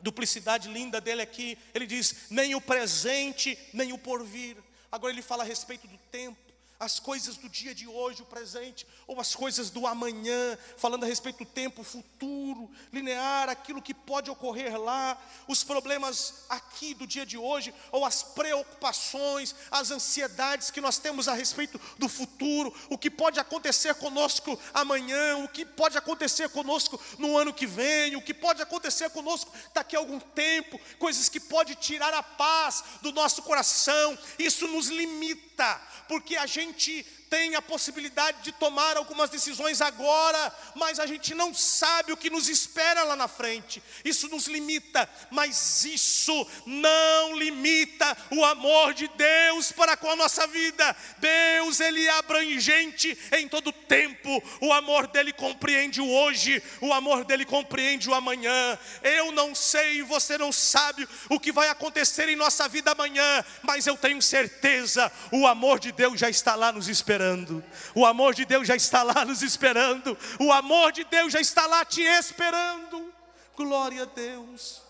duplicidade 0.00 0.68
linda 0.68 1.00
dele 1.00 1.22
aqui, 1.22 1.58
ele 1.74 1.86
diz: 1.86 2.28
nem 2.30 2.54
o 2.54 2.60
presente, 2.60 3.58
nem 3.72 3.92
o 3.92 3.98
porvir. 3.98 4.56
Agora 4.90 5.12
ele 5.12 5.22
fala 5.22 5.42
a 5.42 5.46
respeito 5.46 5.88
do 5.88 5.98
tempo 6.10 6.44
as 6.78 6.98
coisas 7.00 7.36
do 7.36 7.48
dia 7.48 7.74
de 7.74 7.86
hoje, 7.86 8.22
o 8.22 8.26
presente, 8.26 8.86
ou 9.06 9.20
as 9.20 9.34
coisas 9.34 9.70
do 9.70 9.86
amanhã, 9.86 10.58
falando 10.76 11.04
a 11.04 11.06
respeito 11.06 11.38
do 11.38 11.44
tempo 11.44 11.82
futuro, 11.82 12.70
linear, 12.92 13.48
aquilo 13.48 13.82
que 13.82 13.92
pode 13.92 14.30
ocorrer 14.30 14.78
lá, 14.80 15.18
os 15.46 15.62
problemas 15.62 16.44
aqui 16.48 16.94
do 16.94 17.06
dia 17.06 17.26
de 17.26 17.36
hoje, 17.36 17.74
ou 17.92 18.04
as 18.04 18.22
preocupações, 18.22 19.54
as 19.70 19.90
ansiedades 19.90 20.70
que 20.70 20.80
nós 20.80 20.98
temos 20.98 21.28
a 21.28 21.34
respeito 21.34 21.80
do 21.98 22.08
futuro, 22.08 22.74
o 22.88 22.96
que 22.96 23.10
pode 23.10 23.38
acontecer 23.38 23.94
conosco 23.96 24.58
amanhã, 24.72 25.38
o 25.38 25.48
que 25.48 25.64
pode 25.64 25.98
acontecer 25.98 26.48
conosco 26.48 27.00
no 27.18 27.36
ano 27.36 27.52
que 27.52 27.66
vem, 27.66 28.16
o 28.16 28.22
que 28.22 28.32
pode 28.32 28.62
acontecer 28.62 29.10
conosco 29.10 29.52
daqui 29.72 29.96
a 29.96 29.98
algum 29.98 30.18
tempo, 30.18 30.80
coisas 30.98 31.28
que 31.28 31.40
pode 31.40 31.74
tirar 31.74 32.12
a 32.14 32.22
paz 32.22 32.84
do 33.02 33.12
nosso 33.12 33.42
coração, 33.42 34.18
isso 34.38 34.66
nos 34.68 34.88
limita, 34.88 35.80
porque 36.08 36.36
a 36.36 36.46
gente 36.46 37.04
tem 37.34 37.56
a 37.56 37.62
possibilidade 37.62 38.42
de 38.42 38.52
tomar 38.52 38.96
algumas 38.96 39.28
decisões 39.28 39.80
agora, 39.80 40.54
mas 40.76 41.00
a 41.00 41.06
gente 41.06 41.34
não 41.34 41.52
sabe 41.52 42.12
o 42.12 42.16
que 42.16 42.30
nos 42.30 42.48
espera 42.48 43.02
lá 43.02 43.16
na 43.16 43.26
frente. 43.26 43.82
Isso 44.04 44.28
nos 44.28 44.46
limita, 44.46 45.10
mas 45.32 45.84
isso 45.84 46.46
não 46.64 47.36
limita 47.36 48.16
o 48.30 48.44
amor 48.44 48.94
de 48.94 49.08
Deus 49.08 49.72
para 49.72 49.96
com 49.96 50.08
a 50.08 50.14
nossa 50.14 50.46
vida. 50.46 50.94
Deus, 51.18 51.80
ele 51.80 52.06
é 52.06 52.10
abrangente 52.10 53.18
em 53.32 53.48
todo 53.48 53.72
tempo. 53.72 54.40
O 54.60 54.72
amor 54.72 55.08
dele 55.08 55.32
compreende 55.32 56.00
o 56.00 56.08
hoje, 56.08 56.62
o 56.80 56.92
amor 56.92 57.24
dele 57.24 57.44
compreende 57.44 58.08
o 58.08 58.14
amanhã. 58.14 58.78
Eu 59.02 59.32
não 59.32 59.56
sei, 59.56 60.04
você 60.04 60.38
não 60.38 60.52
sabe 60.52 61.08
o 61.28 61.40
que 61.40 61.50
vai 61.50 61.68
acontecer 61.68 62.28
em 62.28 62.36
nossa 62.36 62.68
vida 62.68 62.92
amanhã, 62.92 63.44
mas 63.60 63.88
eu 63.88 63.96
tenho 63.96 64.22
certeza, 64.22 65.10
o 65.32 65.48
amor 65.48 65.80
de 65.80 65.90
Deus 65.90 66.20
já 66.20 66.30
está 66.30 66.54
lá 66.54 66.70
nos 66.70 66.88
esperando 66.88 67.23
esperando. 67.24 67.64
O 67.94 68.04
amor 68.04 68.34
de 68.34 68.44
Deus 68.44 68.68
já 68.68 68.76
está 68.76 69.02
lá 69.02 69.24
nos 69.24 69.42
esperando. 69.42 70.16
O 70.38 70.52
amor 70.52 70.92
de 70.92 71.04
Deus 71.04 71.32
já 71.32 71.40
está 71.40 71.66
lá 71.66 71.84
te 71.84 72.02
esperando. 72.02 73.12
Glória 73.56 74.02
a 74.02 74.06
Deus. 74.06 74.82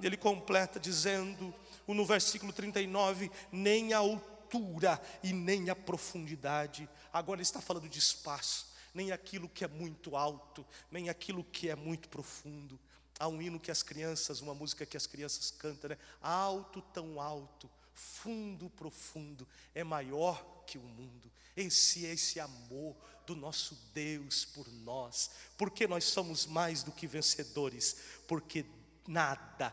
Ele 0.00 0.16
completa 0.16 0.80
dizendo, 0.80 1.54
no 1.86 2.04
versículo 2.04 2.52
39, 2.52 3.30
nem 3.52 3.92
a 3.92 3.98
altura 3.98 5.00
e 5.22 5.32
nem 5.32 5.70
a 5.70 5.76
profundidade. 5.76 6.88
Agora 7.12 7.38
ele 7.38 7.42
está 7.42 7.60
falando 7.60 7.88
de 7.88 7.98
espaço, 7.98 8.66
nem 8.94 9.12
aquilo 9.12 9.48
que 9.48 9.64
é 9.64 9.68
muito 9.68 10.16
alto, 10.16 10.64
nem 10.90 11.08
aquilo 11.08 11.44
que 11.44 11.68
é 11.68 11.74
muito 11.74 12.08
profundo. 12.08 12.78
Há 13.18 13.28
um 13.28 13.40
hino 13.40 13.58
que 13.58 13.70
as 13.70 13.82
crianças, 13.82 14.40
uma 14.42 14.54
música 14.54 14.84
que 14.84 14.96
as 14.96 15.06
crianças 15.06 15.50
cantam, 15.50 15.90
né? 15.90 15.98
Alto, 16.20 16.82
tão 16.92 17.18
alto, 17.18 17.70
fundo, 17.94 18.68
profundo, 18.68 19.48
é 19.74 19.82
maior 19.82 20.55
que 20.66 20.76
o 20.78 20.82
mundo. 20.82 21.32
Esse 21.56 22.06
é 22.06 22.12
esse 22.12 22.38
amor 22.38 22.96
do 23.26 23.34
nosso 23.34 23.74
Deus 23.94 24.44
por 24.44 24.68
nós, 24.68 25.30
porque 25.56 25.86
nós 25.86 26.04
somos 26.04 26.46
mais 26.46 26.82
do 26.82 26.92
que 26.92 27.06
vencedores, 27.06 27.96
porque 28.28 28.64
nada 29.06 29.70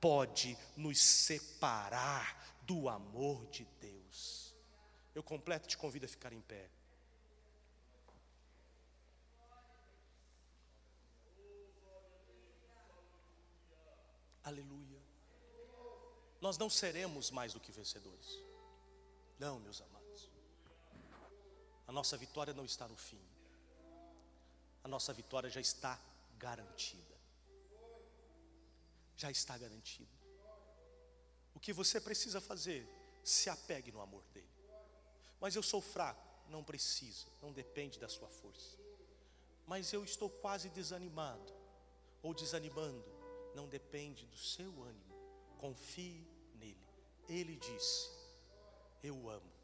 pode 0.00 0.56
nos 0.76 1.00
separar 1.00 2.60
do 2.62 2.88
amor 2.88 3.46
de 3.48 3.64
Deus. 3.80 4.54
Eu 5.14 5.22
completo 5.22 5.68
te 5.68 5.76
convido 5.76 6.06
a 6.06 6.08
ficar 6.08 6.32
em 6.32 6.40
pé. 6.40 6.68
Aleluia. 14.42 15.02
Nós 16.40 16.56
não 16.56 16.70
seremos 16.70 17.30
mais 17.30 17.52
do 17.52 17.58
que 17.58 17.72
vencedores. 17.72 18.40
Não, 19.38 19.58
meus 19.58 19.80
amados. 19.80 19.95
A 21.86 21.92
nossa 21.92 22.16
vitória 22.16 22.52
não 22.52 22.64
está 22.64 22.88
no 22.88 22.96
fim. 22.96 23.20
A 24.82 24.88
nossa 24.88 25.12
vitória 25.12 25.48
já 25.48 25.60
está 25.60 26.00
garantida. 26.38 27.16
Já 29.16 29.30
está 29.30 29.56
garantida. 29.56 30.16
O 31.54 31.60
que 31.60 31.72
você 31.72 32.00
precisa 32.00 32.40
fazer? 32.40 32.86
Se 33.24 33.48
apegue 33.48 33.90
no 33.90 34.00
amor 34.00 34.22
dele. 34.32 34.46
Mas 35.40 35.56
eu 35.56 35.62
sou 35.62 35.80
fraco, 35.80 36.26
não 36.48 36.62
precisa, 36.62 37.26
não 37.40 37.52
depende 37.52 37.98
da 37.98 38.08
sua 38.08 38.28
força. 38.28 38.76
Mas 39.66 39.92
eu 39.92 40.04
estou 40.04 40.30
quase 40.30 40.68
desanimado 40.68 41.52
ou 42.22 42.32
desanimando, 42.32 43.04
não 43.54 43.68
depende 43.68 44.26
do 44.26 44.36
seu 44.36 44.82
ânimo. 44.82 45.14
Confie 45.58 46.24
nele. 46.54 46.86
Ele 47.28 47.56
disse: 47.56 48.10
Eu 49.02 49.28
amo. 49.28 49.55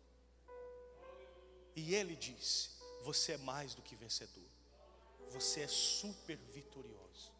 E 1.75 1.95
ele 1.95 2.17
disse: 2.17 2.71
Você 3.03 3.33
é 3.33 3.39
mais 3.39 3.75
do 3.75 3.83
que 3.83 3.97
vencedor, 3.97 4.49
você 5.31 5.63
é 5.63 5.69
super 5.69 6.37
vitorioso. 6.37 7.33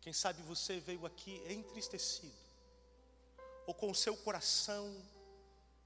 Quem 0.00 0.12
sabe 0.12 0.42
você 0.42 0.80
veio 0.80 1.06
aqui 1.06 1.42
entristecido, 1.46 2.34
ou 3.66 3.74
com 3.74 3.90
o 3.90 3.94
seu 3.94 4.16
coração 4.16 5.00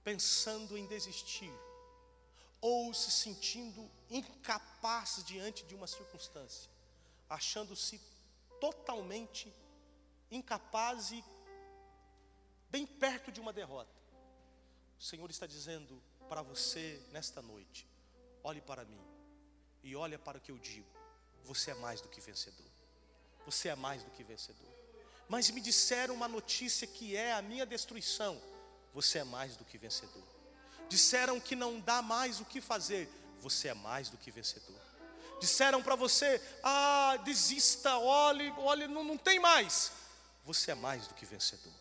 pensando 0.03 0.79
em 0.79 0.87
desistir, 0.87 1.53
ou 2.61 2.95
se 2.95 3.11
sentindo 3.11 3.91
incapaz 4.09 5.22
diante 5.27 5.64
de 5.64 5.74
uma 5.74 5.87
circunstância, 5.87 6.70
achando-se 7.29 8.01
totalmente 8.61 9.53
incapaz 10.31 11.11
e 11.11 11.24
bem 12.70 12.87
perto 12.87 13.31
de 13.31 13.41
uma 13.41 13.53
derrota. 13.53 13.95
O 14.99 15.03
Senhor 15.03 15.29
está 15.31 15.47
dizendo: 15.47 16.03
para 16.29 16.43
você 16.43 17.01
nesta 17.12 17.41
noite. 17.41 17.87
Olhe 18.43 18.61
para 18.61 18.85
mim 18.85 19.01
e 19.83 19.95
olhe 19.97 20.18
para 20.18 20.39
o 20.39 20.41
que 20.41 20.51
eu 20.51 20.59
digo. 20.59 20.87
Você 21.45 21.70
é 21.70 21.74
mais 21.74 22.01
do 22.01 22.09
que 22.09 22.20
vencedor. 22.20 22.66
Você 23.45 23.68
é 23.68 23.77
mais 23.77 24.03
do 24.03 24.11
que 24.11 24.24
vencedor. 24.24 24.74
Mas 25.29 25.51
me 25.51 25.61
disseram 25.61 26.14
uma 26.14 26.29
notícia 26.29 26.87
que 26.87 27.16
é 27.16 27.33
a 27.33 27.43
minha 27.43 27.64
destruição. 27.64 28.41
Você 28.93 29.18
é 29.18 29.24
mais 29.24 29.57
do 29.57 29.64
que 29.64 29.79
vencedor. 29.79 30.24
Disseram 30.89 31.41
que 31.41 31.57
não 31.57 31.81
dá 31.81 32.03
mais 32.03 32.41
o 32.41 32.45
que 32.45 32.61
fazer. 32.61 33.09
Você 33.41 33.68
é 33.68 33.74
mais 33.74 34.09
do 34.09 34.16
que 34.16 34.31
vencedor. 34.31 34.81
Disseram 35.41 35.83
para 35.83 35.95
você: 35.95 36.41
ah, 36.62 37.16
desista, 37.24 37.99
olhe, 37.99 38.51
olhe, 38.59 38.87
não, 38.87 39.05
não 39.05 39.18
tem 39.18 39.39
mais. 39.39 39.93
Você 40.45 40.70
é 40.70 40.74
mais 40.74 41.07
do 41.07 41.14
que 41.14 41.27
vencedor. 41.27 41.72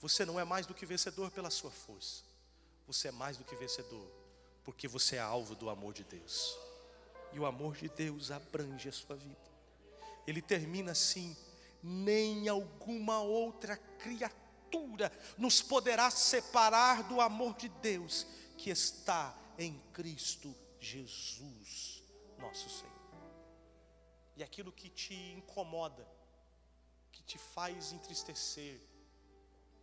Você 0.00 0.24
não 0.24 0.38
é 0.38 0.44
mais 0.44 0.64
do 0.64 0.74
que 0.74 0.86
vencedor 0.86 1.30
pela 1.30 1.50
sua 1.50 1.70
força. 1.70 2.22
Você 2.88 3.08
é 3.08 3.12
mais 3.12 3.36
do 3.36 3.44
que 3.44 3.54
vencedor, 3.54 4.10
porque 4.64 4.88
você 4.88 5.16
é 5.16 5.20
alvo 5.20 5.54
do 5.54 5.68
amor 5.68 5.92
de 5.92 6.04
Deus. 6.04 6.58
E 7.34 7.38
o 7.38 7.44
amor 7.44 7.76
de 7.76 7.86
Deus 7.86 8.30
abrange 8.30 8.88
a 8.88 8.92
sua 8.92 9.14
vida. 9.14 9.50
Ele 10.26 10.40
termina 10.40 10.92
assim: 10.92 11.36
nem 11.82 12.48
alguma 12.48 13.20
outra 13.20 13.76
criatura 13.76 15.12
nos 15.36 15.60
poderá 15.60 16.10
separar 16.10 17.02
do 17.02 17.20
amor 17.20 17.54
de 17.56 17.68
Deus 17.68 18.26
que 18.56 18.70
está 18.70 19.36
em 19.58 19.78
Cristo 19.92 20.54
Jesus, 20.80 22.02
nosso 22.38 22.70
Senhor. 22.70 22.98
E 24.34 24.42
aquilo 24.42 24.72
que 24.72 24.88
te 24.88 25.14
incomoda, 25.32 26.08
que 27.12 27.22
te 27.22 27.36
faz 27.36 27.92
entristecer, 27.92 28.80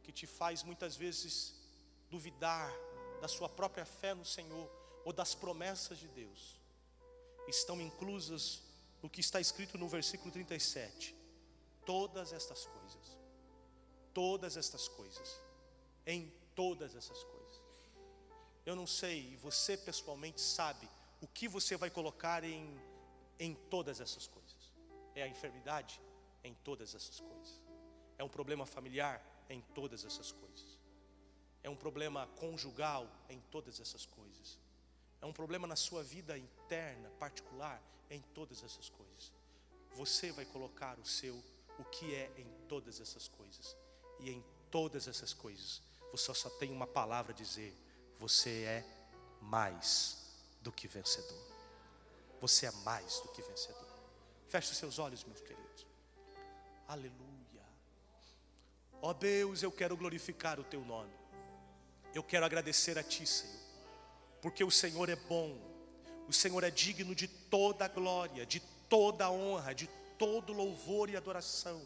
que 0.01 0.11
te 0.11 0.25
faz 0.25 0.63
muitas 0.63 0.95
vezes 0.95 1.53
duvidar 2.09 2.71
da 3.21 3.27
sua 3.27 3.49
própria 3.49 3.85
fé 3.85 4.13
no 4.13 4.25
Senhor 4.25 4.69
ou 5.03 5.13
das 5.13 5.35
promessas 5.35 5.97
de 5.97 6.07
Deus, 6.07 6.59
estão 7.47 7.79
inclusas 7.79 8.61
no 9.01 9.09
que 9.09 9.21
está 9.21 9.39
escrito 9.39 9.77
no 9.77 9.87
versículo 9.87 10.31
37. 10.31 11.15
Todas 11.85 12.33
estas 12.33 12.65
coisas, 12.65 13.17
todas 14.13 14.57
estas 14.57 14.87
coisas. 14.87 15.41
Em 16.07 16.31
todas 16.55 16.95
essas 16.95 17.23
coisas. 17.23 17.61
Eu 18.65 18.75
não 18.75 18.87
sei, 18.87 19.33
e 19.33 19.35
você 19.35 19.77
pessoalmente 19.77 20.41
sabe 20.41 20.89
o 21.21 21.27
que 21.27 21.47
você 21.47 21.77
vai 21.77 21.89
colocar 21.89 22.43
em, 22.43 22.79
em 23.37 23.53
todas 23.69 23.99
essas 23.99 24.25
coisas. 24.25 24.73
É 25.13 25.21
a 25.21 25.27
enfermidade? 25.27 26.01
Em 26.43 26.53
todas 26.63 26.95
essas 26.95 27.19
coisas. 27.19 27.61
É 28.17 28.23
um 28.23 28.29
problema 28.29 28.65
familiar? 28.65 29.23
Em 29.49 29.61
todas 29.73 30.03
essas 30.03 30.31
coisas. 30.31 30.74
É 31.65 31.69
um 31.69 31.75
problema 31.75 32.27
conjugal? 32.35 33.09
Em 33.27 33.39
todas 33.49 33.79
essas 33.79 34.05
coisas. 34.05 34.59
É 35.19 35.25
um 35.25 35.33
problema 35.33 35.65
na 35.65 35.75
sua 35.75 36.03
vida 36.03 36.37
interna, 36.37 37.09
particular? 37.17 37.81
Em 38.07 38.21
todas 38.21 38.63
essas 38.63 38.87
coisas. 38.87 39.33
Você 39.95 40.31
vai 40.31 40.45
colocar 40.45 40.99
o 40.99 41.05
seu, 41.07 41.43
o 41.79 41.83
que 41.85 42.13
é 42.13 42.31
em 42.37 42.47
todas 42.67 43.01
essas 43.01 43.27
coisas. 43.27 43.75
E 44.19 44.29
em 44.29 44.45
todas 44.69 45.07
essas 45.07 45.33
coisas, 45.33 45.81
você 46.11 46.31
só 46.35 46.51
tem 46.51 46.71
uma 46.71 46.85
palavra 46.85 47.33
a 47.33 47.35
dizer: 47.35 47.75
você 48.19 48.61
é 48.65 48.85
mais 49.41 50.23
do 50.61 50.71
que 50.71 50.87
vencedor. 50.87 51.47
Você 52.39 52.67
é 52.67 52.71
mais 52.83 53.21
do 53.21 53.29
que 53.29 53.41
vencedor. 53.41 53.89
Feche 54.49 54.71
os 54.71 54.77
seus 54.77 54.99
olhos, 54.99 55.23
meus 55.23 55.41
queridos. 55.41 55.87
Aleluia. 56.87 57.65
Ó 59.01 59.09
oh 59.09 59.13
Deus, 59.15 59.63
eu 59.63 59.71
quero 59.71 59.97
glorificar 59.97 60.59
o 60.59 60.63
teu 60.63 60.85
nome. 60.85 61.24
Eu 62.15 62.23
quero 62.23 62.45
agradecer 62.45 62.97
a 62.97 63.03
ti, 63.03 63.27
Senhor, 63.27 63.59
porque 64.41 64.63
o 64.63 64.71
Senhor 64.71 65.09
é 65.09 65.17
bom. 65.17 65.53
O 66.29 66.31
Senhor 66.31 66.63
é 66.63 66.71
digno 66.71 67.13
de 67.13 67.27
toda 67.27 67.89
glória, 67.89 68.45
de 68.45 68.61
toda 68.87 69.29
honra, 69.29 69.75
de 69.75 69.89
todo 70.17 70.53
louvor 70.53 71.09
e 71.09 71.17
adoração. 71.17 71.81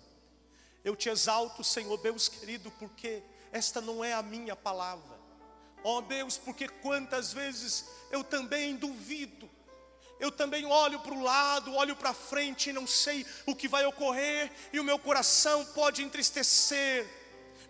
Eu 0.85 0.95
te 0.95 1.09
exalto, 1.09 1.63
Senhor 1.63 1.97
Deus 1.97 2.29
querido, 2.29 2.69
porque 2.77 3.23
esta 3.51 3.81
não 3.81 4.05
é 4.05 4.13
a 4.13 4.21
minha 4.21 4.55
palavra. 4.55 5.17
Ó 5.83 5.97
oh 5.97 6.01
Deus, 6.03 6.37
porque 6.37 6.67
quantas 6.67 7.33
vezes 7.33 7.85
eu 8.11 8.23
também 8.23 8.75
duvido, 8.75 9.49
eu 10.19 10.31
também 10.31 10.63
olho 10.63 10.99
para 10.99 11.15
o 11.15 11.23
lado, 11.23 11.73
olho 11.73 11.95
para 11.95 12.13
frente 12.13 12.69
e 12.69 12.73
não 12.73 12.85
sei 12.85 13.25
o 13.47 13.55
que 13.55 13.67
vai 13.67 13.83
ocorrer, 13.83 14.51
e 14.71 14.79
o 14.79 14.83
meu 14.83 14.99
coração 14.99 15.65
pode 15.65 16.03
entristecer. 16.03 17.18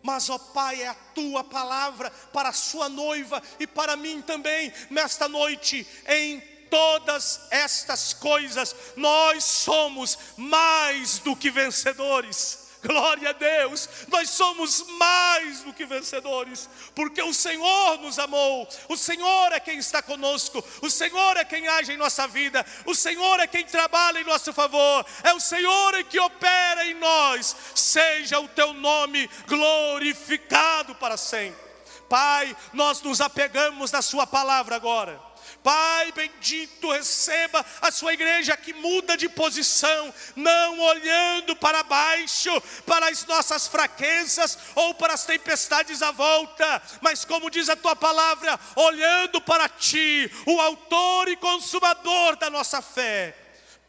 Mas, 0.02 0.30
ó 0.30 0.38
Pai, 0.38 0.82
é 0.82 0.88
a 0.88 0.94
tua 0.94 1.44
palavra 1.44 2.10
para 2.32 2.50
a 2.50 2.54
sua 2.54 2.88
noiva 2.88 3.42
e 3.60 3.68
para 3.68 3.96
mim 3.96 4.22
também, 4.22 4.72
nesta 4.90 5.28
noite, 5.28 5.86
em 6.08 6.40
todas 6.70 7.42
estas 7.50 8.14
coisas, 8.14 8.76
nós 8.96 9.44
somos 9.44 10.18
mais 10.38 11.20
do 11.20 11.36
que 11.36 11.50
vencedores. 11.50 12.69
Glória 12.82 13.32
a 13.32 13.34
Deus, 13.34 13.90
nós 14.08 14.30
somos 14.30 14.86
mais 14.98 15.64
do 15.64 15.74
que 15.74 15.86
vencedores, 15.86 16.70
porque 16.96 17.22
o 17.22 17.34
Senhor 17.34 17.98
nos 17.98 18.18
amou, 18.18 18.68
o 18.88 18.96
Senhor 18.96 19.52
é 19.52 19.60
quem 19.60 19.80
está 19.80 20.02
conosco, 20.02 20.64
o 20.82 20.90
Senhor 20.90 21.36
é 21.36 21.44
quem 21.44 21.68
age 21.68 21.92
em 21.92 21.98
nossa 21.98 22.26
vida, 22.26 22.66
o 22.86 22.96
Senhor 22.96 23.42
é 23.42 23.48
quem 23.48 23.66
trabalha 23.66 24.22
em 24.22 24.24
nosso 24.24 24.54
favor, 24.54 25.06
é 25.24 25.34
o 25.34 25.42
Senhor 25.42 26.02
que 26.06 26.20
opera 26.20 26.86
em 26.86 26.94
nós, 26.94 27.54
seja 27.76 28.40
o 28.40 28.48
teu 28.48 28.74
nome 28.74 29.30
glorificado 29.46 30.96
para 30.96 31.18
sempre. 31.18 31.70
Pai, 32.08 32.56
nós 32.72 33.02
nos 33.02 33.20
apegamos 33.20 33.92
na 33.92 34.02
Sua 34.02 34.26
palavra 34.26 34.76
agora. 34.76 35.29
Pai 35.64 36.12
bendito, 36.14 36.92
receba 36.92 37.66
a 37.82 37.92
sua 37.92 38.14
igreja 38.14 38.56
que 38.56 38.74
muda 38.74 39.18
de 39.18 39.28
posição, 39.28 40.14
não 40.36 40.80
olhando 40.80 41.56
para 41.56 41.84
baixo, 41.84 42.62
para 42.86 43.10
as 43.10 43.26
nossas 43.26 43.68
fraquezas 43.68 44.58
ou 44.76 44.94
para 44.94 45.14
as 45.14 45.26
tempestades 45.26 46.02
à 46.02 46.12
volta, 46.12 46.82
mas 47.02 47.26
como 47.26 47.50
diz 47.50 47.70
a 47.70 47.76
tua 47.76 47.96
palavra, 47.96 48.60
olhando 48.76 49.42
para 49.42 49.68
ti, 49.70 50.32
o 50.46 50.60
autor 50.60 51.28
e 51.28 51.36
consumador 51.38 52.36
da 52.38 52.50
nossa 52.50 52.82
fé. 52.82 53.39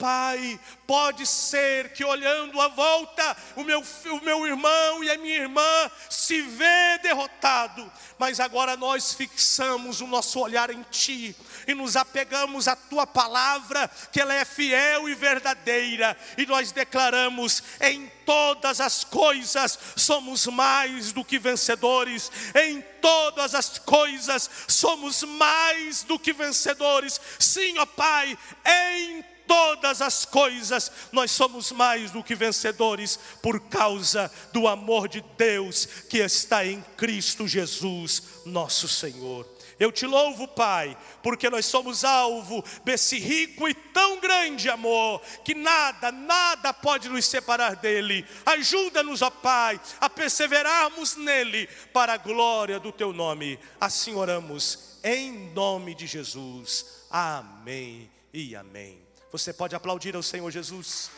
Pai, 0.01 0.59
pode 0.87 1.27
ser 1.27 1.93
que 1.93 2.03
olhando 2.03 2.59
à 2.59 2.69
volta, 2.69 3.37
o 3.55 3.63
meu, 3.63 3.85
o 4.07 4.25
meu 4.25 4.47
irmão 4.47 5.05
e 5.05 5.11
a 5.11 5.19
minha 5.19 5.37
irmã 5.37 5.91
se 6.09 6.41
vê 6.41 6.99
derrotado, 7.03 7.93
mas 8.19 8.41
agora 8.41 8.79
nós 8.79 9.13
fixamos 9.13 10.01
o 10.01 10.07
nosso 10.07 10.41
olhar 10.41 10.71
em 10.71 10.83
Ti 10.91 11.37
e 11.69 11.75
nos 11.75 11.97
apegamos 11.97 12.67
à 12.67 12.75
Tua 12.75 13.07
palavra, 13.07 13.91
que 14.11 14.19
ela 14.19 14.33
é 14.33 14.43
fiel 14.43 15.07
e 15.07 15.15
verdadeira, 15.15 16.17
e 16.39 16.47
nós 16.47 16.73
declaramos 16.73 17.63
em 17.83 18.11
todas 18.25 18.81
as 18.81 19.05
coisas 19.05 19.79
somos 19.97 20.47
mais 20.47 21.13
do 21.13 21.23
que 21.23 21.39
vencedores, 21.39 22.33
em 22.55 22.81
todas 23.03 23.55
as 23.55 23.79
coisas 23.79 24.49
somos 24.67 25.23
mais 25.25 26.05
do 26.05 26.19
que 26.19 26.33
vencedores, 26.33 27.21
sim, 27.39 27.77
ó 27.77 27.85
Pai, 27.85 28.39
em 28.65 29.30
todas 29.51 30.01
as 30.01 30.25
coisas, 30.25 30.93
nós 31.11 31.33
somos 31.33 31.73
mais 31.73 32.13
do 32.13 32.23
que 32.23 32.37
vencedores 32.37 33.19
por 33.43 33.59
causa 33.63 34.31
do 34.53 34.69
amor 34.69 35.09
de 35.09 35.25
Deus 35.37 35.87
que 36.09 36.19
está 36.19 36.65
em 36.65 36.81
Cristo 36.97 37.49
Jesus, 37.49 38.23
nosso 38.47 38.87
Senhor. 38.87 39.45
Eu 39.77 39.91
te 39.91 40.07
louvo, 40.07 40.47
Pai, 40.47 40.97
porque 41.21 41.51
nós 41.51 41.67
somos 41.67 42.05
alvo 42.05 42.65
desse 42.85 43.19
rico 43.19 43.69
e 43.69 43.75
tão 43.75 44.21
grande 44.21 44.71
amor, 44.71 45.21
que 45.45 45.53
nada, 45.53 46.13
nada 46.13 46.73
pode 46.73 47.09
nos 47.09 47.27
separar 47.27 47.75
dele. 47.75 48.25
Ajuda-nos, 48.47 49.21
ó 49.21 49.31
Pai, 49.31 49.81
a 50.01 50.09
perseverarmos 50.09 51.17
nele, 51.17 51.67
para 51.93 52.13
a 52.13 52.19
glória 52.19 52.79
do 52.79 52.93
teu 52.93 53.13
nome. 53.13 53.59
Assim 53.81 54.15
oramos, 54.15 55.01
em 55.03 55.51
nome 55.53 55.93
de 55.93 56.07
Jesus. 56.07 56.87
Amém 57.11 58.09
e 58.33 58.55
amém. 58.55 59.10
Você 59.33 59.53
pode 59.53 59.77
aplaudir 59.77 60.17
ao 60.17 60.23
Senhor 60.23 60.51
Jesus. 60.51 61.11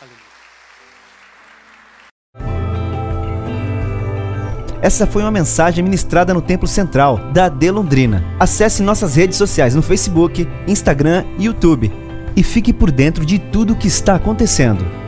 Aleluia. 0.00 0.34
Essa 4.82 5.06
foi 5.06 5.22
uma 5.22 5.30
mensagem 5.30 5.82
ministrada 5.82 6.34
no 6.34 6.42
Templo 6.42 6.68
Central 6.68 7.16
da 7.32 7.46
AD 7.46 7.70
Londrina. 7.70 8.22
Acesse 8.38 8.82
nossas 8.82 9.14
redes 9.14 9.38
sociais 9.38 9.74
no 9.74 9.82
Facebook, 9.82 10.46
Instagram 10.66 11.24
e 11.38 11.44
YouTube 11.44 11.90
e 12.36 12.42
fique 12.42 12.72
por 12.72 12.90
dentro 12.90 13.24
de 13.24 13.38
tudo 13.38 13.72
o 13.72 13.78
que 13.78 13.88
está 13.88 14.16
acontecendo. 14.16 15.03